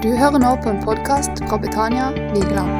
Du 0.00 0.08
hører 0.16 0.40
nå 0.40 0.50
på 0.64 0.70
en 0.70 0.78
podkast 0.80 1.42
fra 1.44 1.58
Betania 1.60 2.06
Vigeland. 2.32 2.70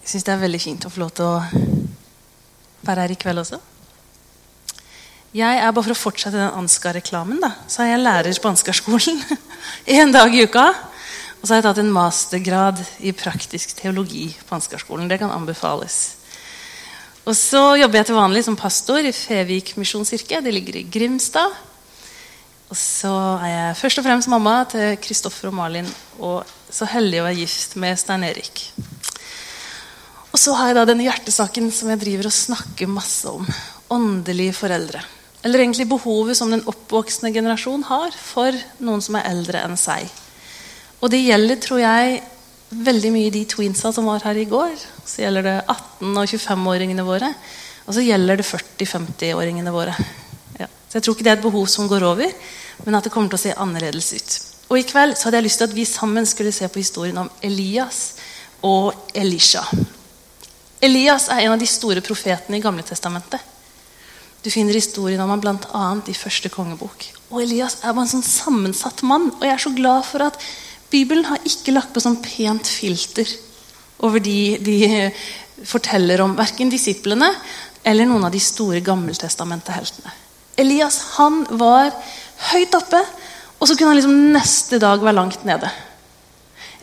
Jeg 0.00 0.08
syns 0.08 0.24
det 0.24 0.32
er 0.32 0.40
veldig 0.40 0.60
fint 0.62 0.86
å 0.88 0.92
få 0.94 1.02
lov 1.02 1.10
til 1.18 1.28
å 1.28 1.42
være 2.88 3.04
her 3.04 3.12
i 3.12 3.18
kveld 3.20 3.42
også. 3.42 3.58
Jeg 5.36 5.60
er 5.66 5.68
bare 5.68 5.84
For 5.84 5.92
å 5.92 5.98
fortsette 6.00 6.40
den 6.40 6.56
Ansgar-reklamen, 6.62 7.44
da, 7.44 7.52
så 7.68 7.84
er 7.84 7.92
jeg 7.92 8.04
lærer 8.06 8.40
på 8.40 8.54
Ansgar-skolen 8.54 9.20
en 9.98 10.16
dag 10.16 10.32
i 10.32 10.48
uka. 10.48 10.66
Og 11.36 11.44
så 11.44 11.52
har 11.52 11.60
jeg 11.60 11.68
tatt 11.68 11.84
en 11.84 11.94
mastergrad 12.00 12.84
i 13.04 13.12
praktisk 13.12 13.76
teologi 13.82 14.30
på 14.32 14.56
Ansgar-skolen. 14.56 15.12
Det 15.12 15.20
kan 15.20 15.36
anbefales. 15.36 16.00
Og 17.28 17.36
så 17.36 17.66
jobber 17.82 18.00
jeg 18.00 18.14
til 18.14 18.22
vanlig 18.22 18.48
som 18.48 18.56
pastor 18.56 19.04
i 19.04 19.12
Fevik 19.12 19.76
misjonskirke. 19.76 20.40
Det 20.40 20.56
ligger 20.56 20.80
i 20.80 20.88
Grimstad. 20.88 21.66
Og 22.66 22.78
så 22.78 23.12
er 23.44 23.50
jeg 23.52 23.78
først 23.78 24.00
og 24.00 24.06
fremst 24.08 24.30
mamma 24.30 24.56
til 24.70 24.96
Kristoffer 24.98 25.52
og 25.52 25.54
Malin, 25.54 25.86
og 26.18 26.42
så 26.72 26.88
heldig 26.90 27.20
å 27.22 27.26
være 27.28 27.38
gift 27.44 27.76
med 27.78 27.98
Stein 28.00 28.26
Erik. 28.26 28.64
Og 30.32 30.40
så 30.42 30.52
har 30.58 30.72
jeg 30.72 30.76
da 30.76 30.86
denne 30.90 31.06
hjertesaken 31.06 31.70
som 31.72 31.92
jeg 31.92 32.02
driver 32.02 32.28
og 32.28 32.34
snakker 32.34 32.90
masse 32.90 33.30
om. 33.30 33.46
Åndelige 33.94 34.56
foreldre. 34.58 35.00
Eller 35.46 35.62
egentlig 35.62 35.86
behovet 35.88 36.36
som 36.36 36.50
den 36.50 36.64
oppvoksende 36.66 37.30
generasjon 37.32 37.86
har 37.86 38.12
for 38.18 38.56
noen 38.82 39.04
som 39.04 39.16
er 39.16 39.30
eldre 39.30 39.62
enn 39.62 39.78
seg. 39.80 40.10
Og 40.98 41.12
det 41.12 41.22
gjelder, 41.22 41.60
tror 41.62 41.80
jeg, 41.84 42.20
veldig 42.74 43.14
mye 43.14 43.32
de 43.32 43.46
twinsa 43.48 43.94
som 43.94 44.10
var 44.10 44.26
her 44.26 44.42
i 44.42 44.48
går. 44.50 44.74
Så 45.06 45.22
gjelder 45.22 45.46
det 45.46 45.56
18- 45.70 46.18
og 46.18 46.26
25-åringene 46.34 47.06
våre. 47.06 47.30
Og 47.86 47.94
så 47.94 48.02
gjelder 48.02 48.40
det 48.40 48.48
40-50-åringene 48.50 49.72
våre. 49.72 49.94
Så 50.88 50.98
jeg 50.98 51.06
tror 51.06 51.16
ikke 51.16 51.26
det 51.26 51.32
er 51.32 51.38
et 51.40 51.46
behov 51.46 51.66
som 51.70 51.88
går 51.90 52.06
over, 52.06 52.32
men 52.84 52.94
at 52.94 53.06
det 53.06 53.12
kommer 53.14 53.32
til 53.32 53.40
å 53.40 53.44
se 53.44 53.56
annerledes 53.56 54.12
ut. 54.14 54.36
Og 54.70 54.80
I 54.80 54.86
kveld 54.86 55.14
så 55.16 55.28
hadde 55.28 55.40
jeg 55.40 55.46
lyst 55.46 55.60
til 55.62 55.68
at 55.68 55.76
vi 55.76 55.84
sammen 55.88 56.26
skulle 56.26 56.54
se 56.54 56.68
på 56.68 56.82
historien 56.82 57.18
om 57.22 57.30
Elias 57.46 58.00
og 58.66 59.12
Elisha. 59.14 59.62
Elias 60.82 61.28
er 61.32 61.44
en 61.44 61.54
av 61.54 61.60
de 61.60 61.68
store 61.70 62.02
profetene 62.04 62.58
i 62.58 62.64
Gamle 62.64 62.84
Testamentet. 62.86 63.40
Du 64.42 64.50
finner 64.52 64.76
historien 64.76 65.20
om 65.22 65.30
ham 65.32 65.42
bl.a. 65.42 65.86
i 66.06 66.14
første 66.14 66.50
kongebok. 66.52 67.08
Og 67.32 67.40
Elias 67.42 67.80
er 67.80 67.94
bare 67.94 68.04
en 68.04 68.12
sånn 68.12 68.26
sammensatt 68.26 69.02
mann. 69.06 69.30
Og 69.38 69.42
jeg 69.42 69.54
er 69.54 69.62
så 69.64 69.72
glad 69.74 70.06
for 70.06 70.26
at 70.26 70.38
Bibelen 70.92 71.26
har 71.26 71.42
ikke 71.48 71.74
lagt 71.74 71.94
på 71.94 72.02
sånn 72.02 72.20
pent 72.22 72.68
filter 72.70 73.26
over 74.06 74.22
de 74.22 74.58
de 74.62 74.76
forteller 75.66 76.20
om 76.20 76.36
verken 76.36 76.70
disiplene 76.70 77.30
eller 77.86 78.06
noen 78.06 78.26
av 78.28 78.34
de 78.34 78.42
store 78.42 78.82
gammeltestamentet-heltene. 78.84 80.12
Elias 80.56 81.00
han 81.16 81.42
var 81.60 81.92
høyt 82.52 82.74
oppe, 82.76 83.00
og 83.56 83.68
så 83.68 83.76
kunne 83.76 83.92
han 83.92 83.98
liksom 84.00 84.16
neste 84.34 84.80
dag 84.80 85.02
være 85.02 85.16
langt 85.16 85.44
nede. 85.48 85.70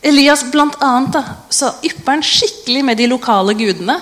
Elias 0.03 0.43
blant 0.52 0.75
annet, 0.83 1.13
da, 1.16 1.21
så 1.53 1.71
ypper 1.85 2.17
han 2.17 2.25
skikkelig 2.25 2.81
med 2.85 2.99
de 2.99 3.07
lokale 3.07 3.55
gudene. 3.55 3.95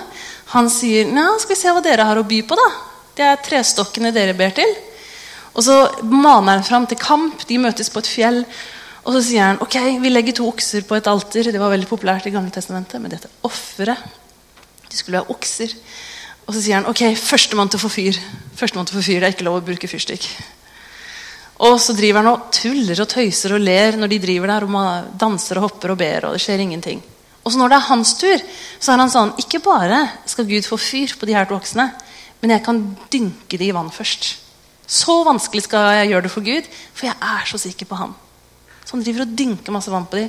Han 0.52 0.68
sier 0.72 1.08
ja, 1.08 1.28
skal 1.40 1.54
vi 1.54 1.60
se 1.60 1.72
hva 1.72 1.82
dere 1.84 2.06
har 2.08 2.18
å 2.20 2.26
by 2.26 2.40
på. 2.48 2.58
da. 2.58 2.70
Det 3.16 3.24
er 3.28 3.44
trestokkene 3.44 4.12
dere 4.12 4.34
ber 4.36 4.52
til. 4.56 4.68
Og 5.52 5.64
så 5.64 5.76
maner 6.08 6.58
han 6.58 6.66
fram 6.66 6.88
til 6.88 7.00
kamp. 7.00 7.44
De 7.48 7.60
møtes 7.60 7.90
på 7.92 8.02
et 8.02 8.10
fjell. 8.10 8.40
Og 9.02 9.16
så 9.16 9.22
sier 9.24 9.46
han 9.46 9.62
ok, 9.62 9.76
vi 10.02 10.12
legger 10.12 10.36
to 10.38 10.48
okser 10.48 10.84
på 10.88 10.96
et 10.98 11.08
alter. 11.10 11.52
Det 11.52 11.60
var 11.60 11.72
veldig 11.72 11.88
populært 11.90 12.28
i 12.28 12.34
Gamle 12.34 12.52
Testamentet. 12.54 13.00
Men 13.02 13.14
dette 13.14 13.30
offeret 13.46 14.00
De 14.88 14.98
skulle 14.98 15.20
være 15.20 15.32
okser. 15.32 15.72
Og 16.52 16.58
så 16.58 16.66
sier 16.66 16.76
han 16.76 16.88
ok, 16.90 17.14
førstemann 17.16 17.70
til 17.72 17.78
å 17.78 17.80
få 17.80 17.88
fyr. 17.88 18.16
Førstemann 18.58 18.84
til 18.84 18.98
å 18.98 19.00
få 19.00 19.06
fyr, 19.06 19.20
Det 19.22 19.28
er 19.30 19.32
ikke 19.32 19.46
lov 19.46 19.54
å 19.62 19.64
bruke 19.64 19.88
fyrstikk. 19.88 20.26
Og 21.64 21.78
så 21.80 21.94
driver 21.96 22.20
han 22.20 22.28
og 22.28 22.50
tuller 22.52 22.98
og 23.00 23.08
tøyser 23.08 23.54
og 23.56 23.62
ler 23.64 23.96
når 23.96 24.10
de 24.12 24.18
driver 24.20 24.52
der 24.52 24.66
og 24.66 24.72
man 24.74 25.06
danser 25.16 25.56
og 25.56 25.64
hopper 25.64 25.94
og 25.94 25.96
ber. 25.96 26.26
og 26.26 26.34
det 26.36 26.42
skjer 26.44 26.60
ingenting. 26.60 27.00
Og 27.42 27.52
så 27.52 27.56
når 27.56 27.72
det 27.72 27.76
er 27.78 27.88
hans 27.88 28.12
tur, 28.20 28.42
så 28.78 28.92
er 28.92 29.00
han 29.00 29.10
sånn 29.10 29.32
Ikke 29.40 29.62
bare 29.64 30.02
skal 30.28 30.44
Gud 30.44 30.68
få 30.68 30.76
fyr 30.76 31.14
på 31.16 31.24
de 31.24 31.32
her 31.32 31.48
to 31.48 31.56
voksne, 31.56 31.88
men 32.42 32.50
jeg 32.50 32.64
kan 32.66 32.82
dynke 33.08 33.56
de 33.56 33.70
i 33.70 33.72
vann 33.72 33.88
først. 33.88 34.36
Så 34.86 35.24
vanskelig 35.24 35.62
skal 35.64 35.88
jeg 36.02 36.10
gjøre 36.12 36.22
det 36.22 36.34
for 36.34 36.44
Gud, 36.44 36.68
for 36.92 37.06
jeg 37.06 37.16
er 37.16 37.48
så 37.48 37.56
sikker 37.56 37.88
på 37.88 37.96
ham. 37.96 38.12
Så 38.84 38.92
han 38.92 39.06
driver 39.06 39.24
og 39.24 39.32
dynker 39.38 39.72
masse 39.72 39.90
vann 39.90 40.04
på 40.04 40.20
de, 40.20 40.28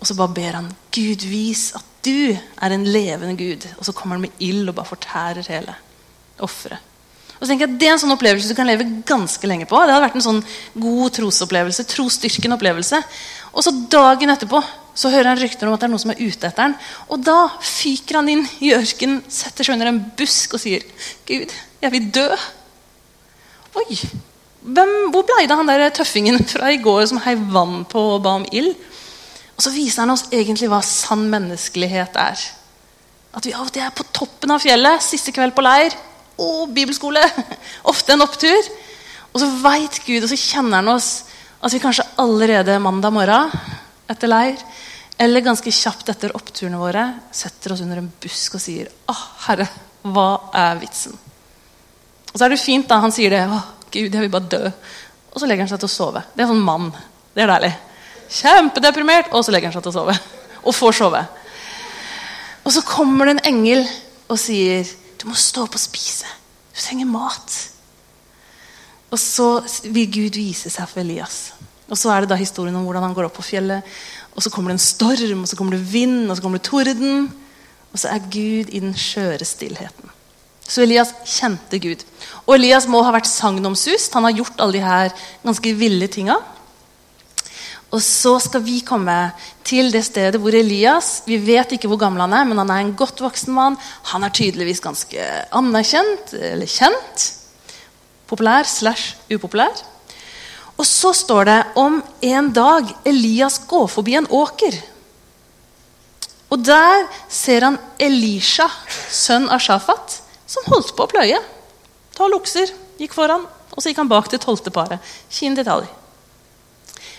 og 0.00 0.04
så 0.04 0.14
bare 0.20 0.36
ber 0.36 0.60
han 0.60 0.68
Gud, 0.92 1.24
vis 1.24 1.72
at 1.74 1.91
du 2.02 2.32
er 2.34 2.74
en 2.74 2.86
levende 2.86 3.36
Gud. 3.38 3.66
Og 3.78 3.86
så 3.86 3.94
kommer 3.94 4.16
han 4.18 4.26
med 4.26 4.42
ild 4.42 4.68
og 4.68 4.76
bare 4.78 4.92
fortærer 4.92 5.46
hele 5.52 5.76
offeret. 6.42 6.88
Og 7.38 7.46
så 7.46 7.50
tenker 7.50 7.66
jeg 7.66 7.74
at 7.74 7.80
Det 7.80 7.88
er 7.88 7.92
en 7.96 8.00
sånn 8.04 8.14
opplevelse 8.14 8.52
du 8.52 8.54
kan 8.54 8.68
leve 8.70 8.86
ganske 9.06 9.48
lenge 9.50 9.66
på. 9.66 9.78
Det 9.82 9.90
hadde 9.90 10.04
vært 10.04 10.18
en 10.20 10.28
sånn 10.28 10.44
god 10.78 11.16
trosopplevelse. 11.16 11.88
trosstyrkende 11.90 12.54
opplevelse. 12.54 13.02
Og 13.52 13.66
så 13.66 13.72
dagen 13.90 14.30
etterpå 14.30 14.60
så 14.94 15.10
hører 15.10 15.32
han 15.32 15.40
rykter 15.40 15.66
om 15.66 15.74
at 15.74 15.82
det 15.82 15.88
er 15.88 15.92
noen 15.92 16.02
som 16.04 16.12
er 16.12 16.20
ute 16.22 16.46
etter 16.46 16.68
han. 16.68 16.76
Og 17.10 17.24
da 17.24 17.48
fyker 17.58 18.20
han 18.20 18.30
inn 18.30 18.44
i 18.62 18.70
ørkenen, 18.76 19.24
setter 19.26 19.66
seg 19.66 19.74
under 19.74 19.90
en 19.90 20.02
busk 20.18 20.54
og 20.54 20.62
sier, 20.62 20.84
'Gud, 21.26 21.50
jeg 21.82 21.92
vil 21.96 22.10
dø'. 22.14 22.38
Oi! 23.82 23.98
Hvem, 24.62 24.92
hvor 25.10 25.26
blei 25.26 25.46
det 25.50 25.56
han 25.58 25.66
der 25.66 25.90
tøffingen 25.90 26.38
fra 26.46 26.70
i 26.70 26.78
går 26.78 27.06
som 27.10 27.18
heiv 27.24 27.40
vann 27.50 27.82
på 27.84 27.98
og 28.14 28.22
ba 28.22 28.36
om 28.38 28.46
ild? 28.52 28.76
Og 29.56 29.64
så 29.64 29.72
viser 29.74 30.04
han 30.04 30.14
oss 30.14 30.26
egentlig 30.32 30.70
hva 30.72 30.80
sann 30.84 31.26
menneskelighet 31.32 32.16
er. 32.20 32.46
At 33.32 33.46
vi 33.48 33.54
av 33.56 33.66
og 33.66 33.72
til 33.72 33.84
er 33.84 33.94
på 33.96 34.06
toppen 34.12 34.52
av 34.52 34.62
fjellet, 34.62 35.04
siste 35.04 35.32
kveld 35.34 35.54
på 35.56 35.64
leir. 35.64 35.94
og 36.42 36.72
bibelskole! 36.74 37.22
Ofte 37.92 38.14
en 38.14 38.24
opptur. 38.24 38.70
Og 39.32 39.40
så 39.40 39.48
veit 39.62 40.00
Gud, 40.04 40.24
og 40.24 40.28
så 40.30 40.38
kjenner 40.38 40.82
han 40.82 40.92
oss 40.92 41.10
at 41.62 41.72
vi 41.72 41.80
kanskje 41.80 42.08
allerede 42.20 42.78
mandag 42.82 43.14
morgen 43.14 43.52
etter 44.10 44.28
leir, 44.28 44.58
eller 45.22 45.44
ganske 45.44 45.70
kjapt 45.72 46.10
etter 46.10 46.34
oppturene 46.36 46.80
våre, 46.80 47.04
setter 47.32 47.72
oss 47.72 47.84
under 47.84 48.00
en 48.00 48.10
busk 48.20 48.56
og 48.58 48.62
sier 48.64 48.88
Å, 49.08 49.14
Herre, 49.46 49.68
hva 50.02 50.26
er 50.58 50.80
vitsen? 50.80 51.14
Og 52.32 52.34
så 52.34 52.46
er 52.46 52.54
det 52.54 52.60
fint 52.60 52.88
da 52.90 52.98
han 53.04 53.14
sier 53.14 53.32
det. 53.32 53.44
Å, 53.46 53.60
Gud, 53.92 54.08
jeg 54.08 54.24
vil 54.24 54.32
bare 54.32 54.50
dø. 54.50 54.72
Og 55.32 55.40
så 55.40 55.48
legger 55.48 55.64
han 55.64 55.70
seg 55.70 55.80
til 55.82 55.90
å 55.90 55.94
sove. 55.94 56.24
Det 56.34 56.44
er 56.44 56.50
sånn 56.50 56.64
mann. 56.64 56.90
Det 57.32 57.44
er 57.44 57.52
deilig. 57.52 57.72
Kjempedeprimert. 58.32 59.32
Og 59.32 59.44
så 59.44 59.54
legger 59.54 59.70
han 59.70 59.76
seg 59.76 59.84
til 59.84 59.92
å 59.92 59.98
sove. 60.00 60.16
Og 60.62 60.76
får 60.76 60.98
sove. 61.00 61.22
Og 62.62 62.74
så 62.74 62.84
kommer 62.86 63.28
det 63.28 63.36
en 63.36 63.46
engel 63.54 63.84
og 64.30 64.38
sier 64.40 64.86
du 65.20 65.28
må 65.28 65.36
stå 65.38 65.66
opp 65.66 65.76
og 65.78 65.82
spise. 65.82 66.26
Du 66.72 66.80
trenger 66.80 67.10
mat. 67.10 67.58
Og 69.12 69.20
så 69.20 69.48
vil 69.92 70.08
Gud 70.10 70.38
vise 70.40 70.72
seg 70.72 70.88
for 70.88 71.02
Elias. 71.02 71.52
Og 71.92 71.98
så 72.00 72.10
er 72.10 72.24
det 72.24 72.32
da 72.32 72.38
historien 72.40 72.74
om 72.78 72.86
hvordan 72.86 73.04
han 73.04 73.14
går 73.14 73.28
opp 73.28 73.36
på 73.36 73.44
fjellet. 73.44 73.84
Og 74.32 74.42
så 74.42 74.50
kommer 74.50 74.72
det 74.72 74.78
en 74.78 74.86
storm, 74.86 75.44
og 75.44 75.50
så 75.50 75.58
kommer 75.58 75.76
det 75.76 75.84
vind, 75.92 76.24
og 76.30 76.38
så 76.38 76.44
kommer 76.44 76.58
det 76.58 76.70
torden. 76.70 77.28
Og 77.92 78.00
så 78.00 78.14
er 78.14 78.30
Gud 78.32 78.72
i 78.72 78.80
den 78.80 78.96
skjøre 78.96 79.44
stillheten. 79.46 80.08
Så 80.64 80.86
Elias 80.86 81.12
kjente 81.28 81.78
Gud. 81.82 82.02
Og 82.46 82.54
Elias 82.56 82.88
må 82.88 83.02
ha 83.04 83.12
vært 83.12 83.28
sagnomsust. 83.28 84.14
Han 84.16 84.24
har 84.24 84.38
gjort 84.38 84.62
alle 84.62 84.78
de 84.78 84.84
her 84.86 85.12
ganske 85.44 85.74
ville 85.76 86.08
tinga. 86.08 86.38
Og 87.92 88.00
så 88.00 88.38
skal 88.40 88.62
vi 88.64 88.78
komme 88.86 89.14
til 89.68 89.90
det 89.92 90.00
stedet 90.06 90.40
hvor 90.40 90.54
Elias 90.56 91.20
Vi 91.28 91.36
vet 91.36 91.74
ikke 91.76 91.90
hvor 91.92 92.00
gammel 92.00 92.24
han 92.24 92.34
er, 92.38 92.46
men 92.48 92.60
han 92.62 92.72
er 92.72 92.80
en 92.86 92.94
godt 92.96 93.20
voksen 93.20 93.52
mann. 93.52 93.76
Han 94.14 94.24
er 94.24 94.32
tydeligvis 94.32 94.80
ganske 94.80 95.26
anerkjent 95.52 96.32
eller 96.32 96.70
kjent. 96.70 97.26
Populær 98.30 98.64
slash 98.64 99.16
upopulær. 99.28 99.84
Og 100.80 100.88
så 100.88 101.12
står 101.12 101.44
det 101.50 101.58
om 101.76 102.00
en 102.24 102.48
dag 102.56 102.88
Elias 103.04 103.60
går 103.68 103.86
forbi 103.92 104.16
en 104.16 104.30
åker. 104.32 104.80
Og 106.52 106.64
der 106.64 107.06
ser 107.32 107.68
han 107.68 107.78
Elisha, 108.00 108.66
sønn 109.12 109.48
av 109.52 109.60
Shafat, 109.64 110.18
som 110.48 110.68
holdt 110.68 110.92
på 110.96 111.04
å 111.04 111.12
pløye. 111.12 111.38
Tolv 112.16 112.40
okser 112.40 112.72
gikk 113.00 113.16
foran, 113.16 113.46
og 113.72 113.80
så 113.80 113.92
gikk 113.92 114.02
han 114.02 114.10
bak 114.10 114.28
det 114.32 114.42
tolvte 114.44 114.72
paret. 114.72 115.00
Fin 115.32 115.56
detalj. 115.56 115.88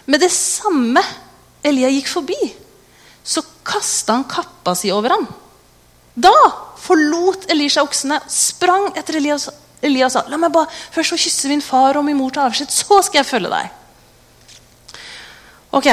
Med 0.06 0.20
det 0.20 0.32
samme 0.36 1.02
Elia 1.64 1.90
gikk 1.94 2.10
forbi, 2.12 2.40
så 3.24 3.44
kasta 3.64 4.18
han 4.18 4.28
kappa 4.28 4.76
si 4.76 4.92
over 4.92 5.16
ham. 5.16 5.28
Da 6.14 6.34
forlot 6.84 7.48
Elisha 7.52 7.84
oksene, 7.86 8.20
sprang 8.28 8.92
etter 9.00 9.18
Elias, 9.18 9.48
Elias 9.84 10.16
sa 10.16 10.26
la 10.28 10.40
meg 10.40 10.52
bare 10.54 10.72
først 10.94 11.16
få 11.16 11.20
kysse 11.20 11.52
min 11.52 11.64
far 11.64 11.98
og 12.00 12.06
min 12.06 12.18
mor 12.20 12.34
til 12.34 12.44
avskjed, 12.44 12.72
så 12.72 13.00
skal 13.06 13.22
jeg 13.22 13.30
følge 13.30 13.54
deg. 13.54 13.72
Ok, 15.74 15.88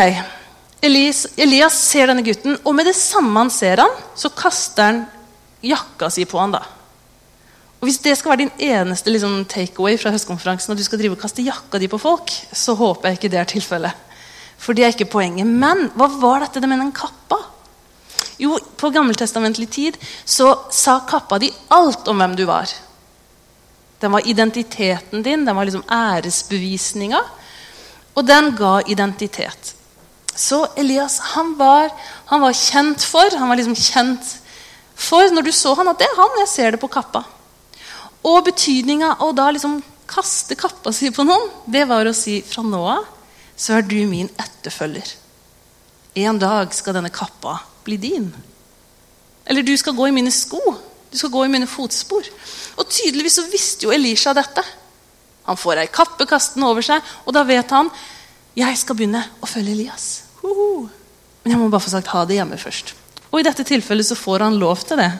Elias, 0.82 1.24
Elias 1.40 1.78
ser 1.78 2.10
denne 2.10 2.24
gutten, 2.26 2.58
og 2.64 2.74
med 2.76 2.90
det 2.90 2.96
samme 2.98 3.36
han 3.38 3.52
ser 3.54 3.84
han, 3.84 3.94
så 4.18 4.32
kaster 4.34 4.90
han 4.90 5.00
jakka 5.64 6.10
si 6.12 6.26
på 6.28 6.40
han 6.40 6.58
da. 6.58 6.64
Og 7.80 7.88
Hvis 7.88 7.98
det 8.04 8.12
skal 8.18 8.30
være 8.34 8.42
din 8.42 8.50
eneste 8.58 9.10
liksom, 9.10 9.44
takeaway 9.48 9.96
fra 9.98 10.12
høstkonferansen, 10.12 10.72
at 10.72 10.78
du 10.78 10.84
skal 10.84 11.00
drive 11.00 11.16
og 11.16 11.22
kaste 11.22 11.42
jakka 11.42 11.78
di 11.80 11.88
på 11.88 12.00
folk, 12.00 12.32
så 12.52 12.74
håper 12.76 13.08
jeg 13.08 13.18
ikke 13.18 13.30
det 13.32 13.40
er 13.40 13.48
tilfellet. 13.48 14.06
For 14.60 14.76
det 14.76 14.84
er 14.84 14.92
ikke 14.92 15.08
poenget. 15.08 15.48
Men 15.48 15.88
hva 15.96 16.10
var 16.20 16.44
dette 16.44 16.68
med 16.68 16.82
den 16.82 16.92
kappa? 16.92 17.38
Jo, 18.40 18.58
På 18.76 18.90
gammeltestamentlig 18.92 19.68
tid 19.70 19.96
så 20.24 20.52
sa 20.72 21.00
kappa 21.08 21.38
di 21.38 21.50
alt 21.72 22.08
om 22.08 22.20
hvem 22.20 22.36
du 22.36 22.44
var. 22.48 22.68
Den 24.00 24.12
var 24.12 24.28
identiteten 24.28 25.22
din, 25.22 25.44
den 25.44 25.56
var 25.56 25.64
liksom 25.64 25.84
æresbevisninga. 25.88 27.20
Og 28.16 28.26
den 28.26 28.54
ga 28.56 28.80
identitet. 28.88 29.74
Så 30.36 30.66
Elias 30.76 31.18
han 31.34 31.56
var, 31.58 31.90
han 32.26 32.40
var 32.40 32.52
kjent 32.56 33.02
for 33.04 33.36
Han 33.36 33.48
var 33.48 33.58
liksom 33.58 33.74
kjent 33.76 34.36
for 34.94 35.32
Når 35.32 35.42
du 35.42 35.52
så 35.52 35.74
han 35.74 35.88
at 35.88 35.98
det 35.98 36.06
er 36.06 36.16
han, 36.16 36.38
jeg 36.40 36.48
ser 36.48 36.70
det 36.70 36.80
på 36.80 36.88
kappa. 36.92 37.24
Og 38.26 38.44
betydninga 38.50 39.14
av 39.16 39.30
å 39.30 39.36
da 39.36 39.48
liksom 39.54 39.78
kaste 40.10 40.56
kappa 40.58 40.92
si 40.92 41.12
på 41.14 41.24
noen, 41.24 41.48
det 41.70 41.86
var 41.88 42.08
å 42.08 42.16
si 42.16 42.40
fra 42.44 42.64
nå 42.66 42.82
av 42.96 43.08
så 43.60 43.76
er 43.76 43.84
du 43.84 43.98
min 44.08 44.30
etterfølger. 44.40 45.08
En 46.24 46.38
dag 46.40 46.72
skal 46.74 46.96
denne 46.96 47.12
kappa 47.12 47.58
bli 47.84 47.98
din. 48.00 48.30
Eller 49.44 49.66
du 49.66 49.74
skal 49.76 49.96
gå 49.96 50.08
i 50.08 50.14
mine 50.16 50.32
sko. 50.32 50.60
Du 51.10 51.18
skal 51.18 51.32
gå 51.34 51.44
i 51.44 51.50
mine 51.52 51.68
fotspor. 51.68 52.24
Og 52.80 52.88
tydeligvis 52.88 53.36
så 53.36 53.44
visste 53.50 53.86
jo 53.86 53.92
Elisha 53.92 54.32
dette. 54.36 54.64
Han 55.44 55.58
får 55.60 55.82
ei 55.82 55.90
kappe 55.92 56.24
kastende 56.30 56.70
over 56.70 56.84
seg, 56.84 57.04
og 57.26 57.36
da 57.36 57.44
vet 57.44 57.72
han 57.74 57.90
jeg 58.56 58.80
skal 58.80 58.96
begynne 58.96 59.22
å 59.40 59.48
følge 59.48 59.74
Elias. 59.76 60.06
Hoho. 60.40 60.88
Men 61.42 61.54
jeg 61.54 61.60
må 61.60 61.68
bare 61.72 61.84
få 61.84 61.92
sagt 61.92 62.10
ha 62.14 62.24
det 62.28 62.40
hjemme 62.40 62.58
først. 62.60 62.94
Og 63.30 63.40
i 63.40 63.46
dette 63.46 63.64
tilfellet 63.66 64.08
så 64.08 64.16
får 64.18 64.46
han 64.46 64.58
lov 64.60 64.82
til 64.88 65.00
det. 65.00 65.10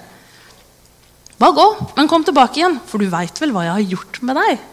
Bare 1.41 1.57
gå, 1.57 1.67
men 1.97 2.09
kom 2.09 2.25
tilbake 2.25 2.61
igjen, 2.61 2.77
for 2.85 3.01
du 3.01 3.09
veit 3.09 3.39
vel 3.41 3.55
hva 3.55 3.65
jeg 3.65 3.77
har 3.79 3.93
gjort 3.95 4.19
med 4.29 4.37
deg? 4.37 4.65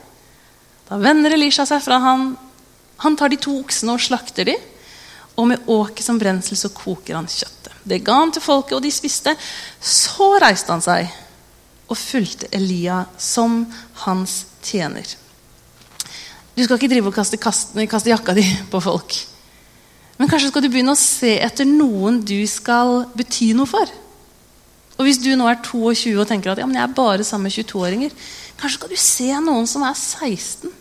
Da 0.89 0.97
vender 0.99 1.35
Elisha 1.35 1.63
seg 1.67 1.79
fra 1.83 1.99
han. 2.03 2.33
Han 3.03 3.15
tar 3.15 3.31
de 3.31 3.39
to 3.39 3.53
oksene 3.61 3.95
og 3.95 4.03
slakter 4.03 4.49
de, 4.49 4.55
og 5.37 5.47
med 5.51 5.69
åket 5.71 6.03
som 6.03 6.19
brensel 6.19 6.59
så 6.59 6.71
koker 6.75 7.15
han 7.15 7.29
kjøttet. 7.29 7.71
Det 7.87 8.01
ga 8.03 8.17
han 8.19 8.33
til 8.35 8.43
folket, 8.43 8.75
og 8.75 8.83
de 8.83 8.91
spiste. 8.91 9.31
Så 9.79 10.33
reiste 10.43 10.73
han 10.73 10.83
seg 10.83 11.07
og 11.87 11.95
fulgte 11.95 12.49
Elia 12.51 13.03
som 13.21 13.61
hans 14.03 14.41
tjener. 14.65 15.07
Du 16.57 16.63
skal 16.65 16.79
ikke 16.79 16.89
drive 16.91 17.11
og 17.11 17.15
kaste, 17.15 17.39
kaste, 17.39 17.85
kaste 17.87 18.11
jakka 18.11 18.35
di 18.35 18.43
på 18.73 18.81
folk. 18.83 19.15
Men 20.17 20.27
kanskje 20.27 20.49
skal 20.49 20.65
du 20.65 20.71
begynne 20.73 20.97
å 20.97 20.99
se 20.99 21.37
etter 21.45 21.69
noen 21.69 22.19
du 22.25 22.41
skal 22.49 23.05
bety 23.15 23.53
noe 23.55 23.69
for. 23.69 23.87
Og 24.97 25.05
Hvis 25.05 25.19
du 25.21 25.29
nå 25.37 25.45
er 25.45 25.59
22 25.61 26.15
og 26.17 26.27
tenker 26.27 26.51
at 26.51 26.61
ja, 26.61 26.65
men 26.65 26.79
jeg 26.79 26.87
er 26.87 26.95
bare 26.97 27.23
sammen 27.23 27.47
med 27.47 27.53
22-åringer, 27.53 28.13
kanskje 28.57 28.79
skal 28.79 28.89
du 28.89 28.97
se 28.97 29.27
noen 29.45 29.69
som 29.69 29.85
er 29.85 29.93
16, 29.93 30.71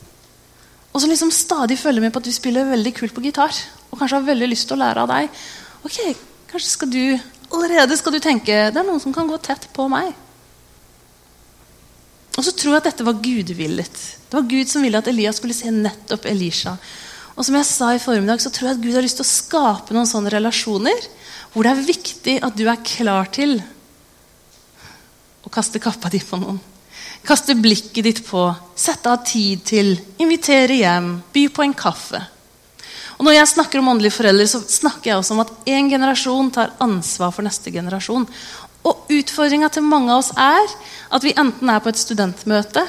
og 0.93 1.03
som 1.03 1.13
liksom 1.13 1.33
stadig 1.35 1.77
følger 1.77 2.01
med 2.01 2.15
på 2.15 2.23
at 2.23 2.29
du 2.29 2.33
spiller 2.33 2.71
veldig 2.71 2.95
kult 2.97 3.13
på 3.13 3.27
gitar, 3.27 3.53
og 3.91 4.01
kanskje 4.01 4.17
har 4.17 4.31
veldig 4.31 4.49
lyst 4.49 4.71
til 4.71 4.79
å 4.79 4.81
lære 4.81 5.05
av 5.05 5.13
deg. 5.13 5.45
Ok, 5.85 6.01
Kanskje 6.47 6.71
skal 6.71 6.89
du 6.89 7.03
allerede 7.53 7.97
skal 7.99 8.15
du 8.15 8.23
tenke 8.23 8.55
det 8.71 8.81
er 8.81 8.87
noen 8.87 9.03
som 9.03 9.15
kan 9.15 9.29
gå 9.29 9.39
tett 9.43 9.67
på 9.75 9.89
meg. 9.91 10.15
Og 12.37 12.45
så 12.45 12.53
tror 12.53 12.75
jeg 12.77 12.83
at 12.83 12.89
dette 12.91 13.07
var 13.07 13.21
gudvillet. 13.23 14.01
Det 14.29 14.37
var 14.37 14.49
Gud 14.49 14.71
som 14.71 14.85
ville 14.85 15.01
at 15.01 15.09
Elias 15.11 15.41
skulle 15.41 15.57
se 15.57 15.73
nettopp 15.73 16.27
Elisha. 16.29 16.77
Og 17.37 17.45
som 17.45 17.57
jeg 17.57 17.69
sa 17.69 17.91
i 17.93 18.01
formiddag, 18.01 18.41
så 18.41 18.53
tror 18.53 18.71
jeg 18.71 18.77
at 18.77 18.83
Gud 18.85 18.97
har 18.97 19.05
lyst 19.05 19.21
til 19.21 19.27
å 19.27 19.31
skape 19.31 19.97
noen 19.97 20.09
sånne 20.09 20.33
relasjoner 20.33 21.09
hvor 21.53 21.65
det 21.65 21.73
er 21.73 21.89
viktig 21.89 22.37
at 22.45 22.57
du 22.57 22.67
er 22.69 22.85
klar 22.85 23.31
til 23.33 23.59
å 25.47 25.53
kaste 25.53 25.81
kappa 25.83 26.11
di 26.11 26.21
på 26.21 26.39
noen. 26.41 26.59
Kaste 27.27 27.57
blikket 27.59 28.05
ditt 28.05 28.23
på, 28.27 28.43
sette 28.79 29.11
av 29.11 29.23
tid 29.27 29.63
til, 29.67 29.95
invitere 30.23 30.81
hjem, 30.83 31.11
by 31.33 31.47
på 31.55 31.65
en 31.65 31.75
kaffe. 31.75 32.21
Og 33.17 33.25
Når 33.25 33.39
jeg 33.39 33.53
snakker 33.55 33.81
om 33.81 33.89
åndelige 33.95 34.19
foreldre, 34.19 34.47
så 34.51 34.61
snakker 34.61 35.11
jeg 35.11 35.19
også 35.19 35.35
om 35.35 35.43
at 35.47 35.53
én 35.73 35.89
generasjon 35.89 36.51
tar 36.53 36.75
ansvar 36.85 37.33
for 37.33 37.47
neste 37.47 37.73
generasjon. 37.73 38.27
Og 38.87 39.11
utfordringa 39.17 39.71
til 39.73 39.87
mange 39.87 40.13
av 40.13 40.21
oss 40.21 40.35
er 40.37 40.77
at 41.17 41.25
vi 41.25 41.35
enten 41.39 41.73
er 41.73 41.81
på 41.83 41.91
et 41.91 42.03
studentmøte 42.03 42.85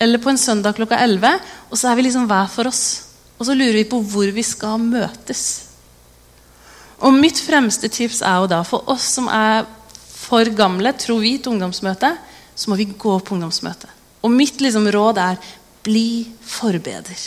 eller 0.00 0.20
på 0.20 0.32
en 0.32 0.40
søndag 0.40 0.76
klokka 0.76 0.98
11, 1.04 1.38
og 1.70 1.78
så 1.78 1.90
er 1.90 1.96
vi 1.96 2.06
liksom 2.06 2.26
hver 2.28 2.48
for 2.52 2.68
oss. 2.68 2.82
Og 3.36 3.48
så 3.48 3.54
lurer 3.56 3.78
vi 3.78 3.88
på 3.88 4.00
hvor 4.00 4.32
vi 4.32 4.44
skal 4.44 4.80
møtes. 4.80 5.44
Og 7.04 7.12
mitt 7.12 7.40
fremste 7.44 7.88
tips 7.92 8.22
er 8.24 8.40
jo 8.40 8.50
da 8.50 8.62
for 8.64 8.88
oss 8.92 9.06
som 9.18 9.28
er 9.28 9.66
for 10.16 10.48
gamle, 10.56 10.94
tror 10.96 11.20
vi, 11.20 11.36
til 11.38 11.54
ungdomsmøte, 11.54 12.14
så 12.56 12.70
må 12.72 12.78
vi 12.78 12.88
gå 12.88 13.18
på 13.20 13.36
ungdomsmøte. 13.36 13.90
Og 14.24 14.32
mitt 14.32 14.62
liksom 14.64 14.88
råd 14.90 15.20
er 15.20 15.40
bli 15.86 16.26
forbeder. 16.42 17.26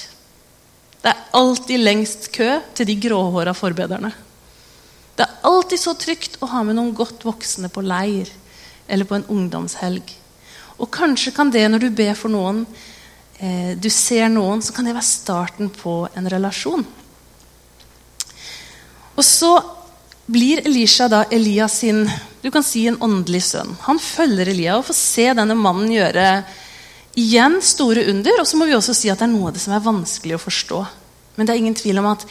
Det 1.00 1.12
er 1.12 1.28
alltid 1.38 1.80
lengst 1.80 2.28
kø 2.36 2.58
til 2.76 2.90
de 2.90 2.98
gråhåra 3.00 3.54
forbederne. 3.56 4.12
Det 5.16 5.24
er 5.24 5.48
alltid 5.48 5.80
så 5.80 5.94
trygt 6.00 6.38
å 6.44 6.50
ha 6.52 6.64
med 6.64 6.76
noen 6.76 6.96
godt 6.96 7.24
voksne 7.28 7.70
på 7.72 7.84
leir 7.86 8.32
eller 8.88 9.08
på 9.08 9.20
en 9.20 9.28
ungdomshelg. 9.32 10.16
Og 10.80 10.90
kanskje 10.92 11.34
kan 11.36 11.52
det, 11.52 11.66
når 11.70 11.86
du 11.86 11.90
ber 11.96 12.16
for 12.16 12.32
noen, 12.32 12.66
eh, 13.40 13.76
du 13.76 13.90
ser 13.90 14.30
noen, 14.32 14.62
så 14.64 14.74
kan 14.74 14.88
det 14.88 14.96
være 14.96 15.08
starten 15.08 15.70
på 15.70 16.08
en 16.16 16.30
relasjon. 16.32 16.86
Og 19.16 19.24
så 19.24 19.52
blir 20.28 20.66
Elisha 20.66 21.08
da 21.12 21.26
Elias 21.32 21.80
sin 21.82 22.06
du 22.44 22.50
kan 22.52 22.64
si 22.64 22.86
en 22.88 23.00
åndelig 23.04 23.42
sønn. 23.50 23.74
Han 23.86 24.00
følger 24.00 24.52
Elia 24.52 24.78
og 24.80 24.88
får 24.88 24.98
se 24.98 25.26
denne 25.36 25.58
mannen 25.60 25.92
gjøre 25.92 26.28
igjen 27.20 27.60
store 27.66 28.06
under. 28.12 28.40
Og 28.40 28.48
så 28.48 28.60
må 28.60 28.70
vi 28.70 28.78
også 28.78 28.96
si 28.96 29.12
at 29.12 29.20
det 29.20 29.28
er 29.28 29.34
noe 29.34 29.50
av 29.50 29.58
det 29.58 29.64
som 29.64 29.76
er 29.76 29.84
vanskelig 29.84 30.38
å 30.38 30.44
forstå. 30.44 30.80
Men 31.36 31.48
det 31.48 31.54
er 31.54 31.62
ingen 31.64 31.78
tvil 31.78 32.00
om 32.02 32.12
at 32.14 32.24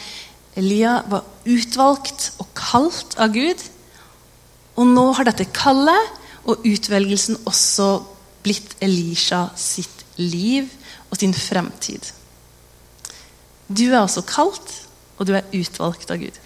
Elia 0.59 0.99
var 1.09 1.27
utvalgt 1.45 2.31
og 2.41 2.49
kalt 2.57 3.15
av 3.21 3.35
Gud. 3.35 3.61
Og 4.79 4.89
nå 4.89 5.05
har 5.17 5.29
dette 5.29 5.49
kallet 5.53 6.17
og 6.49 6.65
utvelgelsen 6.65 7.43
også 7.49 7.91
blitt 8.45 8.77
Elisha 8.81 9.49
sitt 9.59 10.05
liv 10.17 10.69
og 11.09 11.19
sin 11.19 11.35
fremtid. 11.35 12.11
Du 13.69 13.85
er 13.91 14.01
også 14.01 14.23
kalt, 14.25 14.71
og 15.19 15.27
du 15.29 15.35
er 15.37 15.45
utvalgt 15.53 16.09
av 16.09 16.21
Gud. 16.21 16.37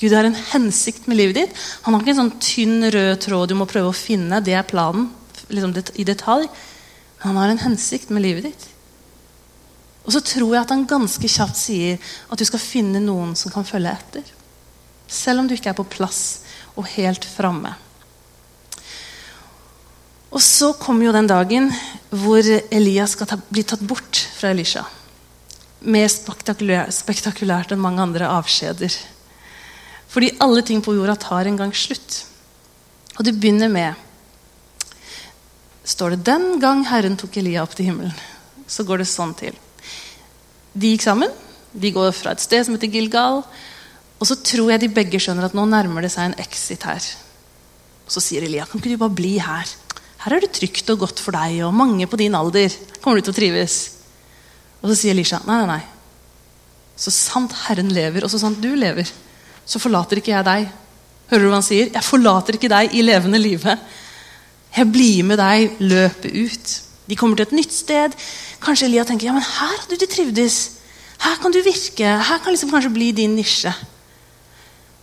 Gud 0.00 0.14
har 0.16 0.24
en 0.24 0.38
hensikt 0.54 1.06
med 1.10 1.18
livet 1.18 1.36
ditt. 1.36 1.56
Han 1.84 1.94
har 1.94 2.02
ikke 2.02 2.14
en 2.14 2.22
sånn 2.22 2.36
tynn, 2.40 2.88
rød 2.88 3.18
tråd 3.20 3.50
du 3.52 3.56
må 3.58 3.68
prøve 3.68 3.92
å 3.92 3.96
finne. 3.96 4.40
Det 4.40 4.56
er 4.56 4.68
planen 4.68 5.10
liksom 5.52 5.74
i 6.00 6.06
detalj. 6.08 6.48
Men 7.20 7.26
han 7.26 7.40
har 7.42 7.52
en 7.52 7.64
hensikt 7.66 8.12
med 8.14 8.24
livet 8.24 8.48
ditt. 8.48 8.66
Og 10.06 10.14
så 10.14 10.22
tror 10.24 10.54
jeg 10.54 10.62
at 10.62 10.72
han 10.72 10.88
ganske 10.88 11.28
kjapt 11.28 11.58
sier 11.60 12.00
at 12.32 12.40
du 12.40 12.46
skal 12.48 12.62
finne 12.62 13.02
noen 13.04 13.36
som 13.36 13.52
kan 13.52 13.66
følge 13.68 13.92
etter. 13.92 14.32
Selv 15.10 15.42
om 15.42 15.50
du 15.50 15.54
ikke 15.56 15.74
er 15.74 15.78
på 15.78 15.88
plass 15.92 16.22
og 16.78 16.88
helt 16.94 17.26
framme. 17.28 17.74
Og 20.30 20.40
så 20.40 20.72
kommer 20.78 21.08
jo 21.08 21.14
den 21.14 21.28
dagen 21.28 21.68
hvor 22.14 22.46
Elias 22.70 23.16
skal 23.16 23.28
ta, 23.28 23.36
bli 23.50 23.64
tatt 23.66 23.82
bort 23.82 24.22
fra 24.38 24.54
Elisha. 24.54 24.86
Mer 25.80 26.08
spektakulært, 26.12 26.94
spektakulært 26.94 27.74
enn 27.74 27.82
mange 27.82 28.04
andre 28.04 28.30
avskjeder. 28.30 28.94
Fordi 30.10 30.32
alle 30.42 30.62
ting 30.66 30.82
på 30.82 30.94
jorda 30.96 31.14
tar 31.20 31.46
en 31.46 31.58
gang 31.58 31.72
slutt. 31.76 32.24
Og 33.18 33.26
det 33.26 33.36
begynner 33.38 33.70
med 33.70 34.06
Står 35.84 36.10
det 36.10 36.24
'Den 36.24 36.60
gang 36.60 36.84
Herren 36.84 37.16
tok 37.16 37.36
Elia 37.36 37.62
opp 37.62 37.74
til 37.74 37.86
himmelen', 37.86 38.14
så 38.68 38.84
går 38.84 38.98
det 38.98 39.06
sånn 39.08 39.34
til. 39.34 39.54
De 40.76 40.92
gikk 40.92 41.02
sammen. 41.02 41.30
De 41.72 41.90
går 41.90 42.12
fra 42.12 42.30
et 42.30 42.40
sted 42.40 42.64
som 42.64 42.74
heter 42.74 42.92
Gilgal. 42.92 43.42
Og 44.20 44.26
så 44.26 44.36
tror 44.36 44.70
jeg 44.70 44.80
de 44.80 44.88
begge 44.88 45.18
skjønner 45.18 45.44
at 45.44 45.54
nå 45.54 45.64
nærmer 45.66 46.02
det 46.02 46.12
seg 46.12 46.24
en 46.24 46.38
exit 46.38 46.82
her. 46.82 47.00
Så 48.06 48.20
sier 48.20 48.42
Elia, 48.42 48.66
'Kan 48.66 48.80
ikke 48.80 48.90
du 48.90 48.96
bare 48.96 49.16
bli 49.16 49.38
her?' 49.38 49.74
Her 50.18 50.36
er 50.36 50.40
det 50.40 50.52
trygt 50.52 50.90
og 50.90 50.98
godt 50.98 51.18
for 51.18 51.32
deg 51.32 51.64
og 51.64 51.74
mange 51.74 52.06
på 52.06 52.18
din 52.18 52.34
alder. 52.34 52.70
kommer 53.00 53.16
du 53.16 53.22
til 53.22 53.32
å 53.32 53.36
trives. 53.36 53.90
Og 54.82 54.90
så 54.90 54.96
sier 54.96 55.10
Elisha, 55.12 55.38
'Nei, 55.38 55.66
nei, 55.66 55.66
nei. 55.66 55.82
Så 56.96 57.10
sant 57.10 57.52
Herren 57.52 57.88
lever, 57.88 58.22
og 58.22 58.30
så 58.30 58.38
sant 58.38 58.60
du 58.60 58.76
lever' 58.76 59.10
så 59.70 59.78
forlater 59.78 60.18
ikke 60.18 60.34
jeg 60.34 60.46
deg. 60.46 60.68
Hører 61.30 61.44
du 61.44 61.50
hva 61.52 61.58
han 61.60 61.66
sier? 61.66 61.90
Jeg 61.94 62.02
forlater 62.06 62.56
ikke 62.58 62.70
deg 62.72 62.94
i 62.98 63.04
levende 63.06 63.38
live. 63.38 63.76
Jeg 64.74 64.90
blir 64.90 65.26
med 65.26 65.38
deg 65.38 65.78
løpet 65.82 66.34
ut. 66.34 66.72
De 67.10 67.18
kommer 67.18 67.38
til 67.38 67.46
et 67.46 67.56
nytt 67.60 67.74
sted. 67.74 68.14
Kanskje 68.62 68.88
Elia 68.88 69.04
tenker 69.06 69.28
ja, 69.28 69.34
men 69.34 69.46
her 69.46 69.76
hadde 69.76 69.98
du 69.98 70.06
trivdes. 70.10 70.58
Her 71.22 71.38
kan 71.42 71.54
du 71.54 71.60
virke. 71.62 72.06
Her 72.06 72.42
kan 72.42 72.54
liksom 72.54 72.72
kanskje 72.72 72.92
bli 72.94 73.10
din 73.14 73.36
nisje. 73.38 73.72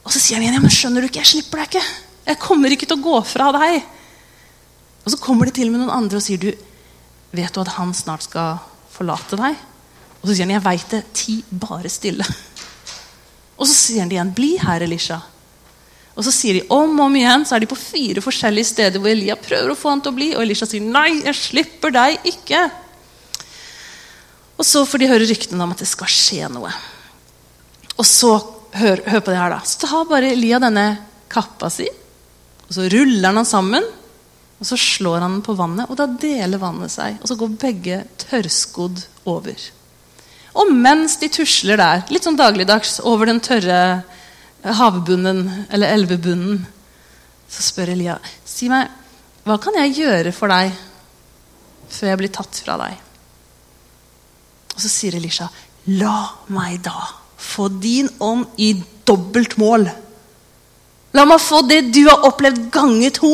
Og 0.04 0.12
så 0.12 0.20
sier 0.20 0.40
han 0.40 0.46
igjen 0.46 0.58
ja, 0.60 0.64
men 0.64 0.74
skjønner 0.74 1.04
du 1.04 1.10
ikke, 1.10 1.24
jeg 1.24 1.32
slipper 1.34 1.64
deg 1.64 1.72
ikke. 1.72 1.86
Jeg 2.28 2.42
kommer 2.44 2.74
ikke 2.76 2.88
til 2.88 3.00
å 3.00 3.06
gå 3.08 3.18
fra 3.28 3.50
deg. 3.56 3.80
Og 5.04 5.14
så 5.14 5.20
kommer 5.24 5.48
de 5.48 5.56
til 5.56 5.72
med 5.72 5.84
noen 5.84 5.96
andre 5.96 6.20
og 6.20 6.24
sier 6.24 6.40
du, 6.42 6.50
vet 7.36 7.56
du 7.56 7.64
at 7.64 7.76
han 7.78 7.94
snart 7.96 8.28
skal 8.28 8.60
forlate 8.92 9.40
deg? 9.40 9.60
Og 10.20 10.28
så 10.28 10.34
sier 10.34 10.48
han 10.48 10.56
jeg 10.58 10.66
veit 10.66 10.92
det. 10.92 11.04
Ti 11.16 11.38
bare 11.56 11.92
stille. 11.92 12.28
Og 13.58 13.66
så 13.66 13.74
sier 13.74 14.06
han 14.06 14.14
igjen. 14.14 14.34
'Bli 14.34 14.58
her, 14.62 14.86
Elisha'. 14.86 15.22
Og 16.18 16.26
så 16.26 16.34
sier 16.34 16.58
de 16.58 16.68
om 16.74 16.96
og 16.98 17.06
om 17.06 17.16
igjen, 17.16 17.46
så 17.46 17.56
er 17.56 17.62
de 17.62 17.70
på 17.70 17.78
fire 17.78 18.24
forskjellige 18.26 18.72
steder 18.72 19.02
hvor 19.02 19.12
Elia 19.12 19.36
prøver 19.38 19.70
å 19.70 19.78
få 19.78 19.92
han 19.94 20.02
til 20.02 20.14
å 20.14 20.18
bli, 20.18 20.32
og 20.34 20.42
Elisha 20.42 20.66
sier 20.66 20.82
'nei, 20.82 21.22
jeg 21.26 21.38
slipper 21.38 21.94
deg 21.94 22.26
ikke'. 22.26 22.64
Og 24.58 24.66
så 24.66 24.82
får 24.86 24.98
de 24.98 25.12
høre 25.12 25.30
ryktene 25.30 25.62
om 25.64 25.76
at 25.76 25.84
det 25.84 25.90
skal 25.90 26.10
skje 26.10 26.50
noe. 26.50 26.72
Og 27.98 28.06
så, 28.06 28.34
hør, 28.74 29.04
hør 29.06 29.22
på 29.22 29.30
det 29.30 29.38
her 29.38 29.54
da, 29.54 29.62
så 29.62 29.86
tar 29.86 30.10
bare 30.10 30.34
Elia 30.34 30.58
denne 30.62 30.88
kappa 31.30 31.70
si, 31.70 31.86
og 32.68 32.74
så 32.74 32.90
ruller 32.90 33.30
han 33.30 33.42
den 33.42 33.48
sammen. 33.48 33.86
Og 34.58 34.66
så 34.66 34.78
slår 34.82 35.22
han 35.22 35.36
den 35.36 35.44
på 35.46 35.54
vannet, 35.54 35.86
og 35.86 36.00
da 36.00 36.08
deler 36.10 36.58
vannet 36.58 36.90
seg. 36.90 37.20
Og 37.22 37.30
så 37.30 37.36
går 37.38 37.58
begge 37.62 38.00
tørrskodd 38.24 39.04
over. 39.30 39.54
Og 40.58 40.72
mens 40.74 41.18
de 41.22 41.30
tusler 41.30 41.78
der, 41.80 42.06
litt 42.10 42.26
sånn 42.26 42.40
dagligdags, 42.40 42.98
over 43.06 43.30
den 43.30 43.42
tørre 43.46 44.04
havbunnen, 44.64 45.68
eller 45.70 45.94
elvebunnen, 45.94 46.64
så 47.48 47.64
spør 47.64 47.94
Elia 47.94 48.18
si 48.44 48.68
meg, 48.72 48.90
hva 49.48 49.56
kan 49.64 49.78
jeg 49.80 49.96
gjøre 50.02 50.34
for 50.36 50.52
deg 50.52 50.74
før 51.88 52.12
jeg 52.12 52.20
blir 52.20 52.34
tatt 52.36 52.60
fra 52.66 52.76
deg? 52.82 52.98
Og 54.76 54.82
så 54.84 54.92
sier 54.92 55.16
Elisha, 55.18 55.48
la 55.96 56.18
meg 56.52 56.82
da 56.86 57.06
få 57.38 57.70
din 57.70 58.10
ånd 58.20 58.60
i 58.60 58.74
dobbelt 59.08 59.56
mål. 59.62 59.88
La 61.16 61.24
meg 61.30 61.42
få 61.42 61.62
det 61.70 61.86
du 61.94 62.04
har 62.10 62.26
opplevd, 62.28 62.68
gange 62.74 63.12
to. 63.16 63.32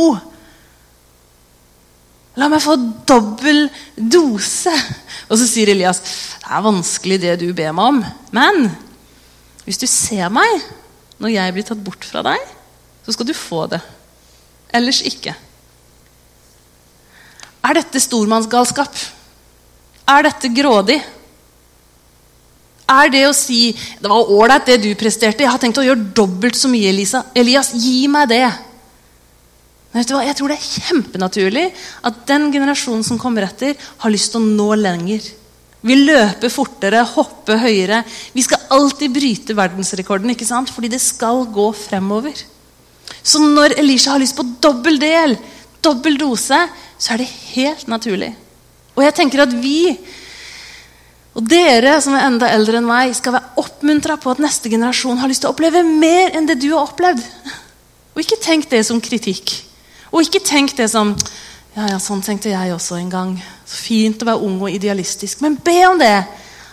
La 2.40 2.50
meg 2.50 2.64
få 2.64 2.76
dobbel 3.06 3.68
dose. 3.96 4.74
Og 5.30 5.38
så 5.38 5.48
sier 5.48 5.74
Elias 5.74 6.02
det 6.44 6.52
er 6.52 6.66
vanskelig 6.66 7.20
det 7.24 7.38
du 7.40 7.48
ber 7.56 7.72
meg 7.76 7.92
om. 7.94 8.00
Men 8.36 8.68
hvis 9.64 9.80
du 9.80 9.88
ser 9.88 10.32
meg 10.34 10.66
når 11.22 11.36
jeg 11.36 11.56
blir 11.56 11.66
tatt 11.68 11.84
bort 11.86 12.04
fra 12.04 12.24
deg, 12.26 12.42
så 13.06 13.16
skal 13.16 13.30
du 13.30 13.36
få 13.38 13.66
det. 13.72 13.80
Ellers 14.74 15.00
ikke. 15.08 15.36
Er 17.64 17.78
dette 17.78 18.02
stormannsgalskap? 18.04 18.98
Er 20.10 20.26
dette 20.28 20.52
grådig? 20.52 21.00
Er 22.92 23.10
det 23.10 23.24
å 23.26 23.34
si 23.34 23.72
'Det 23.72 24.10
var 24.10 24.28
ålreit, 24.30 24.66
det 24.66 24.82
du 24.84 24.96
presterte. 24.96 25.44
Jeg 25.44 25.50
har 25.50 25.60
tenkt 25.60 25.78
å 25.78 25.86
gjøre 25.86 26.14
dobbelt 26.14 26.56
så 26.56 26.68
mye, 26.68 26.90
Elisa. 26.90 27.24
Elias, 27.34 27.72
gi 27.72 28.08
meg 28.08 28.28
det.' 28.30 28.73
Vet 29.94 30.10
du 30.10 30.16
hva? 30.16 30.24
Jeg 30.26 30.38
tror 30.40 30.50
det 30.50 30.58
er 30.58 30.72
kjempenaturlig 30.88 31.64
at 32.10 32.24
den 32.30 32.50
generasjonen 32.54 33.06
som 33.06 33.20
kommer 33.22 33.46
etter, 33.46 33.78
har 33.78 34.14
lyst 34.14 34.34
til 34.34 34.42
å 34.42 34.48
nå 34.58 34.70
lenger. 34.82 35.28
Vi 35.84 35.98
løper 36.00 36.50
fortere, 36.50 37.04
hopper 37.14 37.60
høyere. 37.60 38.02
Vi 38.34 38.46
skal 38.46 38.64
alltid 38.74 39.14
bryte 39.14 39.56
verdensrekorden, 39.58 40.32
ikke 40.34 40.48
sant? 40.48 40.72
fordi 40.74 40.90
det 40.96 41.02
skal 41.04 41.44
gå 41.54 41.68
fremover. 41.76 42.40
Så 43.22 43.42
når 43.44 43.78
Elisha 43.80 44.16
har 44.16 44.24
lyst 44.24 44.38
på 44.38 44.48
dobbel 44.64 44.98
del, 45.00 45.36
dobbel 45.84 46.18
dose, 46.18 46.58
så 46.98 47.14
er 47.14 47.22
det 47.22 47.30
helt 47.54 47.86
naturlig. 47.92 48.32
Og 48.96 49.04
jeg 49.04 49.18
tenker 49.20 49.44
at 49.44 49.54
vi 49.60 49.94
og 51.34 51.46
dere 51.50 51.96
som 52.02 52.14
er 52.14 52.28
enda 52.28 52.50
eldre 52.54 52.78
enn 52.78 52.86
meg, 52.86 53.14
skal 53.18 53.34
være 53.34 53.62
oppmuntra 53.64 54.20
på 54.22 54.30
at 54.30 54.42
neste 54.42 54.70
generasjon 54.70 55.18
har 55.18 55.30
lyst 55.32 55.42
til 55.44 55.50
å 55.50 55.56
oppleve 55.56 55.82
mer 55.82 56.36
enn 56.38 56.46
det 56.46 56.60
du 56.62 56.70
har 56.76 56.86
opplevd. 56.86 57.24
Og 58.14 58.22
ikke 58.22 58.38
tenk 58.42 58.68
det 58.70 58.84
som 58.86 59.02
kritikk. 59.02 59.56
Og 60.14 60.22
ikke 60.22 60.44
tenk 60.46 60.76
det 60.78 60.90
som 60.94 61.16
ja, 61.74 61.88
ja, 61.90 61.98
sånn 61.98 62.22
tenkte 62.22 62.52
jeg 62.52 62.74
også 62.74 63.00
en 63.00 63.10
gang. 63.10 63.32
Så 63.66 63.80
fint 63.88 64.22
å 64.22 64.28
være 64.30 64.46
ung 64.46 64.60
og 64.62 64.70
idealistisk. 64.70 65.42
Men 65.42 65.58
be 65.58 65.80
om 65.90 65.98
det. 65.98 66.20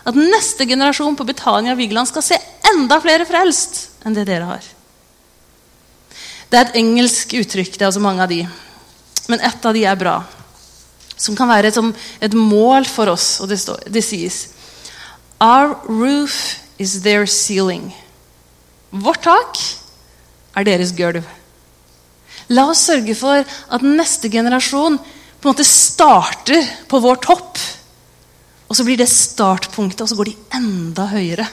At 0.05 0.17
neste 0.17 0.67
generasjon 0.69 1.17
på 1.17 1.25
Betania 1.29 1.77
Vigeland 1.77 2.09
skal 2.11 2.25
se 2.25 2.37
enda 2.75 3.01
flere 3.01 3.25
frelst 3.29 4.05
enn 4.05 4.17
det 4.17 4.27
dere 4.29 4.49
har. 4.49 4.67
Det 6.51 6.59
er 6.59 6.69
et 6.69 6.79
engelsk 6.83 7.33
uttrykk. 7.41 7.79
Det 7.79 7.87
er 7.87 7.89
også 7.89 8.05
mange 8.05 8.27
av 8.27 8.33
de. 8.33 8.43
Men 9.33 9.43
ett 9.47 9.65
av 9.65 9.77
de 9.77 9.87
er 9.89 9.99
bra 9.99 10.19
som 11.21 11.37
kan 11.37 11.51
være 11.51 11.69
et, 11.69 11.79
et 12.25 12.37
mål 12.37 12.89
for 12.89 13.13
oss. 13.13 13.39
Og 13.41 13.49
det, 13.49 13.61
står, 13.61 13.85
det 13.89 14.05
sies 14.05 14.49
Our 15.41 15.77
roof 15.89 16.61
is 16.81 17.01
their 17.05 17.25
ceiling. 17.29 17.95
Vårt 18.91 19.23
tak 19.25 19.61
er 20.57 20.67
deres 20.67 20.93
gulv. 20.97 21.25
La 22.51 22.67
oss 22.71 22.83
sørge 22.89 23.15
for 23.15 23.43
at 23.47 23.87
neste 23.87 24.31
generasjon 24.33 24.99
på 24.99 25.49
en 25.49 25.53
måte 25.53 25.67
starter 25.67 26.67
på 26.91 27.01
vår 27.03 27.21
topp. 27.23 27.59
Og 28.71 28.77
så 28.77 28.87
blir 28.87 28.99
det 29.01 29.09
startpunktet, 29.11 30.03
og 30.05 30.11
så 30.11 30.19
går 30.19 30.31
de 30.31 30.39
enda 30.59 31.07
høyere. 31.11 31.47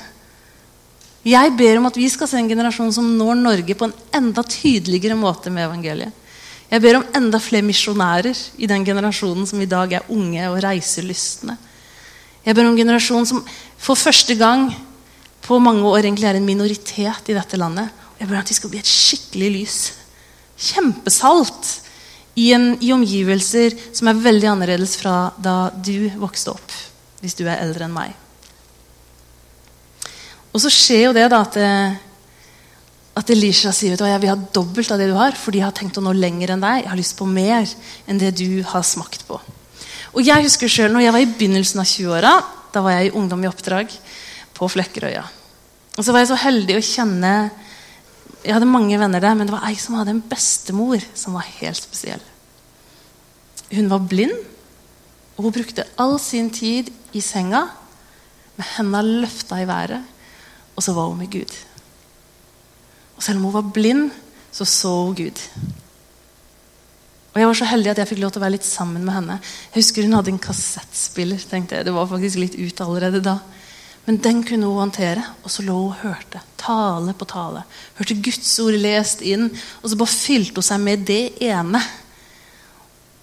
Jeg 1.28 1.54
ber 1.60 1.80
om 1.80 1.88
at 1.90 1.98
vi 2.00 2.08
skal 2.12 2.30
se 2.30 2.40
en 2.40 2.50
generasjon 2.50 2.94
som 2.94 3.08
når 3.18 3.40
Norge 3.40 3.76
på 3.76 3.88
en 3.88 3.96
enda 4.16 4.44
tydeligere 4.48 5.18
måte 5.18 5.52
med 5.52 5.66
evangeliet. 5.66 6.14
Jeg 6.68 6.84
ber 6.84 7.00
om 7.00 7.06
enda 7.16 7.40
flere 7.40 7.64
misjonærer 7.64 8.38
i 8.60 8.68
den 8.68 8.84
generasjonen 8.88 9.48
som 9.48 9.62
i 9.64 9.70
dag 9.72 9.94
er 9.96 10.10
unge 10.12 10.50
og 10.50 10.60
reiselystne. 10.64 11.56
Jeg 12.44 12.56
ber 12.56 12.68
om 12.68 12.74
en 12.74 12.80
generasjon 12.80 13.28
som 13.28 13.44
for 13.80 14.00
første 14.00 14.36
gang 14.40 14.70
på 15.44 15.60
mange 15.64 15.88
år 15.88 16.06
egentlig 16.06 16.28
er 16.28 16.40
en 16.40 16.48
minoritet 16.48 17.32
i 17.32 17.36
dette 17.36 17.60
landet. 17.60 17.88
Jeg 18.20 18.28
ber 18.28 18.36
om 18.36 18.44
at 18.44 18.52
de 18.52 18.58
skal 18.58 18.72
bli 18.72 18.82
et 18.84 18.92
skikkelig 18.92 19.52
lys. 19.56 19.80
Kjempesalt 20.58 21.74
i, 22.38 22.52
en, 22.54 22.74
i 22.82 22.94
omgivelser 22.94 23.76
som 23.92 24.10
er 24.10 24.24
veldig 24.24 24.52
annerledes 24.54 24.98
fra 25.02 25.30
da 25.38 25.70
du 25.74 26.10
vokste 26.18 26.54
opp. 26.54 26.76
Hvis 27.22 27.38
du 27.38 27.46
er 27.48 27.62
eldre 27.64 27.88
enn 27.88 27.96
meg. 27.96 28.14
Og 30.54 30.62
så 30.62 30.70
skjer 30.74 31.08
jo 31.08 31.16
det 31.18 31.26
da 31.34 31.42
at 31.46 31.58
eh, 31.62 32.04
at 33.18 33.32
Elisha 33.34 33.72
sier 33.74 33.94
vet 33.94 34.02
du, 34.02 34.06
jeg 34.06 34.22
vil 34.22 34.30
ha 34.30 34.38
dobbelt 34.54 34.92
av 34.94 35.00
det 35.02 35.08
du 35.10 35.16
har, 35.18 35.34
fordi 35.38 35.62
jeg 35.62 35.66
har 35.66 35.76
tenkt 35.76 35.98
å 35.98 36.04
nå 36.06 36.14
lenger 36.14 36.54
enn 36.54 36.62
deg. 36.62 36.84
Jeg 36.84 36.92
har 36.92 37.00
lyst 37.00 37.16
på 37.18 37.26
mer 37.30 37.66
enn 38.06 38.20
det 38.22 38.36
du 38.38 38.62
har 38.70 38.86
smakt 38.86 39.26
på. 39.26 39.40
Og 40.14 40.26
jeg 40.26 40.46
husker 40.46 40.70
selv, 40.72 40.94
når 40.94 41.08
jeg 41.08 41.16
var 41.16 41.24
i 41.24 41.32
begynnelsen 41.32 41.82
av 41.82 41.90
20-åra, 41.90 42.34
da 42.74 42.84
var 42.86 42.98
jeg 42.98 43.10
i 43.10 43.16
Ungdom 43.18 43.42
i 43.44 43.50
oppdrag 43.50 43.94
på 44.58 44.70
Flekkerøya. 44.70 45.24
Og 45.98 46.06
så 46.06 46.14
var 46.14 46.22
jeg 46.22 46.30
så 46.30 46.40
heldig 46.44 46.78
å 46.78 46.86
kjenne 46.86 47.34
Jeg 48.48 48.56
hadde 48.56 48.70
mange 48.72 48.96
venner 48.96 49.20
der, 49.20 49.36
men 49.36 49.50
det 49.50 49.52
var 49.52 49.66
ei 49.68 49.76
som 49.76 49.98
hadde 50.00 50.14
en 50.16 50.24
bestemor 50.24 51.04
som 51.20 51.36
var 51.36 51.44
helt 51.60 51.84
spesiell. 51.84 52.22
Hun 53.74 53.90
var 53.92 54.06
blind, 54.08 54.38
og 55.36 55.50
hun 55.50 55.56
brukte 55.58 55.84
all 56.00 56.16
sin 56.24 56.48
tid 56.56 56.88
i 57.12 57.20
senga 57.22 57.66
med 58.56 58.70
hendene 58.78 59.20
løfta 59.26 59.60
i 59.60 59.68
været, 59.68 60.00
og 60.78 60.86
så 60.86 60.96
var 60.96 61.10
hun 61.12 61.20
med 61.20 61.32
Gud. 61.34 61.58
Og 63.18 63.26
selv 63.26 63.42
om 63.42 63.50
hun 63.50 63.58
var 63.58 63.74
blind, 63.76 64.12
så 64.56 64.66
så 64.66 64.94
hun 65.04 65.16
Gud. 65.16 65.44
Og 67.34 67.42
Jeg 67.42 67.48
var 67.48 67.54
så 67.60 67.66
heldig 67.70 67.92
at 67.92 68.00
jeg 68.02 68.10
fikk 68.10 68.20
lov 68.24 68.32
til 68.32 68.40
å 68.40 68.46
være 68.48 68.56
litt 68.56 68.66
sammen 68.66 69.04
med 69.06 69.14
henne. 69.14 69.36
Jeg 69.74 69.84
husker 69.84 70.08
Hun 70.08 70.14
hadde 70.14 70.32
en 70.32 70.40
kassettspiller. 70.42 71.44
tenkte 71.50 71.76
jeg. 71.76 71.86
Det 71.86 71.94
var 71.94 72.08
faktisk 72.08 72.38
litt 72.38 72.56
ut 72.56 72.82
allerede 72.82 73.22
da. 73.22 73.40
Men 74.08 74.22
den 74.24 74.40
kunne 74.48 74.70
hun 74.70 74.80
håndtere. 74.80 75.24
Og 75.44 75.52
så 75.52 75.66
lå 75.68 75.76
hun 75.76 75.92
og 75.92 76.02
hørte. 76.02 76.42
Tale 76.60 77.14
på 77.18 77.28
tale. 77.28 77.66
Hørte 78.00 78.16
Guds 78.24 78.54
ord 78.64 78.78
lest 78.80 79.22
inn. 79.22 79.50
Og 79.82 79.92
så 79.92 80.00
bare 80.00 80.16
fylte 80.16 80.62
hun 80.62 80.70
seg 80.70 80.84
med 80.84 81.04
det 81.10 81.24
ene. 81.44 81.82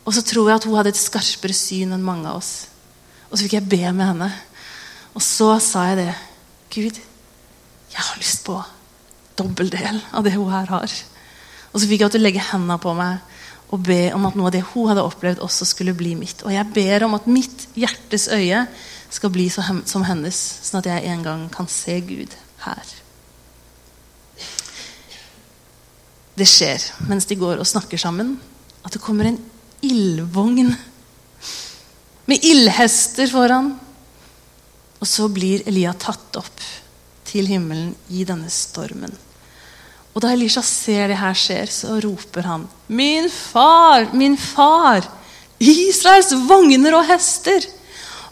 Og 0.04 0.12
så 0.12 0.20
tror 0.24 0.50
jeg 0.50 0.60
at 0.60 0.68
hun 0.68 0.76
hadde 0.76 0.92
et 0.92 1.00
skarpere 1.00 1.56
syn 1.56 1.96
enn 1.96 2.04
mange 2.04 2.28
av 2.28 2.42
oss. 2.42 2.52
Og 3.30 3.38
så 3.38 3.46
fikk 3.46 3.56
jeg 3.56 3.70
be 3.72 3.82
med 3.96 4.10
henne. 4.12 4.30
Og 5.16 5.24
så 5.24 5.54
sa 5.64 5.88
jeg 5.90 6.02
det. 6.02 6.12
Gud, 6.74 7.00
jeg 7.94 8.02
har 8.02 8.20
lyst 8.20 8.44
på 8.44 8.58
dobbel 9.38 9.70
del 9.72 10.00
av 10.12 10.26
det 10.26 10.34
hun 10.36 10.52
her 10.52 10.68
har. 10.68 10.92
Og 11.72 11.80
så 11.80 11.88
fikk 11.88 12.04
jeg 12.04 12.14
til 12.14 12.22
å 12.22 12.26
legge 12.26 12.44
hendene 12.52 12.76
på 12.82 12.92
meg 12.98 13.32
og 13.74 13.80
be 13.82 14.12
om 14.14 14.26
at 14.28 14.36
noe 14.38 14.50
av 14.50 14.54
det 14.54 14.62
hun 14.68 14.90
hadde 14.90 15.02
opplevd, 15.02 15.40
også 15.42 15.66
skulle 15.66 15.96
bli 15.96 16.12
mitt. 16.18 16.44
Og 16.46 16.52
jeg 16.52 16.68
ber 16.76 17.06
om 17.06 17.16
at 17.16 17.24
mitt 17.30 17.64
hjertes 17.74 18.28
øye 18.30 18.66
skal 19.14 19.30
bli 19.30 19.46
som 19.50 20.04
hennes, 20.06 20.38
sånn 20.66 20.80
at 20.82 20.90
jeg 20.90 21.08
en 21.12 21.22
gang 21.22 21.46
kan 21.52 21.68
se 21.70 22.00
Gud 22.02 22.34
her. 22.64 22.94
Det 26.34 26.46
skjer 26.50 26.82
mens 27.06 27.28
de 27.30 27.38
går 27.38 27.60
og 27.62 27.68
snakker 27.68 28.00
sammen, 28.00 28.34
at 28.82 28.94
det 28.94 29.02
kommer 29.02 29.28
en 29.28 29.38
ildvogn 29.84 30.72
med 32.26 32.46
ildhester 32.48 33.30
foran. 33.30 33.74
Og 34.98 35.08
så 35.08 35.28
blir 35.28 35.62
Elia 35.68 35.92
tatt 36.00 36.38
opp 36.40 36.64
til 37.28 37.46
himmelen 37.50 37.92
i 38.08 38.24
denne 38.26 38.50
stormen. 38.50 39.12
Og 40.14 40.22
da 40.22 40.30
Elisha 40.32 40.62
ser 40.64 41.10
det 41.10 41.18
her 41.18 41.34
skjer, 41.36 41.70
så 41.70 41.98
roper 42.02 42.46
han, 42.46 42.68
'Min 42.88 43.28
far, 43.30 44.10
min 44.14 44.36
far! 44.38 45.06
Israels 45.60 46.32
vogner 46.48 46.94
og 46.94 47.06
hester!' 47.06 47.66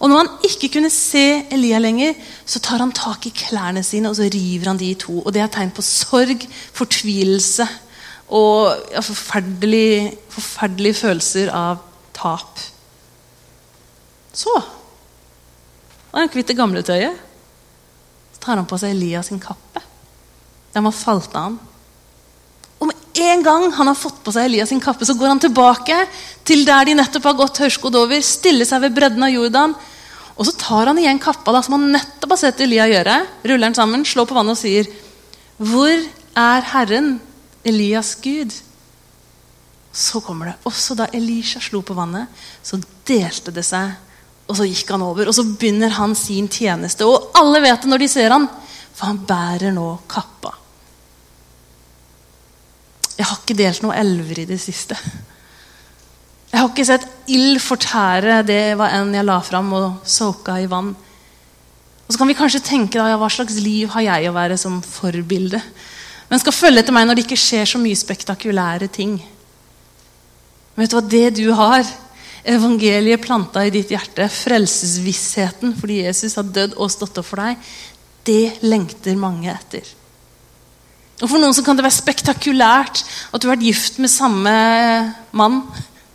Og 0.03 0.11
når 0.11 0.19
han 0.19 0.47
ikke 0.49 0.73
kunne 0.75 0.91
se 0.91 1.45
Elia 1.55 1.79
lenger, 1.79 2.17
så 2.45 2.59
tar 2.59 2.83
han 2.83 2.91
tak 2.95 3.29
i 3.29 3.35
klærne 3.39 3.85
sine 3.87 4.11
og 4.11 4.19
så 4.19 4.27
river 4.27 4.73
han 4.73 4.81
de 4.81 4.91
i 4.91 4.99
to. 4.99 5.21
Og 5.23 5.31
Det 5.33 5.43
er 5.43 5.53
tegn 5.53 5.71
på 5.71 5.85
sorg, 5.87 6.43
fortvilelse 6.75 7.69
og 8.33 8.75
ja, 8.91 9.03
forferdelige, 9.05 10.95
følelser 10.99 11.53
av 11.55 11.85
tap. 12.17 12.59
Så 14.35 14.53
var 16.13 16.25
han 16.25 16.33
kvitt 16.33 16.49
det 16.49 16.57
gamle 16.57 16.81
tøyet 16.85 17.19
Så 18.33 18.41
tar 18.41 18.57
han 18.57 18.69
på 18.69 18.79
seg 18.81 18.95
Elias 18.95 19.29
sin 19.29 19.41
kappe. 19.41 19.81
Den 20.73 20.89
var 20.89 20.97
falt 20.97 21.37
av 21.37 21.47
han. 21.47 21.61
Og 22.81 22.89
med 22.89 23.23
en 23.23 23.45
gang 23.45 23.69
han 23.77 23.87
har 23.87 23.99
fått 23.99 24.23
på 24.25 24.33
seg 24.35 24.49
Elias 24.49 24.73
sin 24.73 24.83
kappe, 24.83 25.07
så 25.07 25.15
går 25.15 25.31
han 25.31 25.43
tilbake 25.45 26.01
til 26.49 26.65
der 26.67 26.89
de 26.89 26.97
nettopp 26.99 27.29
har 27.29 27.39
gått 27.39 27.61
tørrskodd 27.61 28.01
over, 28.01 28.25
stiller 28.25 28.67
seg 28.67 28.83
ved 28.83 28.97
bredden 28.97 29.29
av 29.29 29.31
Jordan. 29.37 29.77
Og 30.37 30.47
så 30.49 30.55
tar 30.57 30.89
han 30.89 30.99
igjen 31.01 31.21
kappa 31.23 31.53
da, 31.55 31.61
som 31.65 31.77
han 31.77 31.91
nettopp 31.93 32.35
har 32.35 32.41
sett 32.41 32.61
Elia 32.65 32.89
gjøre, 32.89 33.17
ruller 33.45 33.69
den 33.69 33.77
sammen, 33.77 34.05
slår 34.09 34.29
på 34.29 34.37
vannet 34.37 34.57
og 34.57 34.63
sier, 34.63 34.89
'Hvor 35.61 36.07
er 36.37 36.61
Herren, 36.73 37.21
Elias 37.65 38.15
Gud?' 38.15 38.55
Så 39.93 40.23
kommer 40.25 40.47
det. 40.47 40.55
Også 40.65 40.97
da 40.97 41.07
Elisha 41.13 41.61
slo 41.61 41.83
på 41.83 41.95
vannet, 41.95 42.27
så 42.63 42.81
delte 43.05 43.53
det 43.53 43.65
seg 43.65 43.93
Og 44.49 44.57
så 44.57 44.65
gikk 44.67 44.91
han 44.91 45.03
over, 45.03 45.29
og 45.29 45.35
så 45.35 45.45
begynner 45.45 45.89
han 45.89 46.15
sin 46.15 46.49
tjeneste. 46.49 47.07
Og 47.07 47.31
alle 47.35 47.61
vet 47.63 47.81
det 47.81 47.89
når 47.89 47.99
de 47.99 48.09
ser 48.09 48.31
han, 48.31 48.49
for 48.93 49.07
han 49.07 49.19
bærer 49.25 49.73
nå 49.73 50.01
kappa. 50.09 50.51
Jeg 53.17 53.27
har 53.27 53.39
ikke 53.39 53.57
delt 53.57 53.83
noe 53.83 53.97
elver 53.97 54.43
i 54.43 54.45
det 54.45 54.59
siste. 54.61 54.99
Jeg 56.53 56.61
har 56.61 56.69
ikke 56.69 56.85
sett 56.85 57.07
ild 57.33 57.63
fortære 57.65 58.43
det 58.45 58.75
hva 58.77 58.91
enn 58.93 59.15
jeg 59.17 59.25
la 59.25 59.39
fram 59.41 59.71
og 59.73 60.03
soka 60.05 60.59
i 60.61 60.69
vann. 60.69 60.91
Og 60.93 62.13
så 62.13 62.21
kan 62.21 62.29
vi 62.29 62.37
kanskje 62.37 62.61
tenke 62.67 62.99
da, 63.01 63.07
ja, 63.09 63.17
hva 63.17 63.31
slags 63.33 63.57
liv 63.65 63.89
har 63.95 64.05
jeg 64.05 64.29
å 64.29 64.35
være 64.37 64.59
som 64.61 64.83
forbilde? 64.85 65.63
Men 66.29 66.41
skal 66.43 66.53
følge 66.53 66.83
etter 66.83 66.93
meg 66.93 67.07
når 67.09 67.17
det 67.17 67.25
ikke 67.25 67.41
skjer 67.41 67.71
så 67.71 67.81
mye 67.81 67.97
spektakulære 67.97 68.91
ting. 68.93 69.15
Vet 70.77 70.93
du 70.93 70.97
hva 70.99 71.05
det 71.15 71.27
du 71.39 71.47
har? 71.57 71.89
Evangeliet 72.53 73.23
planta 73.23 73.63
i 73.65 73.73
ditt 73.73 73.93
hjerte, 73.95 74.27
frelsesvissheten 74.29 75.73
fordi 75.79 76.03
Jesus 76.03 76.37
har 76.37 76.49
dødd 76.53 76.75
og 76.77 76.91
stått 76.93 77.21
opp 77.23 77.29
for 77.29 77.41
deg, 77.41 77.73
det 78.29 78.65
lengter 78.67 79.17
mange 79.17 79.49
etter. 79.55 79.87
Og 81.23 81.31
For 81.31 81.39
noen 81.39 81.55
så 81.55 81.63
kan 81.65 81.79
det 81.79 81.87
være 81.87 81.97
spektakulært 81.97 83.05
at 83.31 83.41
du 83.41 83.47
har 83.47 83.55
vært 83.55 83.69
gift 83.69 84.01
med 84.03 84.11
samme 84.11 84.53
mann 85.39 85.63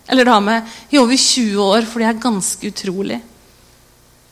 eller 0.07 0.27
dame 0.27 0.61
i 0.91 0.99
over 0.99 1.17
20 1.17 1.57
år, 1.63 1.87
for 1.87 2.01
det 2.01 2.09
er 2.09 2.21
ganske 2.23 2.71
utrolig. 2.71 3.19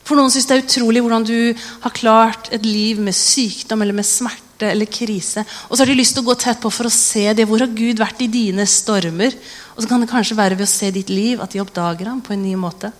For 0.06 0.14
noen 0.14 0.30
syns 0.30 0.46
det 0.46 0.54
er 0.54 0.62
utrolig 0.62 1.02
hvordan 1.02 1.24
du 1.26 1.38
har 1.82 1.94
klart 1.94 2.50
et 2.54 2.66
liv 2.66 3.00
med 3.02 3.16
sykdom 3.16 3.82
eller 3.82 3.96
med 3.96 4.06
smerte 4.06 4.68
eller 4.70 4.86
krise. 4.86 5.42
Og 5.66 5.74
så 5.74 5.82
har 5.82 5.90
de 5.90 5.96
lyst 5.98 6.14
til 6.14 6.22
å 6.22 6.28
gå 6.28 6.36
tett 6.38 6.60
på 6.62 6.70
for 6.70 6.86
å 6.86 6.94
se 6.94 7.24
det. 7.34 7.48
Hvor 7.48 7.64
har 7.64 7.74
Gud 7.74 7.98
vært 7.98 8.22
i 8.22 8.30
dine 8.30 8.68
stormer? 8.70 9.34
Og 9.74 9.82
så 9.82 9.90
kan 9.90 10.02
det 10.04 10.10
kanskje 10.12 10.38
være 10.38 10.58
ved 10.60 10.68
å 10.68 10.70
se 10.70 10.92
ditt 10.94 11.10
liv 11.10 11.42
at 11.42 11.52
de 11.52 11.62
oppdager 11.64 12.06
ham 12.06 12.22
på 12.22 12.36
en 12.36 12.44
ny 12.46 12.54
måte. 12.60 12.92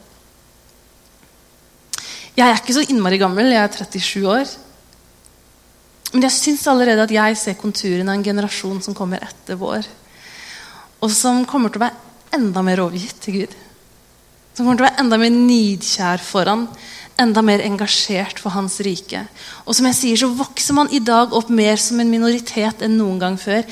Jeg 2.37 2.45
er 2.51 2.59
ikke 2.59 2.75
så 2.77 2.85
innmari 2.91 3.21
gammel. 3.23 3.55
Jeg 3.55 3.63
er 3.63 3.87
37 3.87 4.27
år. 4.27 4.57
Men 6.13 6.27
jeg 6.27 6.35
syns 6.35 6.67
allerede 6.71 7.07
at 7.07 7.15
jeg 7.15 7.39
ser 7.39 7.57
konturene 7.61 8.11
av 8.11 8.19
en 8.19 8.27
generasjon 8.27 8.83
som 8.83 8.99
kommer 8.99 9.23
etter 9.23 9.57
vår. 9.63 9.87
Og 11.07 11.15
som 11.15 11.47
kommer 11.49 11.71
til 11.71 11.81
å 11.81 11.87
være 11.87 12.06
enda 12.35 12.63
mer 12.65 12.83
overgitt 12.85 13.21
til 13.23 13.41
Gud. 13.41 13.57
Som 14.57 14.65
kommer 14.65 14.79
til 14.79 14.87
å 14.87 14.89
være 14.89 15.03
enda 15.03 15.19
mer 15.21 15.35
nidkjær 15.35 16.23
for 16.25 16.49
han, 16.49 16.67
enda 17.21 17.43
mer 17.45 17.65
engasjert 17.65 18.41
for 18.41 18.55
hans 18.57 18.79
rike. 18.85 19.23
Og 19.65 19.77
som 19.77 19.89
jeg 19.89 19.99
sier, 19.99 20.21
så 20.21 20.33
vokser 20.33 20.77
man 20.77 20.91
i 20.93 21.01
dag 21.05 21.33
opp 21.37 21.51
mer 21.53 21.81
som 21.81 22.01
en 22.01 22.11
minoritet 22.11 22.85
enn 22.85 22.97
noen 22.99 23.21
gang 23.21 23.39
før. 23.41 23.65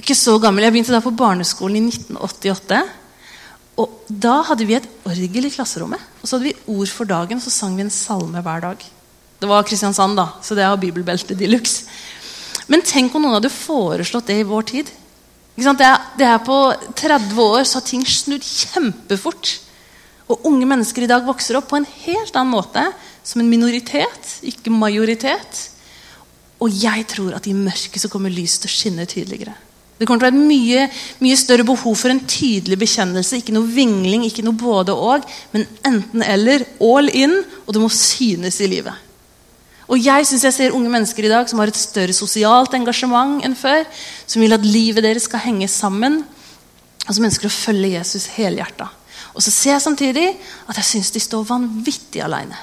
Ikke 0.00 0.16
så 0.16 0.36
gammel. 0.40 0.64
Jeg 0.64 0.76
begynte 0.76 0.94
da 0.94 1.02
på 1.04 1.14
barneskolen 1.16 1.80
i 1.80 1.92
1988. 1.92 2.82
Og 3.78 4.04
Da 4.08 4.40
hadde 4.48 4.66
vi 4.66 4.76
et 4.78 4.86
orgel 5.06 5.48
i 5.48 5.52
klasserommet. 5.54 6.02
Og 6.22 6.28
så 6.28 6.36
hadde 6.36 6.50
vi 6.50 6.76
ord 6.76 6.92
for 6.92 7.08
dagen, 7.08 7.38
og 7.38 7.44
så 7.44 7.52
sang 7.54 7.76
vi 7.76 7.84
en 7.84 7.92
salme 7.92 8.42
hver 8.44 8.64
dag. 8.64 8.86
Det 9.38 9.48
var 9.48 9.66
Kristiansand, 9.66 10.16
da, 10.18 10.32
så 10.42 10.56
det 10.58 10.64
har 10.66 10.80
bibelbelte 10.80 11.36
de 11.38 11.50
luxe. 11.52 11.86
Men 12.68 12.82
tenk 12.84 13.14
om 13.14 13.22
noen 13.22 13.38
hadde 13.38 13.52
foreslått 13.54 14.28
det 14.28 14.40
i 14.42 14.48
vår 14.48 14.66
tid. 14.72 14.90
Det 15.58 15.82
er, 15.82 16.02
det 16.18 16.26
er, 16.26 16.38
På 16.46 16.58
30 16.94 17.40
år 17.42 17.64
så 17.66 17.80
har 17.80 17.86
ting 17.86 18.04
snudd 18.06 18.44
kjempefort. 18.46 19.56
Og 20.30 20.44
unge 20.46 20.68
mennesker 20.68 21.02
i 21.02 21.10
dag 21.10 21.24
vokser 21.26 21.58
opp 21.58 21.70
på 21.72 21.80
en 21.80 21.88
helt 22.04 22.36
annen 22.36 22.52
måte. 22.52 22.84
Som 23.26 23.42
en 23.42 23.50
minoritet, 23.50 24.36
ikke 24.46 24.70
majoritet. 24.70 25.64
Og 26.62 26.70
jeg 26.74 27.06
tror 27.10 27.34
at 27.34 27.48
i 27.50 27.56
mørket 27.56 28.02
så 28.02 28.10
kommer 28.12 28.30
lyset 28.30 28.62
til 28.64 28.70
å 28.70 28.76
skinne 28.76 29.08
tydeligere. 29.10 29.56
Det 29.98 30.06
kommer 30.06 30.22
til 30.22 30.28
å 30.28 30.30
være 30.30 30.38
et 30.38 30.50
mye, 30.52 30.84
mye 31.24 31.38
større 31.38 31.66
behov 31.66 31.96
for 31.98 32.12
en 32.12 32.22
tydelig 32.22 32.78
bekjennelse. 32.78 33.40
Ikke 33.40 33.54
noe 33.56 33.66
vingling, 33.66 34.28
ikke 34.28 34.44
noe 34.46 34.58
både 34.58 34.94
og, 34.94 35.26
men 35.50 35.66
enten 35.86 36.22
eller. 36.22 36.68
All 36.78 37.10
in, 37.10 37.34
og 37.66 37.74
det 37.74 37.82
må 37.82 37.90
synes 37.90 38.60
i 38.62 38.70
livet. 38.70 39.07
Og 39.88 40.00
jeg 40.04 40.26
synes 40.28 40.44
jeg 40.44 40.56
ser 40.56 40.74
unge 40.76 40.90
mennesker 40.92 41.24
i 41.24 41.32
dag 41.32 41.48
som 41.48 41.60
har 41.62 41.70
et 41.70 41.80
større 41.80 42.12
sosialt 42.16 42.74
engasjement 42.76 43.40
enn 43.44 43.56
før. 43.56 43.86
Som 44.28 44.44
vil 44.44 44.56
at 44.56 44.66
livet 44.66 45.04
deres 45.04 45.24
skal 45.28 45.46
henge 45.46 45.68
sammen. 45.72 46.20
Og 47.06 47.14
som 47.16 47.24
ønsker 47.24 47.48
å 47.48 47.54
følge 47.54 47.94
Jesus 47.96 48.28
helhjerta. 48.34 48.90
Og 49.32 49.44
så 49.44 49.52
ser 49.54 49.76
jeg 49.76 49.84
samtidig 49.86 50.26
at 50.68 50.80
jeg 50.80 50.88
syns 50.90 51.12
de 51.14 51.22
står 51.22 51.46
vanvittig 51.48 52.20
aleine. 52.24 52.58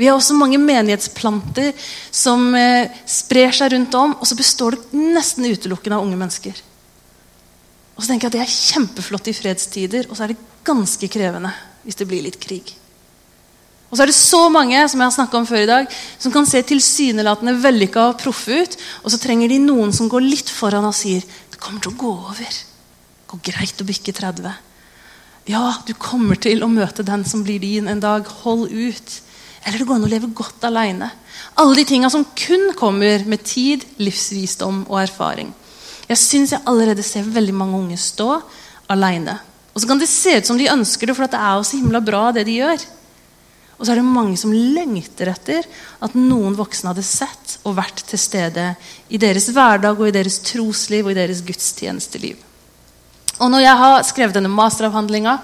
Vi 0.00 0.06
har 0.08 0.16
også 0.16 0.32
mange 0.32 0.56
menighetsplanter 0.56 1.74
som 2.14 2.54
eh, 2.56 2.88
sprer 3.04 3.52
seg 3.52 3.74
rundt 3.74 3.96
om, 3.98 4.14
og 4.16 4.28
så 4.28 4.38
består 4.38 4.78
det 4.78 4.96
nesten 4.96 5.44
utelukkende 5.44 5.98
av 5.98 6.06
unge 6.06 6.16
mennesker. 6.16 6.62
Og 7.96 8.00
så 8.00 8.08
tenker 8.08 8.30
jeg 8.30 8.30
at 8.30 8.38
Det 8.38 8.44
er 8.46 8.54
kjempeflott 8.54 9.28
i 9.28 9.36
fredstider, 9.36 10.08
og 10.08 10.16
så 10.16 10.24
er 10.24 10.32
det 10.32 10.40
ganske 10.64 11.10
krevende 11.12 11.52
hvis 11.84 12.00
det 12.00 12.08
blir 12.08 12.24
litt 12.24 12.40
krig. 12.40 12.72
Og 13.90 13.98
så 13.98 14.04
er 14.04 14.10
det 14.10 14.16
så 14.16 14.44
mange 14.54 14.80
som 14.88 15.00
jeg 15.02 15.12
har 15.16 15.36
om 15.40 15.46
før 15.48 15.64
i 15.64 15.68
dag, 15.70 15.94
som 16.22 16.32
kan 16.32 16.46
se 16.46 16.62
tilsynelatende 16.62 17.56
vellykka 17.58 18.04
og 18.12 18.18
proffe 18.22 18.62
ut. 18.62 18.76
Og 19.02 19.10
så 19.10 19.18
trenger 19.18 19.50
de 19.50 19.58
noen 19.64 19.90
som 19.94 20.08
går 20.10 20.22
litt 20.22 20.50
foran 20.50 20.86
og 20.86 20.94
sier 20.94 21.24
det 21.50 21.58
kommer 21.58 21.82
til 21.82 21.90
å 21.90 21.98
gå 21.98 22.12
over. 22.30 22.46
Det 22.46 23.26
går 23.32 23.42
greit 23.50 23.82
å 23.82 23.88
bikke 23.88 24.14
30. 24.14 24.46
Ja, 25.50 25.64
du 25.86 25.90
kommer 25.98 26.38
til 26.38 26.62
å 26.62 26.70
møte 26.70 27.02
den 27.06 27.24
som 27.26 27.42
blir 27.42 27.58
din 27.62 27.90
en 27.90 28.02
dag. 28.02 28.30
Hold 28.44 28.70
ut. 28.70 29.16
Eller 29.66 29.82
det 29.82 29.88
går 29.88 29.98
an 29.98 30.06
å 30.06 30.12
leve 30.12 30.30
godt 30.38 30.62
aleine. 30.70 31.10
Alle 31.58 31.80
de 31.80 31.88
tinga 31.90 32.12
som 32.14 32.24
kun 32.38 32.70
kommer 32.78 33.26
med 33.26 33.42
tid, 33.42 33.82
livsvisdom 33.98 34.84
og 34.86 35.00
erfaring. 35.02 35.50
Jeg 36.06 36.18
syns 36.22 36.54
jeg 36.54 36.66
allerede 36.70 37.02
ser 37.06 37.26
veldig 37.26 37.56
mange 37.58 37.82
unge 37.82 37.98
stå 37.98 38.38
aleine. 38.90 39.36
Og 39.74 39.82
så 39.82 39.90
kan 39.90 39.98
det 39.98 40.08
se 40.10 40.38
ut 40.38 40.46
som 40.46 40.58
de 40.58 40.70
ønsker 40.70 41.10
det, 41.10 41.18
for 41.18 41.26
det 41.26 41.42
er 41.42 41.58
jo 41.58 41.66
så 41.66 41.78
himla 41.78 42.00
bra, 42.02 42.28
det 42.34 42.46
de 42.46 42.56
gjør. 42.62 42.86
Og 43.80 43.86
så 43.86 43.94
er 43.94 44.02
det 44.02 44.04
mange 44.04 44.36
som 44.36 44.52
lengter 44.52 45.30
etter 45.32 45.64
at 46.04 46.16
noen 46.18 46.52
voksne 46.58 46.92
hadde 46.92 47.04
sett 47.06 47.56
og 47.64 47.78
vært 47.78 48.04
til 48.10 48.20
stede 48.20 48.66
i 49.08 49.20
deres 49.20 49.48
hverdag 49.56 49.96
og 49.96 50.10
i 50.10 50.14
deres 50.14 50.36
trosliv 50.44 51.08
og 51.08 51.14
i 51.14 51.16
deres 51.16 51.40
gudstjenesteliv. 51.46 52.36
Og 53.40 53.48
når 53.48 53.64
jeg 53.64 53.80
har 53.80 54.04
skrevet 54.04 54.36
denne 54.36 54.52
masteravhandlinga 54.52 55.38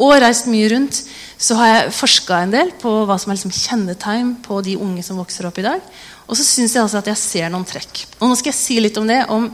og 0.00 0.14
reist 0.24 0.48
mye 0.48 0.70
rundt, 0.72 1.02
så 1.36 1.58
har 1.60 1.70
jeg 1.70 1.94
forska 1.98 2.40
en 2.40 2.56
del 2.56 2.72
på 2.80 2.94
hva 3.04 3.18
som 3.20 3.30
er 3.30 3.36
liksom 3.36 3.52
kjennetegn 3.52 4.32
på 4.42 4.62
de 4.64 4.78
unge 4.80 5.04
som 5.04 5.20
vokser 5.20 5.46
opp 5.50 5.60
i 5.60 5.66
dag. 5.66 5.84
Og 6.24 6.40
så 6.40 6.46
syns 6.46 6.72
jeg 6.72 6.82
altså 6.82 7.02
at 7.02 7.12
jeg 7.12 7.20
ser 7.20 7.52
noen 7.52 7.68
trekk. 7.68 8.06
Og 8.16 8.30
nå 8.30 8.40
skal 8.40 8.54
jeg 8.54 8.62
si 8.62 8.80
litt 8.80 8.96
om 8.96 9.12
det. 9.12 9.20
om 9.28 9.50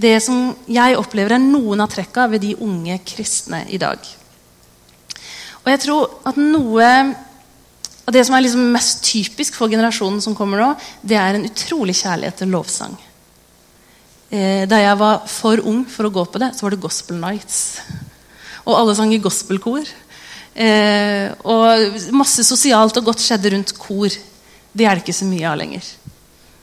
det 0.00 0.16
som 0.24 0.54
jeg 0.70 0.96
opplever 0.98 1.36
er 1.36 1.42
noen 1.42 1.82
av 1.84 1.90
trekka 1.92 2.26
ved 2.32 2.42
de 2.44 2.54
unge 2.64 2.96
kristne 3.06 3.62
i 3.68 3.78
dag. 3.80 3.98
Og 5.60 5.68
jeg 5.68 5.82
tror 5.84 6.14
at 6.26 6.38
noe 6.40 6.86
og 8.10 8.14
Det 8.16 8.24
som 8.26 8.34
er 8.34 8.42
liksom 8.42 8.72
mest 8.74 9.04
typisk 9.06 9.54
for 9.54 9.70
generasjonen 9.70 10.18
som 10.24 10.34
kommer 10.34 10.58
nå, 10.58 10.70
det 11.06 11.14
er 11.14 11.36
en 11.38 11.46
utrolig 11.46 11.94
kjærlighet 11.94 12.40
til 12.42 12.50
lovsang. 12.50 12.96
Eh, 14.34 14.66
da 14.66 14.80
jeg 14.82 14.98
var 14.98 15.28
for 15.30 15.62
ung 15.62 15.84
for 15.86 16.08
å 16.08 16.10
gå 16.16 16.24
på 16.26 16.40
det, 16.42 16.48
så 16.56 16.66
var 16.66 16.74
det 16.74 16.82
Gospel 16.82 17.20
Nights. 17.22 17.60
Og 18.64 18.74
alle 18.74 18.96
sang 18.98 19.14
i 19.14 19.20
gospelkor. 19.22 19.86
Eh, 20.58 21.30
og 21.46 22.10
masse 22.18 22.42
sosialt 22.42 22.98
og 22.98 23.12
godt 23.12 23.22
skjedde 23.22 23.54
rundt 23.54 23.76
kor. 23.78 24.10
Det 24.10 24.86
er 24.86 24.98
det 24.98 25.04
ikke 25.04 25.18
så 25.20 25.30
mye 25.30 25.46
av 25.46 25.60
lenger. 25.62 25.86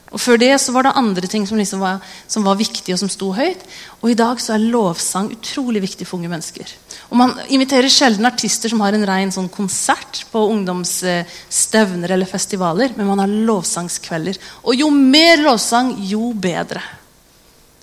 Og 0.08 0.20
Før 0.20 0.38
det 0.40 0.54
så 0.62 0.72
var 0.72 0.86
det 0.86 0.94
andre 0.96 1.28
ting 1.28 1.44
som, 1.46 1.58
liksom 1.60 1.82
var, 1.82 1.98
som 2.30 2.44
var 2.46 2.56
viktige 2.56 2.94
og 2.96 3.00
som 3.02 3.10
sto 3.12 3.28
høyt. 3.36 3.60
Og 4.00 4.12
i 4.12 4.16
dag 4.16 4.40
så 4.40 4.54
er 4.54 4.64
lovsang 4.64 5.28
utrolig 5.34 5.82
viktig 5.84 6.06
for 6.08 6.16
unge 6.16 6.30
mennesker. 6.32 6.70
Og 7.10 7.18
Man 7.20 7.34
inviterer 7.52 7.92
sjelden 7.92 8.28
artister 8.28 8.72
som 8.72 8.80
har 8.84 8.96
en 8.96 9.06
ren 9.08 9.32
sånn 9.34 9.50
konsert 9.52 10.22
på 10.32 10.46
ungdomsstevner 10.54 12.14
eller 12.16 12.30
festivaler, 12.30 12.94
men 12.96 13.10
man 13.10 13.20
har 13.24 13.34
lovsangskvelder. 13.50 14.40
Og 14.64 14.80
jo 14.80 14.88
mer 14.94 15.44
lovsang, 15.44 15.92
jo 16.08 16.32
bedre. 16.32 16.80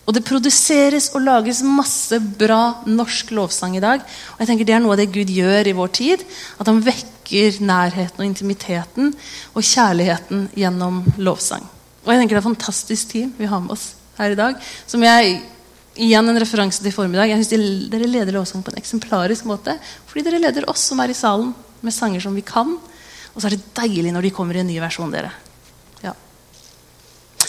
Og 0.05 0.13
det 0.13 0.25
produseres 0.25 1.09
og 1.17 1.23
lages 1.25 1.63
masse 1.65 2.19
bra 2.37 2.81
norsk 2.85 3.31
lovsang 3.37 3.77
i 3.77 3.83
dag. 3.83 4.01
Og 4.35 4.41
jeg 4.41 4.49
tenker 4.49 4.65
Det 4.65 4.75
er 4.77 4.83
noe 4.83 4.93
av 4.93 5.01
det 5.01 5.13
Gud 5.13 5.29
gjør 5.33 5.69
i 5.69 5.77
vår 5.77 5.93
tid. 5.97 6.25
At 6.61 6.69
han 6.69 6.81
vekker 6.85 7.61
nærheten 7.61 8.21
og 8.21 8.27
intimiteten 8.27 9.15
og 9.53 9.65
kjærligheten 9.65 10.49
gjennom 10.57 11.01
lovsang. 11.17 11.65
Og 12.05 12.13
jeg 12.13 12.21
tenker 12.21 12.37
Det 12.37 12.41
er 12.41 12.45
et 12.45 12.51
fantastisk 12.53 13.11
team 13.11 13.33
vi 13.37 13.49
har 13.49 13.61
med 13.63 13.73
oss 13.75 13.93
her 14.19 14.31
i 14.31 14.39
dag. 14.39 14.57
Som 14.87 15.03
jeg, 15.03 15.41
Igjen 15.95 16.27
en 16.27 16.39
referanse 16.41 16.83
til 16.83 16.91
formiddag. 16.91 17.29
Jeg 17.31 17.45
synes 17.45 17.87
Dere 17.91 18.07
leder 18.09 18.35
lovsang 18.35 18.63
på 18.63 18.73
en 18.73 18.81
eksemplarisk 18.81 19.45
måte. 19.47 19.77
Fordi 20.09 20.25
dere 20.27 20.41
leder 20.43 20.67
oss 20.67 20.89
som 20.89 20.99
er 20.99 21.13
i 21.13 21.15
salen, 21.15 21.53
med 21.81 21.95
sanger 21.95 22.19
som 22.19 22.35
vi 22.35 22.43
kan. 22.43 22.73
Og 23.31 23.39
så 23.39 23.47
er 23.47 23.55
det 23.55 23.71
deilig 23.77 24.11
når 24.11 24.27
de 24.27 24.33
kommer 24.35 24.57
i 24.57 24.63
en 24.63 24.67
ny 24.67 24.75
versjon. 24.83 25.13
dere. 25.13 25.31
Ja. 26.03 26.11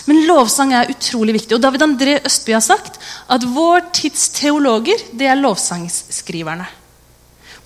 Men 0.07 0.23
lovsang 0.29 0.77
er 0.79 0.93
utrolig 0.95 1.35
viktig. 1.41 1.57
Og 1.57 1.63
David 1.63 1.83
André 1.89 2.21
Østby 2.23 2.55
har 2.55 2.63
sagt 2.63 3.01
at 3.29 3.43
vår 3.43 3.91
tids 3.91 4.29
teologer 4.31 5.03
det 5.13 5.27
er 5.27 5.43
lovsangskriverne. 5.43 6.69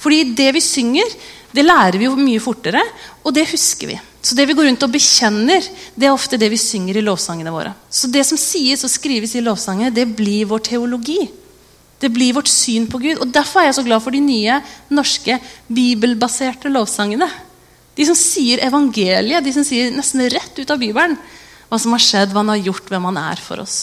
Fordi 0.00 0.32
det 0.32 0.48
vi 0.56 0.64
synger, 0.64 1.12
det 1.52 1.66
lærer 1.66 1.98
vi 2.00 2.08
jo 2.08 2.16
mye 2.16 2.40
fortere, 2.40 2.80
og 3.20 3.34
det 3.36 3.50
husker 3.52 3.92
vi. 3.92 4.00
Så 4.20 4.36
det 4.36 4.44
vi 4.48 4.54
går 4.56 4.68
rundt 4.68 4.84
og 4.84 4.92
bekjenner, 4.92 5.64
det 5.96 6.08
er 6.08 6.12
ofte 6.12 6.38
det 6.40 6.50
vi 6.52 6.60
synger 6.60 6.98
i 7.00 7.04
lovsangene 7.04 7.52
våre. 7.54 7.72
Så 7.88 8.10
det 8.12 8.26
som 8.28 8.40
sies 8.40 8.84
og 8.84 8.92
skrives 8.92 9.32
i 9.36 9.44
lovsangene, 9.44 9.92
det 9.94 10.04
blir 10.16 10.48
vår 10.50 10.64
teologi. 10.68 11.22
Det 12.00 12.08
blir 12.12 12.36
vårt 12.36 12.48
syn 12.48 12.86
på 12.88 13.00
Gud. 13.00 13.20
og 13.20 13.32
Derfor 13.32 13.60
er 13.60 13.70
jeg 13.70 13.78
så 13.80 13.86
glad 13.86 14.04
for 14.04 14.12
de 14.12 14.20
nye 14.24 14.60
norske 14.92 15.38
bibelbaserte 15.68 16.72
lovsangene. 16.72 17.28
De 17.96 18.06
som 18.08 18.16
sier 18.16 18.62
evangeliet, 18.64 19.44
de 19.44 19.52
som 19.52 19.64
sier 19.66 19.92
nesten 19.92 20.24
rett 20.32 20.60
ut 20.60 20.72
av 20.72 20.80
Bibelen 20.80 21.16
hva 21.70 21.78
som 21.78 21.94
har 21.94 22.02
skjedd, 22.02 22.32
hva 22.32 22.42
han 22.42 22.52
har 22.54 22.64
gjort, 22.66 22.88
hvem 22.90 23.08
han 23.10 23.18
er 23.20 23.40
for 23.44 23.62
oss. 23.62 23.76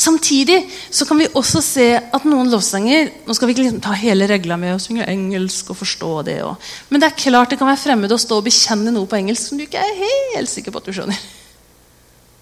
Samtidig 0.00 0.62
så 0.90 1.04
kan 1.04 1.18
vi 1.20 1.26
også 1.36 1.60
se 1.60 1.86
at 1.98 2.22
noen 2.24 2.48
lovsanger 2.48 3.10
Nå 3.26 3.34
skal 3.36 3.50
vi 3.50 3.52
ikke 3.52 3.66
liksom 3.66 3.82
ta 3.84 3.92
hele 4.00 4.24
regla 4.30 4.56
med 4.56 4.72
å 4.72 4.80
synge 4.80 5.04
engelsk 5.04 5.74
og 5.74 5.76
forstå 5.82 6.12
det. 6.30 6.38
Og, 6.46 6.70
men 6.88 7.02
det 7.02 7.10
er 7.10 7.18
klart 7.20 7.52
det 7.52 7.58
kan 7.60 7.68
være 7.68 7.82
fremmed 7.82 8.14
å 8.14 8.18
stå 8.20 8.38
og 8.40 8.46
bekjenne 8.46 8.94
noe 8.94 9.08
på 9.10 9.18
engelsk 9.18 9.50
som 9.50 9.60
du 9.60 9.66
ikke 9.66 9.82
er 9.84 10.00
helt 10.00 10.48
sikker 10.48 10.72
på 10.72 10.80
at 10.80 10.88
du 10.88 10.96
skjønner. 10.96 11.20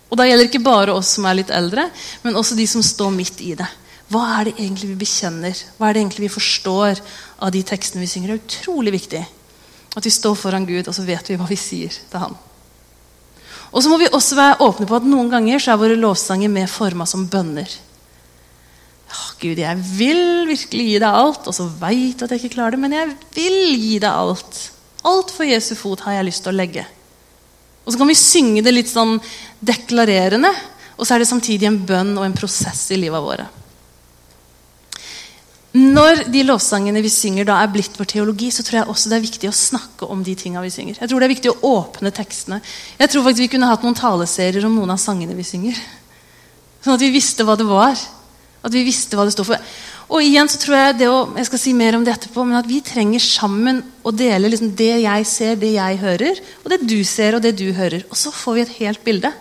Og 0.09 0.21
da 0.21 0.29
gjelder 0.29 0.47
ikke 0.47 0.63
bare 0.65 0.95
oss 0.95 1.17
som 1.17 1.27
er 1.29 1.41
litt 1.41 1.51
eldre, 1.53 1.89
men 2.23 2.39
også 2.39 2.57
de 2.57 2.65
som 2.71 2.85
står 2.85 3.11
midt 3.17 3.43
i 3.45 3.53
det. 3.59 3.67
Hva 4.09 4.23
er 4.39 4.49
det 4.49 4.55
egentlig 4.57 4.93
vi 4.95 5.01
bekjenner? 5.03 5.65
Hva 5.77 5.89
er 5.89 5.97
det 5.97 6.05
egentlig 6.05 6.29
vi 6.29 6.37
forstår 6.39 7.03
av 7.45 7.53
de 7.53 7.65
tekstene 7.67 8.07
vi 8.07 8.13
synger? 8.13 8.31
Det 8.31 8.39
er 8.39 8.47
utrolig 8.47 8.95
viktig 8.95 9.25
at 9.99 10.07
vi 10.07 10.15
står 10.15 10.39
foran 10.39 10.69
Gud, 10.69 10.87
og 10.87 10.95
så 10.95 11.05
vet 11.05 11.29
vi 11.29 11.37
hva 11.37 11.49
vi 11.51 11.59
sier 11.59 11.91
til 11.91 12.23
Han. 12.23 12.39
Og 13.73 13.83
så 13.85 13.91
må 13.91 13.99
vi 14.01 14.09
også 14.09 14.39
være 14.39 14.61
åpne 14.65 14.89
på 14.89 14.97
at 14.97 15.07
noen 15.09 15.29
ganger 15.33 15.61
så 15.61 15.75
er 15.75 15.83
våre 15.83 15.99
lovsanger 15.99 16.53
mer 16.53 16.71
forma 16.73 17.07
som 17.09 17.27
bønner. 17.29 17.69
Ja, 19.09 19.25
Gud, 19.41 19.61
jeg 19.61 19.85
vil 19.97 20.49
virkelig 20.49 20.87
gi 20.91 20.97
deg 21.01 21.19
alt, 21.21 21.49
og 21.49 21.57
så 21.57 21.69
veit 21.81 22.23
at 22.25 22.33
jeg 22.33 22.43
ikke 22.43 22.57
klarer 22.59 22.77
det, 22.77 22.83
men 22.83 22.97
jeg 22.97 23.13
vil 23.37 23.59
gi 23.81 23.97
deg 24.01 24.11
alt. 24.11 24.59
Alt 25.09 25.33
for 25.33 25.49
Jesu 25.49 25.75
fot 25.79 26.03
har 26.05 26.19
jeg 26.19 26.29
lyst 26.29 26.45
til 26.45 26.53
å 26.53 26.59
legge. 26.59 26.85
Og 27.85 27.95
så 27.95 28.01
kan 28.01 28.11
vi 28.11 28.19
synge 28.21 28.65
det 28.65 28.75
litt 28.75 28.91
sånn 28.91 29.17
deklarerende, 29.65 30.51
og 30.99 31.07
så 31.07 31.15
er 31.15 31.23
det 31.23 31.31
samtidig 31.31 31.69
en 31.71 31.81
bønn 31.89 32.13
og 32.19 32.27
en 32.27 32.37
prosess 32.37 32.89
i 32.93 32.99
livet 33.01 33.25
våre. 33.25 33.47
Når 35.77 36.23
de 36.33 36.43
lovsangene 36.49 37.03
vi 37.05 37.11
synger 37.13 37.45
da 37.51 37.59
er 37.61 37.69
blitt 37.73 37.97
vår 37.99 38.09
teologi, 38.09 38.49
så 38.55 38.65
tror 38.65 38.81
jeg 38.81 38.89
også 38.89 39.11
det 39.11 39.19
er 39.19 39.27
viktig 39.27 39.51
å 39.51 39.57
snakke 39.57 40.09
om 40.09 40.23
de 40.25 40.33
tinga 40.39 40.63
vi 40.65 40.73
synger. 40.73 40.97
Jeg 41.03 41.11
tror 41.11 41.21
det 41.21 41.29
er 41.29 41.35
viktig 41.35 41.53
å 41.53 41.73
åpne 41.77 42.13
tekstene. 42.17 42.63
Jeg 42.97 43.13
tror 43.13 43.27
faktisk 43.27 43.45
vi 43.45 43.51
kunne 43.53 43.69
hatt 43.69 43.85
noen 43.85 43.99
taleserier 43.99 44.65
om 44.65 44.79
noen 44.79 44.95
av 44.95 45.03
sangene 45.03 45.37
vi 45.37 45.45
synger. 45.45 45.77
Sånn 46.81 46.97
at 46.97 47.05
vi 47.05 47.13
visste 47.13 47.45
hva 47.45 47.59
det 47.61 47.69
var. 47.69 48.01
At 48.65 48.75
vi 48.75 48.87
visste 48.87 49.19
hva 49.19 49.29
det 49.29 49.37
står 49.37 49.51
for. 49.51 49.69
Og 50.09 50.25
igjen 50.25 50.49
så 50.49 50.57
tror 50.63 50.79
Jeg 50.79 50.99
det 51.03 51.09
å, 51.13 51.21
jeg 51.37 51.51
skal 51.51 51.61
si 51.61 51.75
mer 51.77 51.99
om 51.99 52.05
det 52.05 52.15
etterpå, 52.15 52.43
men 52.49 52.57
at 52.57 52.69
vi 52.69 52.81
trenger 52.81 53.21
sammen 53.21 53.83
å 54.01 54.13
dele 54.15 54.49
liksom 54.49 54.73
det 54.79 54.95
jeg 55.05 55.27
ser, 55.29 55.59
det 55.61 55.75
jeg 55.75 56.01
hører, 56.01 56.41
og 56.65 56.73
det 56.73 56.81
du 56.89 56.97
ser 57.05 57.37
og 57.37 57.45
det 57.45 57.53
du 57.61 57.67
hører. 57.77 58.07
Og 58.09 58.17
så 58.17 58.33
får 58.33 58.57
vi 58.57 58.65
et 58.65 58.77
helt 58.81 59.05
bilde. 59.05 59.35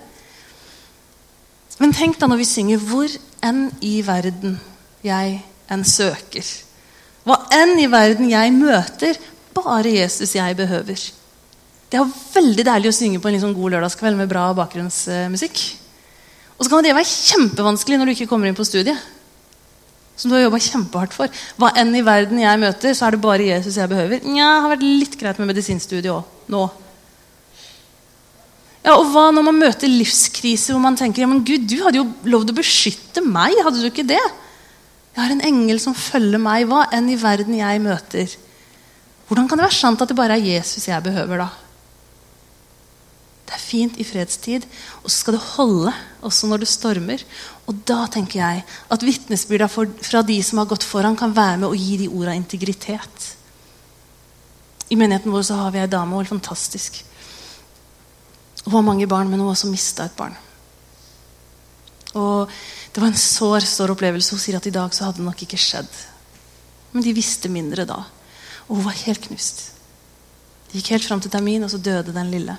Men 1.79 1.93
tenk 1.95 2.19
da 2.19 2.27
når 2.27 2.41
vi 2.41 2.51
synger 2.51 2.83
'Hvor 2.83 3.15
enn 3.47 3.71
i 3.81 4.01
verden 4.01 4.59
jeg 5.05 5.39
enn 5.71 5.83
søker. 5.87 6.47
Hva 7.27 7.41
enn 7.57 7.75
i 7.81 7.89
verden 7.91 8.29
jeg 8.31 8.53
møter, 8.55 9.19
bare 9.57 9.91
Jesus 9.91 10.35
jeg 10.37 10.55
behøver. 10.57 11.01
Det 11.87 11.99
er 11.99 12.15
veldig 12.33 12.65
deilig 12.67 12.91
å 12.91 12.95
synge 12.95 13.19
på 13.23 13.29
en 13.29 13.37
liksom 13.37 13.53
god 13.55 13.77
lørdagskveld 13.77 14.19
med 14.19 14.31
bra 14.31 14.49
bakgrunnsmusikk. 14.55 15.61
Og 16.57 16.65
så 16.65 16.71
kan 16.71 16.83
det 16.83 16.95
være 16.95 17.07
kjempevanskelig 17.07 17.99
når 17.99 18.09
du 18.09 18.13
ikke 18.15 18.29
kommer 18.31 18.49
inn 18.49 18.57
på 18.57 18.65
studiet. 18.67 18.97
Som 20.17 20.31
du 20.31 20.37
har 20.37 20.47
jobba 20.47 20.59
kjempehardt 20.63 21.13
for. 21.13 21.31
Hva 21.61 21.69
enn 21.77 21.93
i 21.95 22.03
verden 22.05 22.41
jeg 22.41 22.59
møter, 22.59 22.95
så 22.97 23.07
er 23.07 23.15
det 23.15 23.21
bare 23.23 23.45
Jesus 23.51 23.77
jeg 23.77 23.91
behøver. 23.91 24.23
Nja, 24.25 24.49
har 24.63 24.73
vært 24.73 24.85
litt 24.87 25.17
greit 25.19 25.39
med 25.39 25.51
medisinstudiet 25.51 26.09
òg. 26.11 26.25
Nå. 26.51 26.63
Ja, 28.87 28.95
og 28.95 29.11
hva 29.11 29.27
når 29.35 29.45
man 29.49 29.61
møter 29.61 29.91
livskrise 29.91 30.73
hvor 30.73 30.81
man 30.81 30.97
tenker 30.97 31.23
ja, 31.23 31.29
men 31.29 31.43
Gud, 31.45 31.67
du 31.69 31.81
hadde 31.83 31.99
jo 31.99 32.07
lovd 32.31 32.53
å 32.53 32.57
beskytte 32.57 33.23
meg. 33.23 33.55
Hadde 33.61 33.83
du 33.83 33.89
ikke 33.91 34.07
det? 34.07 34.23
Jeg 35.17 35.25
har 35.25 35.33
en 35.33 35.47
engel 35.47 35.79
som 35.81 35.95
følger 35.97 36.37
meg, 36.37 36.67
hva 36.69 36.83
enn 36.93 37.07
i 37.09 37.15
verden 37.17 37.55
jeg 37.57 37.81
møter. 37.81 38.33
Hvordan 39.25 39.47
kan 39.49 39.57
det 39.57 39.65
være 39.65 39.75
sant 39.79 40.03
at 40.03 40.11
det 40.11 40.17
bare 40.19 40.35
er 40.37 40.45
Jesus 40.45 40.85
jeg 40.85 41.01
behøver, 41.07 41.41
da? 41.41 41.47
Det 43.47 43.55
er 43.55 43.63
fint 43.63 43.97
i 43.97 44.05
fredstid, 44.05 44.67
og 45.01 45.09
så 45.09 45.15
skal 45.15 45.39
det 45.39 45.41
holde 45.55 45.95
også 46.21 46.51
når 46.51 46.61
det 46.61 46.69
stormer. 46.69 47.25
Og 47.65 47.81
da 47.89 48.03
tenker 48.13 48.43
jeg 48.43 48.63
at 48.93 49.07
vitnesbyrda 49.09 49.71
fra 49.73 50.21
de 50.21 50.37
som 50.45 50.61
har 50.61 50.69
gått 50.69 50.85
foran, 50.85 51.17
kan 51.17 51.33
være 51.33 51.63
med 51.63 51.71
å 51.71 51.81
gi 51.81 51.97
de 52.03 52.13
orda 52.13 52.37
integritet. 52.37 53.29
I 54.93 55.01
menigheten 55.01 55.33
vår 55.33 55.49
så 55.49 55.57
har 55.63 55.73
vi 55.73 55.81
ei 55.81 55.89
dame, 55.89 56.13
hun 56.13 56.27
er 56.27 56.29
fantastisk. 56.29 57.01
Hun 58.67 58.75
har 58.77 58.85
mange 58.85 59.09
barn, 59.09 59.31
men 59.31 59.41
hun 59.41 59.49
har 59.49 59.57
også 59.57 59.73
mista 59.73 60.05
et 60.05 60.19
barn. 60.19 60.37
Og 62.15 62.51
det 62.93 63.01
var 63.01 63.09
en 63.09 63.19
sår, 63.19 63.65
sår 63.67 63.93
opplevelse. 63.95 64.35
Hun 64.35 64.41
sier 64.41 64.59
at 64.59 64.69
i 64.69 64.73
dag 64.73 64.93
så 64.95 65.07
hadde 65.07 65.19
det 65.21 65.27
nok 65.27 65.43
ikke 65.43 65.59
skjedd. 65.59 65.89
Men 66.93 67.03
de 67.03 67.15
visste 67.17 67.51
mindre 67.51 67.87
da. 67.89 67.99
Og 68.67 68.79
hun 68.79 68.87
var 68.87 69.03
helt 69.03 69.27
knust. 69.27 69.65
Det 70.67 70.79
gikk 70.79 70.93
helt 70.95 71.07
fram 71.07 71.21
til 71.23 71.31
termin, 71.31 71.63
og 71.63 71.71
så 71.71 71.79
døde 71.79 72.15
den 72.15 72.31
lille. 72.31 72.57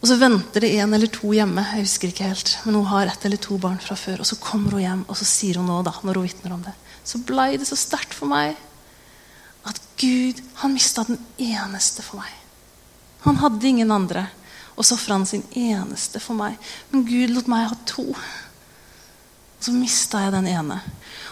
Og 0.00 0.10
så 0.10 0.18
venter 0.20 0.62
det 0.62 0.74
en 0.76 0.94
eller 0.94 1.10
to 1.10 1.32
hjemme. 1.32 1.64
jeg 1.72 1.86
husker 1.86 2.08
ikke 2.12 2.28
helt, 2.28 2.58
Men 2.64 2.74
hun 2.74 2.86
har 2.86 3.06
ett 3.06 3.24
eller 3.24 3.36
to 3.36 3.58
barn 3.58 3.78
fra 3.78 3.96
før. 3.96 4.20
Og 4.20 4.26
så 4.26 4.36
kommer 4.36 4.70
hun 4.72 4.80
hjem, 4.80 5.04
og 5.08 5.16
så 5.16 5.24
sier 5.24 5.56
hun 5.56 5.66
nå, 5.66 5.82
da, 5.82 5.92
når 6.02 6.14
hun 6.14 6.28
vitner 6.28 6.52
om 6.52 6.62
det, 6.62 6.74
så 7.04 7.18
blei 7.18 7.56
det 7.56 7.66
så 7.66 7.76
sterkt 7.76 8.14
for 8.14 8.26
meg 8.26 8.56
at 9.66 9.80
Gud 9.98 10.42
han 10.62 10.74
mista 10.74 11.02
den 11.04 11.18
eneste 11.38 12.02
for 12.02 12.20
meg. 12.20 12.30
Han 13.26 13.40
hadde 13.42 13.66
ingen 13.66 13.90
andre. 13.90 14.28
Og 14.76 14.84
så 14.84 14.96
ofra 14.96 15.16
han 15.16 15.26
sin 15.28 15.44
eneste 15.56 16.20
for 16.20 16.36
meg. 16.38 16.56
Men 16.92 17.06
Gud 17.08 17.32
lot 17.32 17.48
meg 17.50 17.70
ha 17.70 17.78
to. 17.88 18.10
Og 18.12 19.64
så 19.64 19.72
mista 19.72 20.20
jeg 20.24 20.34
den 20.34 20.50
ene. 20.52 20.80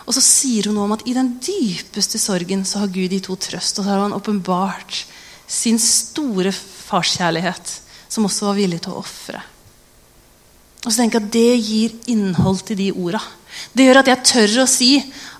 Og 0.09 0.17
så 0.17 0.23
sier 0.25 0.69
hun 0.69 0.79
noe 0.79 0.89
om 0.89 0.95
at 0.97 1.05
i 1.09 1.17
den 1.17 1.35
dypeste 1.45 2.21
sorgen 2.21 2.65
så 2.69 2.83
har 2.83 2.93
Gud 2.93 3.13
de 3.13 3.21
to 3.25 3.37
trøst. 3.37 3.79
Og 3.79 3.85
så 3.85 3.91
har 3.91 4.05
han 4.07 4.17
åpenbart 4.17 5.05
sin 5.47 5.79
store 5.79 6.53
farskjærlighet, 6.55 7.75
som 8.09 8.25
også 8.25 8.49
var 8.49 8.59
villig 8.59 8.81
til 8.85 8.95
å 8.95 9.03
ofre. 9.03 9.43
Og 10.85 10.91
så 10.93 11.01
tenker 11.01 11.21
jeg 11.21 11.27
at 11.27 11.33
Det 11.33 11.53
gir 11.65 11.95
innhold 12.13 12.65
til 12.69 12.81
de 12.81 12.91
orda. 12.93 13.21
Det 13.73 13.87
gjør 13.87 14.01
at 14.03 14.11
jeg 14.11 14.27
tør 14.29 14.57
å 14.65 14.69
si 14.69 14.91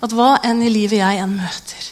at 0.05 0.15
hva 0.15 0.37
enn 0.47 0.63
i 0.65 0.71
livet 0.73 1.01
jeg 1.01 1.21
enn 1.21 1.35
møter, 1.37 1.91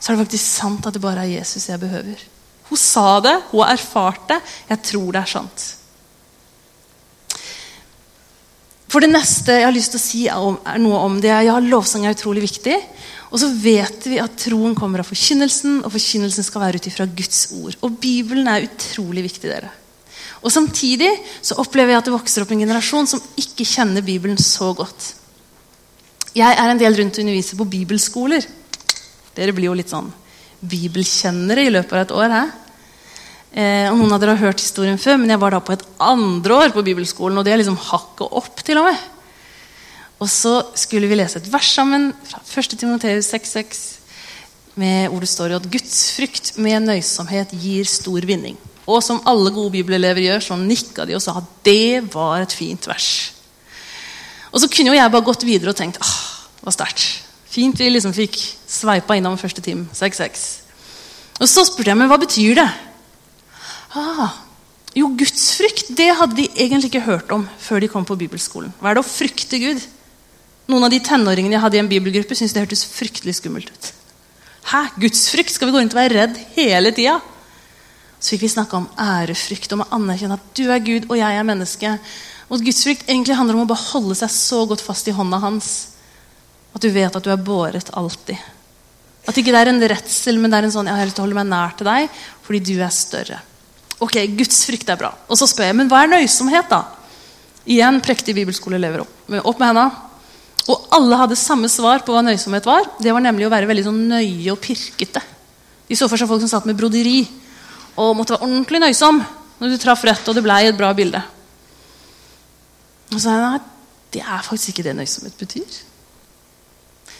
så 0.00 0.12
er 0.12 0.16
det 0.16 0.24
faktisk 0.24 0.46
sant 0.46 0.86
at 0.88 0.96
det 0.96 1.02
bare 1.02 1.26
er 1.26 1.34
Jesus 1.36 1.68
jeg 1.68 1.82
behøver. 1.82 2.22
Hun 2.68 2.80
sa 2.80 3.20
det, 3.22 3.34
hun 3.52 3.62
har 3.62 3.74
erfart 3.76 4.28
det. 4.30 4.40
Jeg 4.70 4.82
tror 4.90 5.10
det 5.14 5.22
er 5.22 5.32
sant. 5.36 5.66
For 8.90 9.02
det 9.02 9.10
neste 9.10 9.58
jeg 9.58 9.66
har 9.66 9.74
lyst 9.74 9.92
til 9.94 10.00
å 10.00 10.04
si 10.04 10.20
er 10.30 10.80
noe 10.82 10.98
om 11.04 11.18
det 11.22 11.32
ja, 11.46 11.56
lovsang 11.60 12.06
er 12.06 12.14
utrolig 12.14 12.44
viktig. 12.46 12.76
Og 13.34 13.40
så 13.42 13.50
vet 13.50 14.06
vi 14.06 14.20
at 14.22 14.36
troen 14.38 14.76
kommer 14.78 15.02
av 15.02 15.08
forkynnelsen, 15.08 15.80
og 15.82 15.92
forkynnelsen 15.92 16.46
skal 16.46 16.62
være 16.62 16.80
ut 16.80 16.86
ifra 16.88 17.08
Guds 17.10 17.40
ord. 17.58 17.74
Og 17.84 17.98
Bibelen 18.00 18.46
er 18.48 18.68
utrolig 18.68 19.26
viktig. 19.26 19.50
dere. 19.50 19.72
Og 20.42 20.52
Samtidig 20.54 21.10
så 21.42 21.58
opplever 21.58 21.92
jeg 21.92 22.02
at 22.02 22.08
det 22.08 22.14
vokser 22.14 22.44
opp 22.44 22.52
en 22.54 22.62
generasjon 22.62 23.10
som 23.10 23.22
ikke 23.40 23.66
kjenner 23.66 24.06
Bibelen 24.06 24.38
så 24.38 24.70
godt. 24.78 25.14
Jeg 26.36 26.52
er 26.52 26.70
en 26.70 26.78
del 26.78 26.94
rundt 26.96 27.18
og 27.18 27.24
underviser 27.24 27.58
på 27.58 27.68
bibelskoler. 27.72 28.46
Dere 29.36 29.54
blir 29.56 29.70
jo 29.70 29.76
litt 29.76 29.90
sånn 29.92 30.12
bibelkjennere 30.60 31.66
i 31.66 31.72
løpet 31.74 31.92
av 31.96 32.04
et 32.04 32.14
år. 32.16 32.36
He? 32.36 32.44
Eh, 33.56 33.88
og 33.90 33.98
Noen 33.98 34.12
av 34.12 34.22
dere 34.22 34.36
har 34.36 34.50
hørt 34.50 34.60
historien 34.60 35.00
før, 35.00 35.18
men 35.20 35.32
jeg 35.32 35.40
var 35.40 35.54
da 35.56 35.62
på 35.64 35.74
et 35.76 35.84
andre 36.02 36.62
år 36.62 36.74
på 36.74 36.84
bibelskolen. 36.86 37.38
Og 37.38 37.46
det 37.46 37.54
er 37.54 37.62
liksom 37.62 37.78
hakket 37.88 38.40
opp, 38.40 38.64
til 38.66 38.80
og 38.82 38.88
med. 38.90 39.04
Og 40.20 40.30
så 40.32 40.54
skulle 40.78 41.08
vi 41.10 41.18
lese 41.18 41.40
et 41.40 41.50
vers 41.52 41.68
sammen 41.76 42.08
fra 42.24 42.40
1. 42.40 42.78
Timoteus 42.80 43.28
6,6, 43.32 43.82
med 44.80 45.10
hvor 45.12 45.24
det 45.24 45.28
står 45.32 45.56
at 45.56 45.68
gudsfrykt 45.72 46.56
med 46.60 46.84
nøysomhet 46.84 47.52
gir 47.56 47.88
stor 47.88 48.24
vinning. 48.28 48.56
Og 48.86 49.02
som 49.02 49.22
alle 49.28 49.50
gode 49.50 49.74
bibelelever 49.74 50.22
gjør, 50.28 50.44
så 50.44 50.58
nikka 50.60 51.04
de 51.08 51.16
og 51.16 51.24
sa 51.24 51.38
at 51.40 51.48
det 51.66 52.04
var 52.12 52.44
et 52.44 52.54
fint 52.54 52.88
vers. 52.88 53.08
Og 54.52 54.62
så 54.62 54.68
kunne 54.72 54.92
jo 54.92 54.96
jeg 54.96 55.12
bare 55.12 55.26
gått 55.26 55.44
videre 55.44 55.72
og 55.72 55.78
tenkt 55.78 56.00
ah, 56.00 56.16
det 56.60 56.68
var 56.68 56.76
sterkt. 56.76 57.25
Fint 57.56 57.78
vi 57.80 57.88
liksom 57.88 58.12
fikk 58.12 58.36
sveipa 58.68 59.16
innom 59.16 59.38
første 59.40 59.62
time. 59.64 59.86
6-6. 59.96 60.40
Og 61.40 61.48
så 61.48 61.64
spurte 61.64 61.88
jeg 61.88 61.96
meg 61.96 62.10
hva 62.10 62.18
betyr 62.20 62.58
det. 62.58 62.66
Ah, 63.96 64.34
jo, 64.96 65.08
gudsfrykt 65.16 65.94
det 65.96 66.10
hadde 66.18 66.36
de 66.36 66.50
egentlig 66.52 66.90
ikke 66.90 67.06
hørt 67.06 67.32
om 67.32 67.46
før 67.60 67.80
de 67.80 67.88
kom 67.88 68.04
på 68.04 68.18
bibelskolen. 68.20 68.74
Hva 68.76 68.90
er 68.90 68.98
det 68.98 69.04
å 69.06 69.08
frykte 69.08 69.60
Gud? 69.62 69.80
Noen 70.68 70.84
av 70.84 70.92
de 70.92 71.00
tenåringene 71.00 71.56
jeg 71.56 71.64
hadde 71.64 71.80
i 71.80 71.82
en 71.84 71.88
bibelgruppe, 71.88 72.36
syntes 72.36 72.52
det 72.52 72.66
hørtes 72.66 72.84
fryktelig 72.90 73.38
skummelt 73.38 73.72
ut. 73.72 73.90
Hæ? 74.66 74.84
Gudsfrykt? 75.00 75.56
Skal 75.56 75.70
vi 75.70 75.76
gå 75.78 75.80
rundt 75.80 75.96
og 75.96 76.02
være 76.02 76.16
redd 76.18 76.38
hele 76.58 76.92
tida? 76.92 77.16
Så 78.20 78.34
fikk 78.34 78.44
vi 78.44 78.54
snakke 78.58 78.82
om 78.82 78.88
ærefrykt, 79.00 79.72
om 79.72 79.84
å 79.86 79.90
anerkjenne 79.96 80.36
at 80.36 80.48
du 80.58 80.66
er 80.68 80.84
Gud 80.84 81.08
og 81.08 81.16
jeg 81.16 81.40
er 81.40 81.52
menneske. 81.54 81.96
Og 82.52 82.64
Gudsfrykt 82.68 83.08
egentlig 83.08 83.40
handler 83.40 83.56
om 83.56 83.64
å 83.64 83.70
bare 83.72 83.92
holde 83.94 84.16
seg 84.18 84.32
så 84.34 84.64
godt 84.68 84.84
fast 84.84 85.08
i 85.08 85.16
hånda 85.16 85.40
hans 85.40 85.95
at 86.76 86.84
du 86.84 86.92
vet 86.92 87.16
at 87.16 87.24
du 87.24 87.32
er 87.32 87.40
båret 87.40 87.90
alltid. 87.96 88.38
At 89.26 89.38
ikke 89.40 89.52
det 89.54 89.60
er 89.62 89.72
en 89.72 89.82
redsel, 89.90 90.38
men 90.38 90.52
det 90.52 90.58
er 90.60 90.68
en 90.68 90.74
sånn 90.74 90.88
jeg 90.90 90.98
har 90.98 91.08
lyst 91.08 91.16
til 91.18 91.24
å 91.24 91.26
holde 91.26 91.38
meg 91.38 91.48
nær 91.50 91.76
til 91.78 91.88
deg 91.88 92.10
fordi 92.46 92.60
du 92.68 92.74
er 92.78 92.92
større. 92.94 93.40
Ok, 94.04 94.18
gudsfrykt 94.36 94.90
er 94.92 94.98
bra. 95.00 95.10
Og 95.26 95.40
så 95.40 95.48
spør 95.50 95.70
jeg, 95.70 95.76
men 95.78 95.88
hva 95.90 96.04
er 96.04 96.12
nøysomhet, 96.12 96.68
da? 96.70 96.84
Igjen 97.66 97.98
prektige 98.04 98.36
bibelskoleelever 98.36 99.02
opp. 99.02 99.14
Opp 99.40 99.62
med 99.62 99.72
henda. 99.72 99.86
Og 100.70 100.84
alle 100.94 101.18
hadde 101.18 101.38
samme 101.38 101.70
svar 101.72 102.04
på 102.04 102.14
hva 102.14 102.22
nøysomhet 102.26 102.68
var. 102.68 102.86
Det 103.02 103.14
var 103.14 103.24
nemlig 103.24 103.48
å 103.48 103.50
være 103.50 103.70
veldig 103.70 103.86
sånn 103.88 104.04
nøye 104.12 104.52
og 104.52 104.60
pirkete. 104.62 105.22
De 105.88 105.98
så 105.98 106.10
for 106.10 106.20
seg 106.20 106.28
folk 106.30 106.44
som 106.44 106.52
satt 106.52 106.68
med 106.68 106.78
broderi 106.78 107.22
og 107.96 108.14
måtte 108.18 108.36
være 108.36 108.46
ordentlig 108.46 108.82
nøysom 108.82 109.22
når 109.56 109.72
du 109.72 109.80
traff 109.80 110.04
rett 110.04 110.28
og 110.28 110.36
det 110.36 110.44
ble 110.44 110.60
et 110.66 110.78
bra 110.78 110.92
bilde. 110.94 111.22
Og 113.10 113.16
så 113.16 113.24
sa 113.24 113.36
jeg 113.36 113.44
nei, 113.46 113.60
det 114.16 114.22
er 114.22 114.44
faktisk 114.44 114.74
ikke 114.74 114.86
det 114.86 114.96
nøysomhet 114.98 115.38
betyr. 115.40 115.78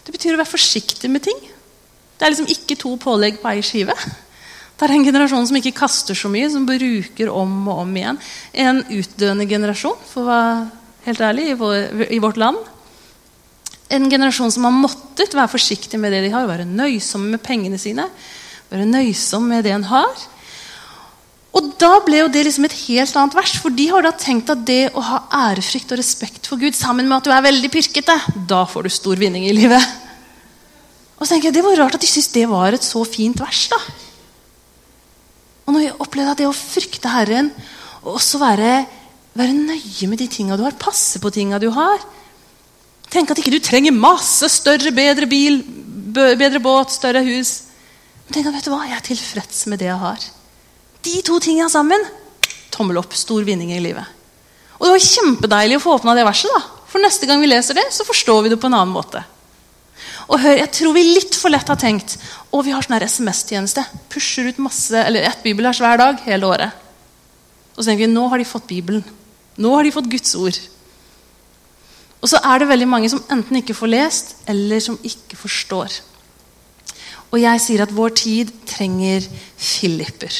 Det 0.06 0.14
betyr 0.14 0.36
å 0.36 0.40
være 0.40 0.54
forsiktig 0.54 1.10
med 1.10 1.24
ting. 1.26 1.40
Det 2.16 2.24
er 2.24 2.32
liksom 2.32 2.48
ikke 2.48 2.78
to 2.78 2.94
pålegg 3.02 3.40
på 3.42 3.50
ei 3.50 3.64
skive. 3.66 3.96
Det 4.76 4.84
er 4.84 4.92
en 4.92 5.06
generasjon 5.06 5.46
som 5.48 5.56
ikke 5.58 5.74
kaster 5.76 6.16
så 6.16 6.28
mye, 6.30 6.48
som 6.52 6.66
bruker 6.68 7.30
om 7.32 7.52
og 7.64 7.82
om 7.82 7.94
igjen. 7.96 8.18
En 8.52 8.82
utdøende 8.92 9.46
generasjon, 9.48 9.98
for 10.10 10.22
å 10.22 10.30
være 10.30 10.56
helt 11.06 11.22
ærlig, 11.24 11.46
i, 11.50 11.58
vår, 11.58 11.76
i 12.12 12.20
vårt 12.22 12.40
land. 12.40 12.60
En 13.96 14.08
generasjon 14.10 14.52
som 14.52 14.66
har 14.68 14.74
måttet 14.74 15.34
være 15.36 15.52
forsiktig 15.54 16.00
med 16.02 16.12
det 16.12 16.24
de 16.26 16.32
har, 16.34 16.48
være 16.48 16.68
nøysomme 16.68 17.34
med 17.34 17.42
pengene 17.44 17.80
sine. 17.80 18.04
Være 18.70 18.88
nøysom 18.88 19.46
med 19.48 19.64
det 19.64 19.74
en 19.74 19.88
har. 19.88 20.26
Og 21.56 21.70
da 21.80 21.92
ble 22.04 22.20
jo 22.20 22.32
det 22.32 22.42
liksom 22.44 22.66
et 22.68 22.78
helt 22.84 23.16
annet 23.16 23.36
vers. 23.38 23.54
For 23.62 23.72
de 23.72 23.86
har 23.88 24.04
da 24.04 24.12
tenkt 24.12 24.50
at 24.52 24.64
det 24.68 24.90
å 24.92 25.04
ha 25.04 25.20
ærefrykt 25.48 25.94
og 25.94 26.00
respekt 26.00 26.50
for 26.50 26.60
Gud 26.60 26.76
sammen 26.76 27.08
med 27.08 27.16
at 27.18 27.28
du 27.28 27.32
er 27.32 27.46
veldig 27.46 27.70
pirkete, 27.72 28.16
da 28.48 28.64
får 28.68 28.86
du 28.86 28.92
stor 28.92 29.20
vinning 29.20 29.46
i 29.48 29.54
livet. 29.56 29.94
Og 31.16 31.24
så 31.24 31.32
tenker 31.32 31.48
jeg, 31.48 31.56
Det 31.56 31.64
var 31.64 31.78
rart 31.80 31.96
at 31.96 32.04
de 32.04 32.10
syntes 32.10 32.34
det 32.34 32.44
var 32.50 32.76
et 32.76 32.84
så 32.84 33.00
fint 33.08 33.40
vers. 33.40 33.62
da. 33.72 33.80
Og 35.66 35.74
når 35.74 35.80
vi 35.80 35.94
opplevde 35.96 36.34
at 36.34 36.42
det 36.42 36.50
å 36.50 36.54
frykte 36.54 37.10
Herren 37.10 37.48
og 38.04 38.18
også 38.20 38.38
være, 38.38 38.74
være 39.34 39.56
nøye 39.56 40.10
med 40.10 40.20
de 40.20 40.28
tinga 40.30 40.58
du 40.60 40.62
har, 40.66 40.76
passe 40.78 41.18
på 41.18 41.32
tinga 41.32 41.58
du 41.58 41.70
har 41.74 42.04
Tenk 43.06 43.30
at 43.30 43.38
ikke 43.38 43.52
du 43.54 43.60
trenger 43.62 43.94
masse 43.94 44.48
større, 44.50 44.90
bedre 44.90 45.28
bil, 45.30 45.60
bedre 46.10 46.58
båt, 46.58 46.90
større 46.90 47.22
hus. 47.22 47.52
Men 48.26 48.34
tenk 48.34 48.48
at 48.50 48.56
vet 48.56 48.66
du 48.66 48.72
hva, 48.72 48.80
jeg 48.88 48.96
er 48.98 49.04
tilfreds 49.06 49.60
med 49.70 49.78
det 49.78 49.86
jeg 49.86 50.00
har. 50.00 50.24
De 51.06 51.20
to 51.22 51.38
tingene 51.42 51.70
sammen 51.70 52.02
tommel 52.76 53.00
opp. 53.00 53.14
Stor 53.16 53.44
vinning 53.46 53.72
i 53.72 53.80
livet. 53.82 54.04
Og 54.76 54.86
Det 54.86 54.92
var 54.92 55.06
kjempedeilig 55.06 55.78
å 55.78 55.84
få 55.84 55.96
åpna 55.96 56.16
det 56.16 56.26
verset. 56.26 56.50
da. 56.52 56.62
For 56.86 57.02
neste 57.02 57.26
gang 57.26 57.40
vi 57.40 57.48
leser 57.50 57.74
det, 57.74 57.88
så 57.90 58.04
forstår 58.04 58.42
vi 58.44 58.52
det 58.52 58.60
på 58.60 58.68
en 58.68 58.76
annen 58.76 58.94
måte. 58.94 59.24
Og 60.28 60.40
hør, 60.40 60.56
Jeg 60.56 60.72
tror 60.72 60.92
vi 60.92 61.02
litt 61.02 61.34
for 61.34 61.48
lett 61.48 61.68
har 61.68 61.76
tenkt 61.76 62.18
å 62.52 62.62
vi 62.62 62.72
har 62.72 62.82
sånn 62.82 63.00
SMS-tjeneste. 63.00 63.84
Pusher 64.08 64.48
ut 64.48 64.58
masse, 64.58 64.94
eller 64.94 65.22
ett 65.22 65.42
bibelvers 65.42 65.80
hver 65.80 65.96
dag 65.98 66.18
hele 66.24 66.46
året. 66.46 66.72
Og 67.76 67.84
så 67.84 67.90
tenker 67.90 68.06
vi 68.06 68.12
nå 68.12 68.28
har 68.28 68.38
de 68.38 68.44
fått 68.44 68.66
Bibelen. 68.66 69.04
Nå 69.56 69.74
har 69.74 69.84
de 69.84 69.92
fått 69.92 70.10
Guds 70.10 70.34
ord. 70.34 70.58
Og 72.22 72.28
så 72.28 72.40
er 72.42 72.58
det 72.58 72.68
veldig 72.68 72.88
mange 72.88 73.08
som 73.08 73.22
enten 73.30 73.56
ikke 73.56 73.76
får 73.76 73.88
lest, 73.88 74.36
eller 74.46 74.80
som 74.80 74.98
ikke 75.02 75.36
forstår. 75.36 76.00
Og 77.32 77.40
jeg 77.40 77.60
sier 77.60 77.82
at 77.82 77.92
vår 77.92 78.10
tid 78.10 78.52
trenger 78.66 79.22
Filipper. 79.56 80.32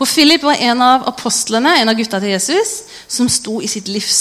For 0.00 0.08
Philip 0.08 0.44
var 0.48 0.56
en 0.64 0.80
av 0.80 1.02
apostlene, 1.10 1.74
en 1.76 1.92
av 1.92 1.98
gutta 1.98 2.16
til 2.22 2.32
Jesus, 2.32 2.70
som 3.04 3.28
sto 3.28 3.58
i 3.60 3.68
sitt 3.68 3.88
livs 3.92 4.20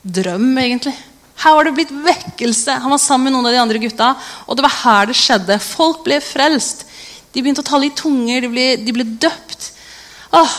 drøm, 0.00 0.54
egentlig. 0.62 0.94
Her 1.40 1.56
var 1.56 1.68
det 1.68 1.74
blitt 1.76 1.92
vekkelse. 1.92 2.78
Han 2.80 2.92
var 2.92 3.00
sammen 3.00 3.28
med 3.28 3.36
noen 3.36 3.50
av 3.50 3.52
de 3.52 3.60
andre 3.60 3.80
gutta. 3.82 4.14
Og 4.48 4.56
det 4.56 4.64
var 4.64 4.78
her 4.82 5.10
det 5.10 5.16
skjedde. 5.20 5.60
Folk 5.60 6.02
ble 6.08 6.22
frelst. 6.24 6.86
De 7.32 7.40
begynte 7.40 7.60
å 7.60 7.68
tale 7.68 7.88
i 7.88 7.94
tunger. 7.96 8.44
De 8.44 8.50
ble, 8.52 8.66
de 8.80 8.96
ble 8.96 9.06
døpt. 9.20 9.70
Åh, 10.36 10.56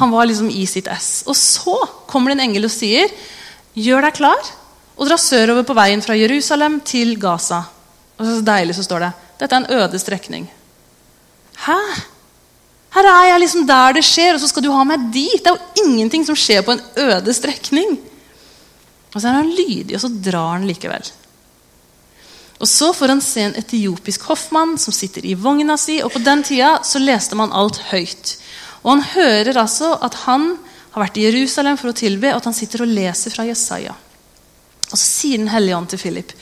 han 0.00 0.12
var 0.12 0.28
liksom 0.28 0.52
i 0.52 0.64
sitt 0.68 0.88
ess. 0.92 1.22
Og 1.28 1.36
så 1.36 1.76
kommer 2.10 2.32
det 2.32 2.38
en 2.38 2.48
engel 2.48 2.68
og 2.68 2.76
sier, 2.76 3.08
'Gjør 3.74 4.04
deg 4.06 4.16
klar 4.20 4.50
og 4.94 5.08
dra 5.08 5.16
sørover 5.18 5.64
på 5.66 5.74
veien 5.74 6.02
fra 6.02 6.14
Jerusalem 6.14 6.78
til 6.86 7.16
Gaza. 7.18 7.64
Og 8.18 8.26
så 8.26 8.40
deilig 8.46 8.76
så 8.76 8.84
står 8.86 9.00
det 9.02 9.12
dette 9.40 9.56
er 9.56 9.64
en 9.64 9.72
øde 9.82 9.98
strekning. 9.98 10.44
Hæ? 11.66 11.78
Her 12.94 13.08
er 13.10 13.28
jeg 13.32 13.42
liksom 13.42 13.66
der 13.66 13.96
det 13.96 14.04
skjer, 14.06 14.36
og 14.36 14.42
så 14.42 14.48
skal 14.50 14.64
du 14.64 14.70
ha 14.70 14.84
meg 14.86 15.08
dit? 15.14 15.40
Det 15.42 15.50
er 15.50 15.56
jo 15.56 15.84
ingenting 15.84 16.24
som 16.26 16.38
skjer 16.38 16.62
på 16.66 16.76
en 16.76 16.82
øde 17.08 17.34
strekning. 17.34 17.96
Og 19.14 19.20
så 19.20 19.28
er 19.30 19.38
han 19.40 19.50
lydig, 19.50 19.96
og 19.96 20.02
så 20.04 20.10
drar 20.10 20.56
han 20.56 20.66
likevel. 20.68 21.10
Og 22.62 22.68
Så 22.70 22.92
får 22.94 23.10
han 23.10 23.20
se 23.20 23.42
en 23.44 23.56
etiopisk 23.58 24.22
hoffmann 24.30 24.76
som 24.78 24.94
sitter 24.94 25.26
i 25.26 25.34
vogna 25.34 25.76
si. 25.76 25.98
og 26.02 26.12
På 26.14 26.22
den 26.22 26.42
tida 26.46 26.78
så 26.86 27.02
leste 27.02 27.36
man 27.36 27.52
alt 27.52 27.80
høyt. 27.90 28.36
Og 28.84 28.90
Han 28.92 29.02
hører 29.14 29.58
altså 29.58 29.98
at 30.00 30.14
han 30.24 30.54
har 30.94 31.02
vært 31.02 31.18
i 31.18 31.26
Jerusalem 31.26 31.76
for 31.76 31.90
å 31.90 31.96
tilbe, 31.98 32.30
og 32.30 32.38
at 32.38 32.46
han 32.48 32.54
sitter 32.54 32.84
og 32.84 32.94
leser 32.94 33.34
fra 33.34 33.44
Jesaja. 33.44 33.94
Og 34.92 34.94
så 34.94 35.02
sier 35.02 35.38
Den 35.38 35.50
hellige 35.50 35.76
ånd 35.76 35.90
til 35.90 35.98
Philip, 35.98 36.32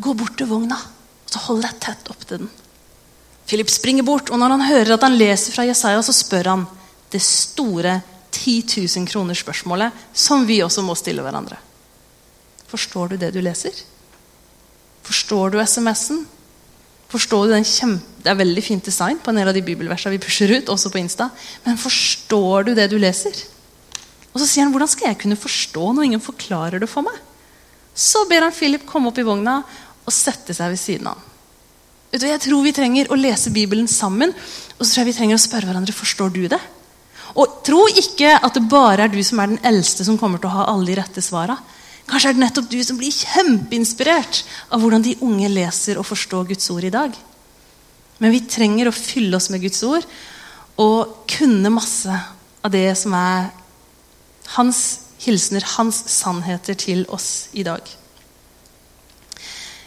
gå 0.00 0.14
bort 0.16 0.38
til 0.38 0.48
vogna 0.48 0.80
og 1.30 1.34
så 1.34 1.44
hold 1.46 1.62
deg 1.62 1.76
tett 1.78 2.08
opp 2.10 2.24
til 2.26 2.42
den. 2.42 2.48
Philip 3.50 3.70
springer 3.72 4.06
bort, 4.06 4.30
og 4.30 4.38
når 4.38 4.52
han 4.54 4.68
hører 4.68 4.94
at 4.94 5.02
han 5.02 5.16
leser 5.18 5.50
fra 5.50 5.64
Jesaja, 5.66 5.98
så 6.06 6.14
spør 6.14 6.52
han 6.52 6.66
det 7.10 7.18
store 7.24 7.96
10 8.30 8.52
000 8.86 9.08
kroner-spørsmålet 9.10 10.04
som 10.14 10.44
vi 10.46 10.60
også 10.62 10.84
må 10.86 10.94
stille 10.94 11.24
hverandre. 11.24 11.58
Forstår 12.70 13.10
du 13.10 13.16
det 13.18 13.32
du 13.34 13.40
leser? 13.42 13.74
Forstår 15.02 15.50
du 15.50 15.58
SMS-en? 15.58 16.20
Forstår 17.10 17.48
du 17.48 17.54
den 17.56 17.66
kjempe... 17.66 18.06
Det 18.20 18.30
er 18.30 18.36
veldig 18.38 18.62
fint 18.62 18.84
design 18.84 19.18
på 19.18 19.32
en 19.32 19.40
del 19.40 19.48
av 19.50 19.56
de 19.56 19.64
bibelversene 19.64 20.12
vi 20.12 20.20
pusher 20.22 20.52
ut. 20.52 20.68
også 20.68 20.92
på 20.92 21.00
Insta. 21.00 21.30
Men 21.64 21.80
forstår 21.80 22.68
du 22.68 22.74
det 22.76 22.86
du 22.92 22.98
leser? 23.00 23.34
Og 24.30 24.38
så 24.38 24.46
sier 24.46 24.66
han, 24.66 24.74
hvordan 24.74 24.90
skal 24.92 25.08
jeg 25.08 25.18
kunne 25.24 25.40
forstå 25.40 25.86
når 25.96 26.06
ingen 26.06 26.22
forklarer 26.22 26.78
det 26.78 26.90
for 26.92 27.02
meg? 27.02 27.16
Så 27.96 28.22
ber 28.30 28.44
han 28.46 28.54
Philip 28.54 28.84
komme 28.86 29.10
opp 29.10 29.18
i 29.18 29.26
vogna 29.26 29.56
og 30.04 30.14
sette 30.14 30.54
seg 30.54 30.76
ved 30.76 30.82
siden 30.84 31.08
av 31.10 31.18
ham. 31.18 31.26
Jeg 32.10 32.42
tror 32.42 32.64
vi 32.66 32.74
trenger 32.74 33.10
å 33.10 33.18
lese 33.18 33.52
Bibelen 33.54 33.86
sammen 33.90 34.32
og 34.80 34.86
så 34.86 34.94
tror 34.94 35.02
jeg 35.02 35.10
vi 35.10 35.16
trenger 35.18 35.36
å 35.36 35.42
spørre 35.42 35.68
hverandre 35.68 35.92
forstår 35.92 36.30
du 36.32 36.44
det. 36.48 36.58
Og 37.36 37.60
tro 37.66 37.82
ikke 37.92 38.32
at 38.40 38.56
det 38.56 38.64
bare 38.72 39.04
er 39.04 39.12
du 39.12 39.20
som 39.22 39.42
er 39.42 39.52
den 39.52 39.66
eldste 39.68 40.06
som 40.06 40.16
kommer 40.18 40.40
til 40.40 40.48
å 40.48 40.54
ha 40.54 40.70
alle 40.72 40.88
de 40.88 40.96
rette 40.98 41.22
svara. 41.22 41.58
Kanskje 42.08 42.32
er 42.32 42.38
det 42.38 42.42
nettopp 42.42 42.70
du 42.72 42.78
som 42.82 42.96
blir 42.98 43.12
kjempeinspirert 43.14 44.40
av 44.72 44.80
hvordan 44.82 45.04
de 45.04 45.18
unge 45.22 45.52
leser 45.52 46.00
og 46.00 46.08
forstår 46.08 46.48
Guds 46.48 46.72
ord 46.72 46.88
i 46.88 46.94
dag. 46.94 47.14
Men 48.18 48.34
vi 48.34 48.40
trenger 48.48 48.88
å 48.88 48.96
fylle 48.96 49.36
oss 49.36 49.50
med 49.52 49.62
Guds 49.62 49.84
ord 49.86 50.08
og 50.80 51.28
kunne 51.28 51.70
masse 51.76 52.16
av 52.64 52.72
det 52.72 52.88
som 52.98 53.14
er 53.14 53.52
hans 54.56 54.82
hilsener, 55.20 55.64
hans 55.76 56.00
sannheter 56.10 56.74
til 56.80 57.04
oss 57.12 57.50
i 57.52 57.62
dag. 57.68 57.84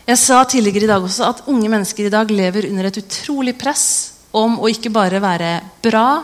Jeg 0.03 0.19
sa 0.19 0.41
tidligere 0.43 0.83
i 0.83 0.91
dag 0.91 1.03
også 1.03 1.27
at 1.29 1.45
unge 1.47 1.69
mennesker 1.71 2.09
i 2.09 2.11
dag 2.11 2.31
lever 2.31 2.67
under 2.67 2.89
et 2.89 2.97
utrolig 2.99 3.53
press 3.55 3.85
om 4.35 4.57
å 4.59 4.67
ikke 4.67 4.91
bare 4.91 5.21
være 5.23 5.51
bra, 5.85 6.23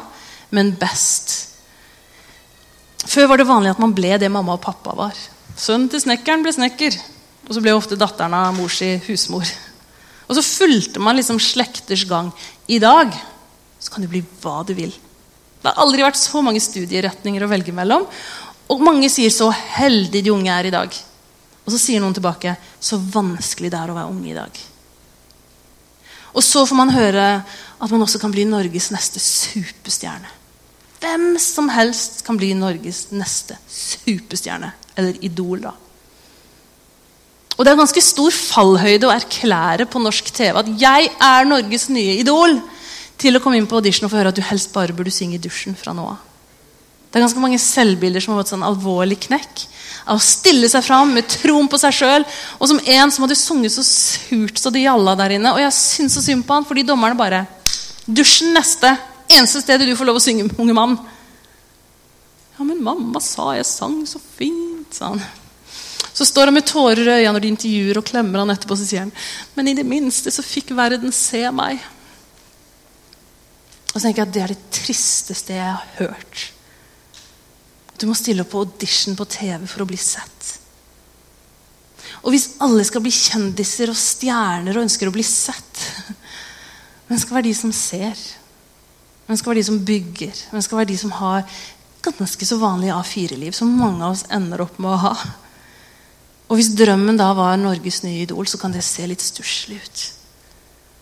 men 0.52 0.74
best. 0.76 1.36
Før 3.08 3.30
var 3.32 3.40
det 3.40 3.48
vanlig 3.48 3.72
at 3.72 3.80
man 3.80 3.94
ble 3.96 4.18
det 4.20 4.32
mamma 4.34 4.58
og 4.58 4.64
pappa 4.66 4.98
var. 4.98 5.16
Sønnen 5.56 5.88
til 5.92 6.04
snekkeren 6.04 6.44
ble 6.44 6.52
snekker. 6.56 6.98
Og 7.48 7.56
så 7.56 7.64
ble 7.64 7.74
ofte 7.74 7.98
datteren 7.98 8.36
av 8.36 8.52
mor 8.58 8.70
si 8.74 8.92
husmor. 9.08 9.48
Og 10.28 10.36
så 10.38 10.44
fulgte 10.46 11.02
man 11.02 11.18
liksom 11.18 11.40
slekters 11.42 12.04
gang. 12.10 12.34
I 12.68 12.78
dag 12.84 13.16
så 13.80 13.94
kan 13.94 14.04
du 14.04 14.12
bli 14.12 14.22
hva 14.44 14.60
du 14.68 14.76
vil. 14.78 14.92
Det 14.92 15.72
har 15.72 15.80
aldri 15.80 16.04
vært 16.04 16.20
så 16.20 16.44
mange 16.44 16.62
studieretninger 16.62 17.44
å 17.44 17.50
velge 17.50 17.74
mellom. 17.76 18.06
Og 18.70 18.84
mange 18.84 19.10
sier 19.10 19.32
'så 19.32 19.50
heldig 19.50 20.22
de 20.24 20.32
unge 20.32 20.52
er 20.52 20.68
i 20.68 20.76
dag'. 20.76 21.00
Og 21.70 21.76
så 21.76 21.84
sier 21.84 22.02
noen 22.02 22.16
tilbake 22.18 22.56
'så 22.82 22.98
vanskelig 22.98 23.70
det 23.70 23.78
er 23.78 23.92
å 23.92 23.94
være 23.94 24.10
unge 24.10 24.32
i 24.32 24.34
dag'. 24.34 24.60
Og 26.34 26.42
så 26.44 26.66
får 26.66 26.76
man 26.76 26.90
høre 26.90 27.44
at 27.82 27.92
man 27.92 28.02
også 28.02 28.20
kan 28.20 28.32
bli 28.32 28.44
Norges 28.44 28.90
neste 28.90 29.20
superstjerne. 29.22 30.26
Hvem 31.00 31.38
som 31.38 31.70
helst 31.70 32.26
kan 32.26 32.38
bli 32.38 32.54
Norges 32.54 33.12
neste 33.12 33.56
superstjerne. 33.70 34.72
Eller 34.98 35.14
idol, 35.22 35.62
da. 35.62 35.72
Og 37.58 37.66
det 37.66 37.72
er 37.72 37.78
ganske 37.78 38.02
stor 38.02 38.32
fallhøyde 38.32 39.08
å 39.08 39.14
erklære 39.14 39.86
på 39.86 40.02
norsk 40.02 40.34
TV 40.34 40.58
at 40.58 40.66
'jeg 40.66 41.12
er 41.22 41.46
Norges 41.46 41.90
nye 41.90 42.18
idol', 42.24 42.62
til 43.18 43.36
å 43.36 43.40
komme 43.40 43.58
inn 43.58 43.68
på 43.68 43.76
audition 43.76 44.06
og 44.06 44.12
få 44.12 44.18
høre 44.18 44.30
at 44.30 44.36
du 44.36 44.42
helst 44.42 44.74
bare 44.74 44.94
burde 44.94 45.12
synge 45.12 45.36
i 45.36 45.38
dusjen 45.38 45.76
fra 45.76 45.94
nå 45.94 46.08
av. 46.08 46.29
Det 47.10 47.18
er 47.18 47.26
ganske 47.26 47.42
mange 47.42 47.58
selvbilder 47.62 48.22
som 48.22 48.36
har 48.36 48.44
fått 48.44 48.54
sånn 48.54 48.66
alvorlig 48.66 49.18
knekk. 49.26 49.64
Av 50.10 50.20
å 50.20 50.24
stille 50.24 50.70
seg 50.70 50.86
fram 50.86 51.16
med 51.18 51.26
troen 51.30 51.70
på 51.70 51.80
seg 51.82 51.96
sjøl. 51.98 52.26
Og 52.62 52.70
som 52.70 52.82
en 52.82 53.14
som 53.14 53.26
hadde 53.26 53.38
sunget 53.38 53.74
så 53.74 53.86
surt 53.86 54.62
så 54.62 54.70
det 54.74 54.84
gjalla 54.84 55.16
der 55.18 55.34
inne. 55.40 55.56
Og 55.56 55.64
jeg 55.64 55.74
syns 55.74 56.18
så 56.18 56.24
synd 56.26 56.46
på 56.46 56.54
han, 56.54 56.68
fordi 56.70 56.86
dommerne 56.86 57.18
bare 57.18 57.46
Dusjen 58.10 58.56
neste. 58.58 58.90
Eneste 59.30 59.62
stedet 59.62 59.86
du 59.86 59.96
får 59.98 60.08
lov 60.10 60.18
å 60.18 60.24
synge, 60.24 60.48
unge 60.58 60.74
mann. 60.74 60.96
Ja, 62.58 62.66
men 62.66 62.82
mamma 62.84 63.22
sa 63.22 63.52
jeg 63.58 63.68
sang 63.70 64.02
så 64.10 64.22
fint, 64.22 64.90
sa 64.94 65.14
han. 65.14 65.22
Så 66.14 66.26
står 66.26 66.50
han 66.50 66.58
med 66.58 66.66
tårer 66.68 67.06
i 67.06 67.14
øynene 67.20 67.36
når 67.38 67.46
de 67.46 67.52
intervjuer 67.54 68.00
og 68.02 68.08
klemmer 68.10 68.42
han 68.42 68.54
etterpå. 68.54 68.78
Så 68.78 68.88
sier 68.90 69.06
han, 69.06 69.14
men 69.56 69.70
i 69.70 69.76
det 69.78 69.86
minste 69.88 70.34
så 70.34 70.46
fikk 70.46 70.74
verden 70.78 71.14
se 71.16 71.46
meg. 71.54 71.82
Og 73.94 73.98
så 73.98 74.08
tenker 74.08 74.24
jeg 74.24 74.28
at 74.28 74.34
det 74.36 74.46
er 74.46 74.54
det 74.54 74.64
tristeste 74.82 75.58
jeg 75.58 75.70
har 75.70 75.94
hørt. 76.02 76.50
Du 78.00 78.08
må 78.08 78.16
stille 78.16 78.46
opp 78.46 78.54
på 78.54 78.64
audition 78.64 79.18
på 79.20 79.28
TV 79.28 79.66
for 79.68 79.84
å 79.84 79.90
bli 79.90 80.00
sett. 80.00 80.56
Og 82.24 82.34
hvis 82.34 82.50
alle 82.64 82.84
skal 82.88 83.04
bli 83.04 83.12
kjendiser 83.14 83.92
og 83.92 84.00
stjerner 84.00 84.76
og 84.76 84.86
ønsker 84.86 85.08
å 85.08 85.14
bli 85.14 85.24
sett 85.24 85.84
Hvem 87.08 87.20
skal 87.22 87.38
være 87.38 87.48
de 87.48 87.54
som 87.58 87.72
ser? 87.74 88.18
Hvem 89.26 89.38
skal 89.40 89.52
være 89.52 89.62
de 89.62 89.68
som 89.68 89.80
bygger? 89.86 90.42
Hvem 90.52 90.64
skal 90.66 90.78
være 90.78 90.90
de 90.92 90.98
som 91.00 91.14
har 91.18 91.62
ganske 92.06 92.46
så 92.46 92.58
vanlig 92.62 92.92
A4-liv, 92.94 93.54
som 93.56 93.72
mange 93.78 94.04
av 94.06 94.14
oss 94.14 94.28
ender 94.34 94.62
opp 94.62 94.78
med 94.78 94.92
å 94.94 95.00
ha? 95.08 95.14
Og 96.50 96.58
hvis 96.58 96.70
drømmen 96.78 97.18
da 97.18 97.32
var 97.38 97.58
Norges 97.62 98.04
nye 98.06 98.24
idol, 98.28 98.46
så 98.50 98.58
kan 98.62 98.74
det 98.74 98.86
se 98.86 99.06
litt 99.10 99.26
stusslig 99.26 99.80
ut. 99.82 100.06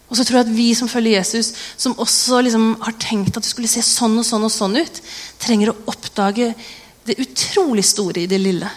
Og 0.07 0.15
så 0.15 0.23
tror 0.23 0.39
jeg 0.39 0.47
at 0.47 0.55
vi 0.55 0.67
som 0.79 0.87
følger 0.91 1.17
Jesus, 1.17 1.51
som 1.75 1.95
også 1.99 2.39
liksom 2.45 2.67
har 2.83 2.95
tenkt 3.03 3.35
at 3.35 3.43
det 3.43 3.51
skulle 3.51 3.71
se 3.71 3.83
sånn 3.83 4.15
og 4.19 4.27
sånn 4.27 4.47
og 4.47 4.53
sånn 4.53 4.79
ut, 4.79 5.01
trenger 5.43 5.73
å 5.73 5.79
oppdage 5.91 6.53
det 7.07 7.21
utrolig 7.23 7.85
store 7.87 8.23
i 8.23 8.29
det 8.29 8.39
lille. 8.41 8.69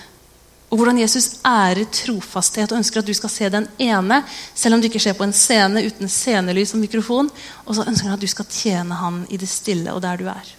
Og 0.71 0.79
hvordan 0.79 1.01
Jesus 1.03 1.41
ærer 1.47 1.89
trofasthet 1.91 2.71
og 2.71 2.79
ønsker 2.79 3.01
at 3.01 3.09
du 3.09 3.15
skal 3.17 3.33
se 3.33 3.49
den 3.51 3.67
ene, 3.83 4.21
selv 4.55 4.77
om 4.77 4.83
du 4.83 4.87
ikke 4.87 5.03
ser 5.03 5.17
på 5.19 5.27
en 5.27 5.35
scene 5.35 5.83
uten 5.83 6.11
scenelys 6.11 6.77
og 6.77 6.83
mikrofon. 6.85 7.31
Og 7.67 7.75
så 7.75 7.87
ønsker 7.91 8.07
han 8.07 8.15
at 8.15 8.23
du 8.23 8.31
skal 8.31 8.47
tjene 8.47 8.99
han 9.01 9.25
i 9.35 9.39
det 9.41 9.51
stille 9.51 9.91
og 9.91 10.03
der 10.05 10.21
du 10.21 10.29
er. 10.31 10.53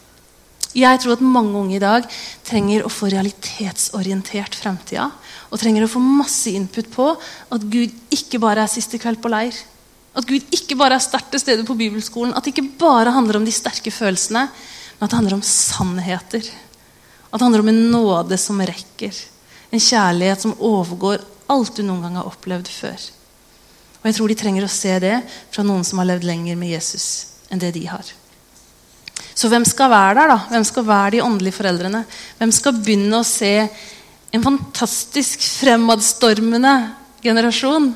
Jeg 0.75 0.99
tror 1.03 1.17
at 1.17 1.23
mange 1.23 1.55
unge 1.59 1.75
i 1.75 1.83
dag 1.83 2.05
trenger 2.47 2.83
å 2.83 2.91
få 2.91 3.09
realitetsorientert 3.11 4.55
framtida. 4.55 5.09
Og 5.51 5.59
trenger 5.59 5.87
å 5.87 5.91
få 5.91 6.03
masse 6.03 6.51
input 6.51 6.91
på 6.91 7.07
at 7.15 7.67
Gud 7.71 7.95
ikke 8.11 8.39
bare 8.43 8.63
er 8.63 8.71
siste 8.71 8.99
kveld 8.99 9.19
på 9.23 9.31
leir. 9.31 9.55
At 10.15 10.27
Gud 10.27 10.43
ikke 10.51 10.75
bare 10.79 10.97
er 10.99 11.03
sterkt 11.03 11.31
til 11.31 11.43
stede 11.43 11.67
på 11.67 11.75
bibelskolen. 11.79 12.35
At 12.35 12.43
det 12.43 12.51
ikke 12.51 12.75
bare 12.83 13.15
handler 13.15 13.39
om 13.39 13.47
de 13.47 13.55
sterke 13.55 13.91
følelsene, 13.95 14.43
men 14.47 15.07
at 15.07 15.11
det 15.11 15.19
handler 15.19 15.37
om 15.39 15.45
sannheter. 15.47 16.51
At 17.31 17.39
det 17.39 17.45
handler 17.47 17.63
om 17.63 17.71
en 17.71 17.83
nåde 17.91 18.37
som 18.37 18.59
rekker. 18.59 19.15
En 19.71 19.79
kjærlighet 19.79 20.43
som 20.43 20.55
overgår 20.59 21.23
alt 21.51 21.75
du 21.75 21.83
noen 21.83 22.03
gang 22.03 22.19
har 22.19 22.27
opplevd 22.27 22.67
før. 22.71 23.09
Og 24.01 24.09
jeg 24.09 24.17
tror 24.17 24.31
de 24.31 24.39
trenger 24.39 24.65
å 24.65 24.71
se 24.71 24.95
det 25.03 25.17
fra 25.53 25.63
noen 25.63 25.85
som 25.87 26.01
har 26.01 26.09
levd 26.09 26.27
lenger 26.27 26.57
med 26.59 26.73
Jesus 26.73 27.07
enn 27.51 27.61
det 27.61 27.71
de 27.75 27.85
har. 27.87 28.03
Så 29.35 29.49
hvem 29.51 29.63
skal 29.65 29.91
være 29.91 30.15
der, 30.17 30.31
da? 30.33 30.37
Hvem 30.51 30.65
skal 30.67 30.87
være 30.87 31.15
de 31.15 31.23
åndelige 31.23 31.55
foreldrene? 31.55 32.03
Hvem 32.39 32.51
skal 32.55 32.77
begynne 32.77 33.21
å 33.21 33.27
se 33.27 33.53
en 34.31 34.43
fantastisk 34.43 35.43
fremadstormende 35.59 36.73
generasjon? 37.23 37.91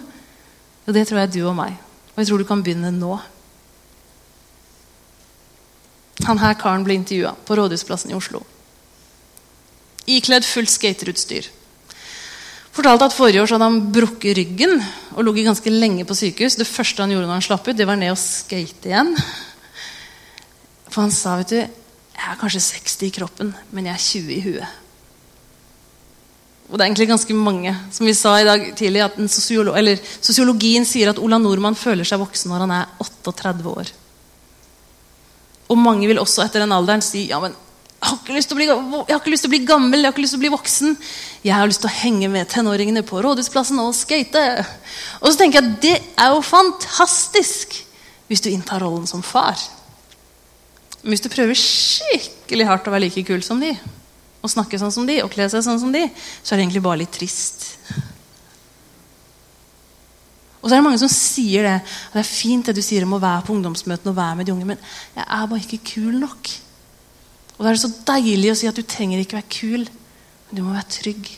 Jo, 0.86 0.96
det 0.96 1.08
tror 1.08 1.22
jeg 1.22 1.30
er 1.30 1.36
du 1.36 1.42
og 1.50 1.58
meg. 1.58 1.76
Og 2.14 2.22
jeg 2.22 2.30
tror 2.30 2.42
du 2.42 2.48
kan 2.48 2.64
begynne 2.64 2.94
nå. 2.96 3.18
Han 6.26 6.40
her 6.40 6.56
karen 6.60 6.86
ble 6.86 6.96
intervjua 6.96 7.34
på 7.46 7.58
Rådhusplassen 7.60 8.14
i 8.14 8.18
Oslo. 8.18 8.46
Ikledd 10.06 10.46
fullt 10.46 10.74
skaterutstyr. 10.74 11.48
Fortalte 12.76 13.08
at 13.08 13.16
Forrige 13.16 13.42
år 13.42 13.48
så 13.48 13.56
hadde 13.56 13.70
han 13.70 13.92
brukket 13.96 14.36
ryggen 14.38 14.78
og 15.16 15.24
ligget 15.24 15.48
ganske 15.48 15.72
lenge 15.72 16.06
på 16.06 16.18
sykehus. 16.18 16.58
Det 16.60 16.68
første 16.68 17.02
han 17.02 17.14
gjorde 17.14 17.30
når 17.30 17.40
han 17.40 17.46
slapp 17.46 17.68
ut, 17.70 17.78
det 17.78 17.88
var 17.88 18.00
ned 18.00 18.12
og 18.12 18.20
skate 18.20 18.92
igjen. 18.92 19.14
For 20.92 21.06
han 21.06 21.14
sa 21.16 21.38
vet 21.40 21.54
du, 21.54 21.62
jeg 22.16 22.32
er 22.32 22.40
kanskje 22.40 22.64
60 22.68 23.08
i 23.08 23.14
kroppen, 23.16 23.54
men 23.72 23.88
jeg 23.88 23.96
er 23.96 24.04
20 24.04 24.36
i 24.36 24.42
huet. 24.44 24.82
Og 26.66 26.76
det 26.76 26.82
er 26.82 26.88
egentlig 26.90 27.10
ganske 27.12 27.36
mange. 27.38 27.74
Som 27.94 28.10
vi 28.10 28.16
sa 28.18 28.34
i 28.40 28.48
dag 28.48 28.64
tidlig, 28.78 29.04
at 29.06 29.20
sosiolo 29.30 29.76
Sosiologien 30.20 30.86
sier 30.86 31.12
at 31.12 31.20
Ola 31.22 31.38
Nordmann 31.38 31.78
føler 31.78 32.08
seg 32.08 32.20
voksen 32.20 32.52
når 32.52 32.66
han 32.66 32.74
er 32.74 32.88
38 33.06 33.70
år. 33.70 33.92
Og 35.70 35.78
mange 35.78 36.08
vil 36.10 36.20
også 36.20 36.44
etter 36.46 36.64
den 36.64 36.74
alderen 36.74 37.04
si 37.06 37.28
ja, 37.30 37.40
men 37.42 37.54
jeg 38.06 38.12
har 38.12 38.20
ikke 38.22 38.36
lyst 38.38 39.42
til 39.42 39.50
å 39.50 39.54
bli 39.54 39.64
gammel, 39.66 40.04
jeg 40.04 40.06
har 40.06 40.14
ikke 40.14 40.22
lyst 40.22 40.36
til 40.36 40.40
å 40.40 40.44
bli 40.44 40.54
voksen. 40.54 40.92
Jeg 41.46 41.56
har 41.56 41.66
lyst 41.66 41.82
til 41.82 41.90
å 41.90 41.96
henge 42.04 42.30
med 42.30 42.50
tenåringene 42.52 43.02
på 43.08 43.22
Rådhusplassen 43.26 43.82
og 43.82 43.96
skate. 43.98 44.44
Og 45.24 45.32
så 45.32 45.40
tenker 45.40 45.58
jeg 45.58 45.72
at 45.72 45.82
det 45.82 45.96
er 46.22 46.36
jo 46.36 46.44
fantastisk 46.46 47.80
hvis 48.30 48.44
du 48.46 48.52
inntar 48.52 48.84
rollen 48.86 49.08
som 49.10 49.24
far. 49.26 49.58
Men 51.02 51.16
hvis 51.16 51.26
du 51.26 51.32
prøver 51.34 51.58
skikkelig 51.58 52.68
hardt 52.70 52.90
å 52.90 52.94
være 52.94 53.08
like 53.08 53.26
kul 53.26 53.42
som 53.46 53.62
de, 53.62 53.74
og 54.46 54.54
snakke 54.54 54.78
sånn 54.82 54.94
som 54.94 55.08
de 55.10 55.20
og 55.24 55.32
kle 55.34 55.48
seg 55.50 55.66
sånn 55.66 55.82
som 55.82 55.94
de, 55.94 56.04
så 56.42 56.54
er 56.54 56.60
det 56.60 56.68
egentlig 56.68 56.86
bare 56.86 57.02
litt 57.02 57.14
trist. 57.14 57.72
Og 60.62 60.70
så 60.70 60.76
er 60.76 60.80
det 60.80 60.86
mange 60.86 61.02
som 61.02 61.10
sier 61.14 61.66
det. 61.66 61.76
Og 62.10 62.18
det 62.18 62.22
er 62.22 62.30
fint 62.30 62.70
det 62.70 62.78
du 62.78 62.82
sier 62.86 63.06
om 63.06 63.18
å 63.18 63.22
være 63.22 63.46
på 63.46 63.54
ungdomsmøtene 63.54 64.14
og 64.14 64.18
være 64.18 64.38
med 64.40 64.50
de 64.50 64.54
unge, 64.54 64.70
men 64.74 64.86
jeg 65.18 65.26
er 65.26 65.50
bare 65.50 65.66
ikke 65.66 65.84
kul 65.94 66.22
nok. 66.22 66.54
Og 67.56 67.64
da 67.64 67.70
er 67.70 67.78
det 67.78 67.84
så 67.86 67.94
deilig 68.08 68.52
å 68.52 68.58
si 68.60 68.68
at 68.70 68.76
du 68.76 68.84
trenger 68.84 69.22
ikke 69.22 69.40
være 69.40 69.54
kul, 69.56 69.86
men 69.86 70.58
du 70.58 70.64
må 70.66 70.76
være 70.76 70.92
trygg. 70.98 71.30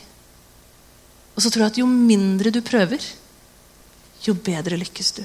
Og 1.36 1.44
så 1.44 1.52
tror 1.52 1.66
jeg 1.66 1.74
at 1.74 1.80
jo 1.82 1.86
mindre 1.86 2.50
du 2.54 2.58
prøver, 2.66 3.04
jo 4.26 4.34
bedre 4.34 4.78
lykkes 4.80 5.12
du. 5.20 5.22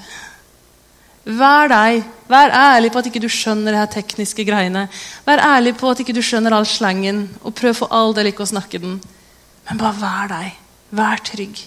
Vær 1.24 1.72
deg. 1.72 2.04
Vær 2.28 2.52
ærlig 2.52 2.92
på 2.92 3.00
at 3.00 3.08
ikke 3.08 3.22
du 3.24 3.30
skjønner 3.32 3.74
de 3.74 3.80
her 3.80 3.92
tekniske 3.92 4.44
greiene. 4.46 4.86
Vær 5.26 5.42
ærlig 5.42 5.74
på 5.80 5.90
at 5.90 6.02
ikke 6.04 6.16
du 6.16 6.22
skjønner 6.22 6.54
all 6.54 6.68
slangen, 6.68 7.26
og 7.42 7.56
prøv 7.58 7.78
for 7.80 7.96
all 7.96 8.14
del 8.14 8.30
ikke 8.30 8.44
å 8.46 8.52
snakke 8.52 8.82
den. 8.84 9.00
Men 9.70 9.80
bare 9.80 9.98
vær 10.02 10.34
deg. 10.34 10.58
Vær 10.94 11.24
trygg. 11.26 11.64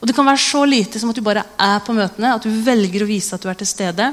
Og 0.00 0.08
Det 0.08 0.16
kan 0.16 0.24
være 0.24 0.40
så 0.40 0.64
lite 0.64 1.00
som 1.00 1.10
at 1.10 1.18
du 1.18 1.24
bare 1.26 1.44
er 1.60 1.80
på 1.84 1.92
møtene, 1.92 2.32
at 2.32 2.46
du 2.46 2.62
velger 2.64 3.04
å 3.04 3.10
vise 3.10 3.34
at 3.36 3.42
du 3.42 3.50
er 3.50 3.58
til 3.58 3.68
stede. 3.68 4.06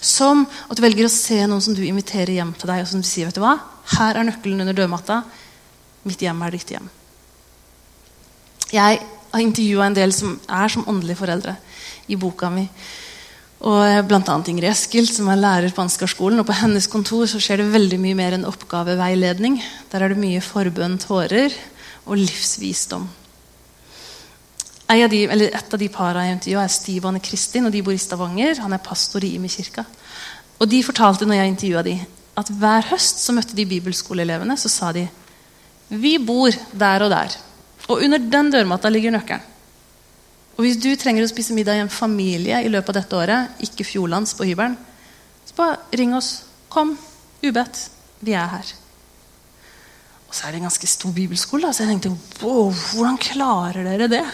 Som 0.00 0.46
at 0.68 0.78
du 0.78 0.82
velger 0.84 1.06
å 1.06 1.12
se 1.12 1.42
noen 1.44 1.62
som 1.64 1.76
du 1.76 1.82
inviterer 1.84 2.32
hjem 2.38 2.54
til 2.56 2.72
deg, 2.72 2.82
og 2.82 2.88
som 2.88 3.02
du 3.04 3.08
sier 3.08 3.28
vet 3.28 3.36
du 3.36 3.42
hva? 3.44 3.58
Her 3.96 4.16
er 4.16 4.26
nøkkelen 4.28 4.64
under 4.64 4.76
dørmatta. 4.76 5.20
Mitt 6.08 6.22
hjem 6.24 6.40
er 6.46 6.56
ditt 6.56 6.72
hjem. 6.72 6.88
Jeg 8.70 9.00
har 9.30 9.44
intervjua 9.44 9.90
en 9.90 9.98
del 9.98 10.14
som 10.14 10.38
er 10.48 10.72
som 10.72 10.86
åndelige 10.88 11.20
foreldre 11.20 11.56
i 12.10 12.18
boka 12.18 12.50
mi. 12.52 12.64
Og 13.60 13.80
eh, 13.84 14.00
Bl.a. 14.08 14.36
Ingrid 14.48 14.70
Eskild, 14.70 15.10
som 15.12 15.28
er 15.28 15.40
lærer 15.40 15.74
på 15.76 15.84
Ansgarskolen. 15.84 16.40
Og 16.40 16.48
på 16.48 16.56
hennes 16.62 16.88
kontor 16.90 17.26
så 17.28 17.40
skjer 17.42 17.60
det 17.60 17.72
veldig 17.74 18.00
mye 18.00 18.16
mer 18.16 18.36
enn 18.38 18.48
oppgaveveiledning. 18.48 19.60
Der 19.92 20.06
er 20.06 20.14
det 20.14 20.22
mye 20.22 20.40
forbønn, 20.44 20.96
tårer 21.02 21.52
og 22.06 22.16
livsvisdom. 22.22 23.04
Av 24.90 25.10
de, 25.10 25.20
et 25.30 25.74
av 25.74 25.78
de 25.78 25.86
parene 25.92 26.24
jeg 26.26 26.36
intervjuet, 26.36 26.64
er 26.64 26.72
Stiv 26.74 27.04
og 27.04 27.12
Anne 27.12 27.22
Kristin. 27.22 27.68
og 27.68 27.72
De 27.72 27.82
bor 27.86 27.94
i 27.94 28.00
Stavanger. 28.00 28.58
Han 28.64 28.72
er 28.74 28.82
pastor 28.82 29.22
i 29.22 29.36
Imi 29.36 29.50
kirka. 29.52 29.84
Og 30.58 30.66
De 30.68 30.82
fortalte 30.82 31.28
når 31.28 31.38
jeg 31.38 31.52
intervjua 31.52 31.84
de, 31.86 31.94
at 32.40 32.50
hver 32.58 32.88
høst 32.90 33.22
så 33.22 33.34
møtte 33.36 33.54
de 33.54 33.68
bibelskoleelevene. 33.70 34.56
Så 34.58 34.72
sa 34.72 34.90
de 34.96 35.06
vi 35.90 36.16
bor 36.22 36.54
der 36.74 37.06
og 37.06 37.10
der. 37.10 37.36
Og 37.90 38.02
under 38.04 38.18
den 38.18 38.50
dørmatta 38.50 38.90
ligger 38.90 39.14
nøkkelen. 39.14 39.46
Og 40.58 40.66
Hvis 40.66 40.76
du 40.82 40.90
trenger 40.98 41.24
å 41.24 41.30
spise 41.30 41.54
middag 41.56 41.78
i 41.78 41.84
en 41.86 41.90
familie 41.90 42.58
i 42.60 42.68
løpet 42.68 42.92
av 42.92 42.98
dette 43.00 43.16
året, 43.16 43.62
ikke 43.64 43.86
Fjordlands 43.86 44.34
på 44.36 44.44
hybelen, 44.44 44.76
så 45.46 45.56
bare 45.56 45.78
ring 45.96 46.12
oss. 46.14 46.42
Kom. 46.68 46.98
Ubedt. 47.42 47.86
Vi 48.20 48.34
er 48.36 48.50
her. 48.52 48.74
Og 50.28 50.36
så 50.36 50.46
er 50.46 50.52
det 50.52 50.60
en 50.60 50.68
ganske 50.68 50.86
stor 50.86 51.14
bibelskole. 51.16 51.72
Så 51.72 51.86
jeg 51.86 51.94
tenkte 51.94 52.44
wow, 52.44 52.68
hvordan 52.70 53.18
klarer 53.18 53.86
dere 53.86 54.10
det? 54.12 54.26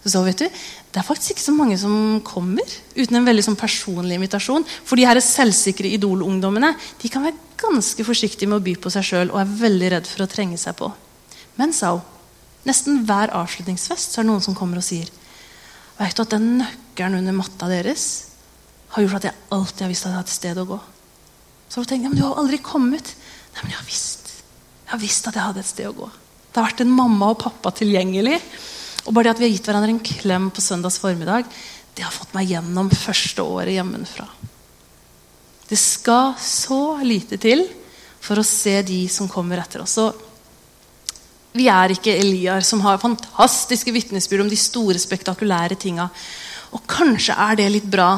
Så, 0.00 0.12
så 0.14 0.22
vet 0.24 0.40
du, 0.40 0.46
Det 0.90 1.00
er 1.00 1.06
faktisk 1.06 1.34
ikke 1.34 1.44
så 1.44 1.54
mange 1.54 1.76
som 1.78 2.20
kommer 2.24 2.64
uten 2.96 3.18
en 3.18 3.26
veldig 3.26 3.44
sånn 3.46 3.58
personlig 3.60 4.16
invitasjon. 4.16 4.64
For 4.84 4.96
de 4.96 5.06
her 5.06 5.20
selvsikre 5.24 5.90
idolungdommene 5.92 6.72
de 7.02 7.10
kan 7.12 7.26
være 7.26 7.50
ganske 7.60 8.06
forsiktige 8.06 8.48
med 8.48 8.60
å 8.60 8.64
by 8.64 8.74
på 8.80 8.92
seg 8.92 9.06
sjøl 9.06 9.34
og 9.34 9.42
er 9.42 9.58
veldig 9.60 9.92
redd 9.94 10.08
for 10.08 10.24
å 10.24 10.30
trenge 10.30 10.58
seg 10.60 10.78
på. 10.80 10.88
Men 11.60 11.76
sa 11.76 11.96
hun 11.98 12.08
Nesten 12.68 13.06
hver 13.08 13.30
avslutningsfest 13.32 14.12
så 14.12 14.20
er 14.20 14.26
det 14.26 14.28
noen 14.28 14.42
som 14.44 14.56
kommer 14.56 14.76
og 14.76 14.84
sier 14.84 15.08
Vet 15.96 16.16
du 16.16 16.20
at 16.26 16.34
den 16.34 16.58
nøkkelen 16.58 17.18
under 17.22 17.36
matta 17.36 17.68
deres 17.70 18.04
har 18.92 19.04
gjort 19.04 19.20
at 19.20 19.28
jeg 19.30 19.38
alltid 19.56 19.84
har 19.84 19.90
visst 19.92 20.04
at 20.06 20.10
jeg 20.10 20.18
har 20.18 20.26
et 20.26 20.32
sted 20.32 20.60
å 20.60 20.66
gå? 20.68 20.78
Så 21.68 21.78
har 21.78 21.86
du 21.86 21.90
tenkt 21.92 22.06
ja, 22.06 22.10
men 22.10 22.18
du 22.18 22.24
har 22.24 22.40
aldri 22.40 22.58
kommet. 22.64 23.12
Nei, 23.54 23.62
men 23.62 23.72
jeg 23.72 23.78
har 23.78 23.86
visst. 23.86 24.30
Jeg 24.82 24.92
har 24.92 25.02
visst 25.04 25.28
at 25.30 25.36
jeg 25.38 25.44
hadde 25.44 25.62
et 25.62 25.68
sted 25.68 25.86
å 25.86 25.94
gå. 25.94 26.08
Det 26.50 26.58
har 26.58 26.66
vært 26.66 26.82
en 26.82 26.94
mamma 26.96 27.28
og 27.34 27.38
pappa 27.44 27.70
tilgjengelig. 27.78 28.40
Og 29.06 29.14
bare 29.14 29.30
det 29.30 29.34
at 29.34 29.40
vi 29.40 29.48
har 29.48 29.54
gitt 29.54 29.68
hverandre 29.68 29.94
en 29.94 30.02
klem 30.04 30.48
på 30.54 30.64
søndags 30.64 30.98
formiddag, 31.00 31.48
det 31.96 32.04
har 32.06 32.14
fått 32.14 32.34
meg 32.36 32.50
gjennom 32.52 32.90
første 32.92 33.44
året 33.44 33.74
hjemmefra. 33.74 34.26
Det 35.70 35.78
skal 35.78 36.34
så 36.42 36.98
lite 37.06 37.38
til 37.40 37.64
for 38.20 38.40
å 38.40 38.46
se 38.46 38.80
de 38.86 39.04
som 39.12 39.30
kommer 39.30 39.62
etter 39.62 39.84
oss. 39.84 39.96
Og 40.02 40.26
vi 41.56 41.66
er 41.70 41.94
ikke 41.94 42.14
Eliar 42.14 42.62
som 42.66 42.82
har 42.84 43.00
fantastiske 43.02 43.94
vitnesbyrd 43.94 44.44
om 44.44 44.50
de 44.50 44.58
store, 44.58 44.98
spektakulære 45.02 45.78
tinga. 45.80 46.08
Og 46.74 46.84
kanskje 46.90 47.34
er 47.34 47.58
det 47.58 47.70
litt 47.74 47.88
bra 47.90 48.12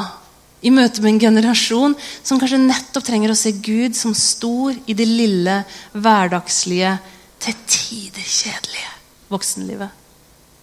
i 0.63 0.71
møte 0.71 1.03
med 1.03 1.15
en 1.15 1.23
generasjon 1.27 1.97
som 2.23 2.41
kanskje 2.41 2.61
nettopp 2.63 3.07
trenger 3.09 3.33
å 3.33 3.39
se 3.39 3.55
Gud 3.57 3.97
som 3.99 4.15
stor 4.17 4.77
i 4.87 4.97
det 4.97 5.09
lille, 5.09 5.63
hverdagslige, 5.97 6.99
til 7.43 7.59
tider 7.67 8.23
kjedelige 8.23 8.93
voksenlivet. 9.33 10.02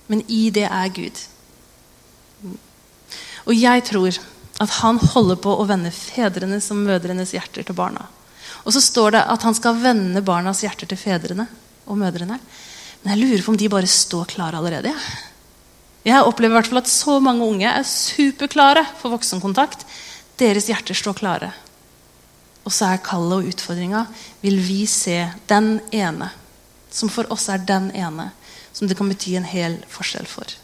Men 0.09 0.23
i 0.27 0.47
det 0.53 0.65
er 0.67 0.93
Gud. 0.93 1.21
Og 3.45 3.55
jeg 3.55 3.85
tror 3.87 4.19
at 4.59 4.73
han 4.81 4.99
holder 5.13 5.39
på 5.39 5.53
å 5.55 5.67
vende 5.69 5.91
fedrenes 5.95 6.67
og 6.73 6.81
mødrenes 6.81 7.31
hjerter 7.35 7.65
til 7.65 7.77
barna. 7.77 8.09
Og 8.65 8.73
så 8.75 8.81
står 8.83 9.15
det 9.15 9.23
at 9.31 9.45
han 9.47 9.55
skal 9.55 9.79
vende 9.79 10.25
barnas 10.25 10.63
hjerter 10.65 10.89
til 10.89 10.99
fedrene 10.99 11.45
og 11.87 11.97
mødrene. 12.01 12.39
Men 13.01 13.13
jeg 13.13 13.21
lurer 13.21 13.45
på 13.45 13.53
om 13.53 13.59
de 13.59 13.71
bare 13.71 13.89
står 13.89 14.27
klare 14.33 14.59
allerede. 14.59 14.91
Jeg 16.03 16.25
opplever 16.25 16.53
i 16.53 16.57
hvert 16.59 16.69
fall 16.71 16.81
at 16.81 16.91
så 16.91 17.17
mange 17.23 17.47
unge 17.47 17.69
er 17.69 17.87
superklare 17.87 18.83
for 18.99 19.15
voksenkontakt. 19.15 19.85
Deres 20.39 20.67
hjerter 20.71 20.97
står 20.97 21.17
klare. 21.19 21.53
Og 22.67 22.73
så 22.75 22.91
er 22.91 23.03
kallet 23.03 23.39
og 23.39 23.53
utfordringa 23.53 24.03
vil 24.43 24.59
vi 24.63 24.83
se 24.89 25.21
den 25.49 25.77
ene, 25.95 26.29
som 26.91 27.11
for 27.11 27.29
oss 27.33 27.47
er 27.51 27.63
den 27.63 27.89
ene, 27.95 28.29
som 28.73 28.87
det 28.87 28.97
kan 28.97 29.09
bety 29.09 29.35
en 29.37 29.47
hel 29.49 29.79
forskjell 29.89 30.27
for. 30.29 30.57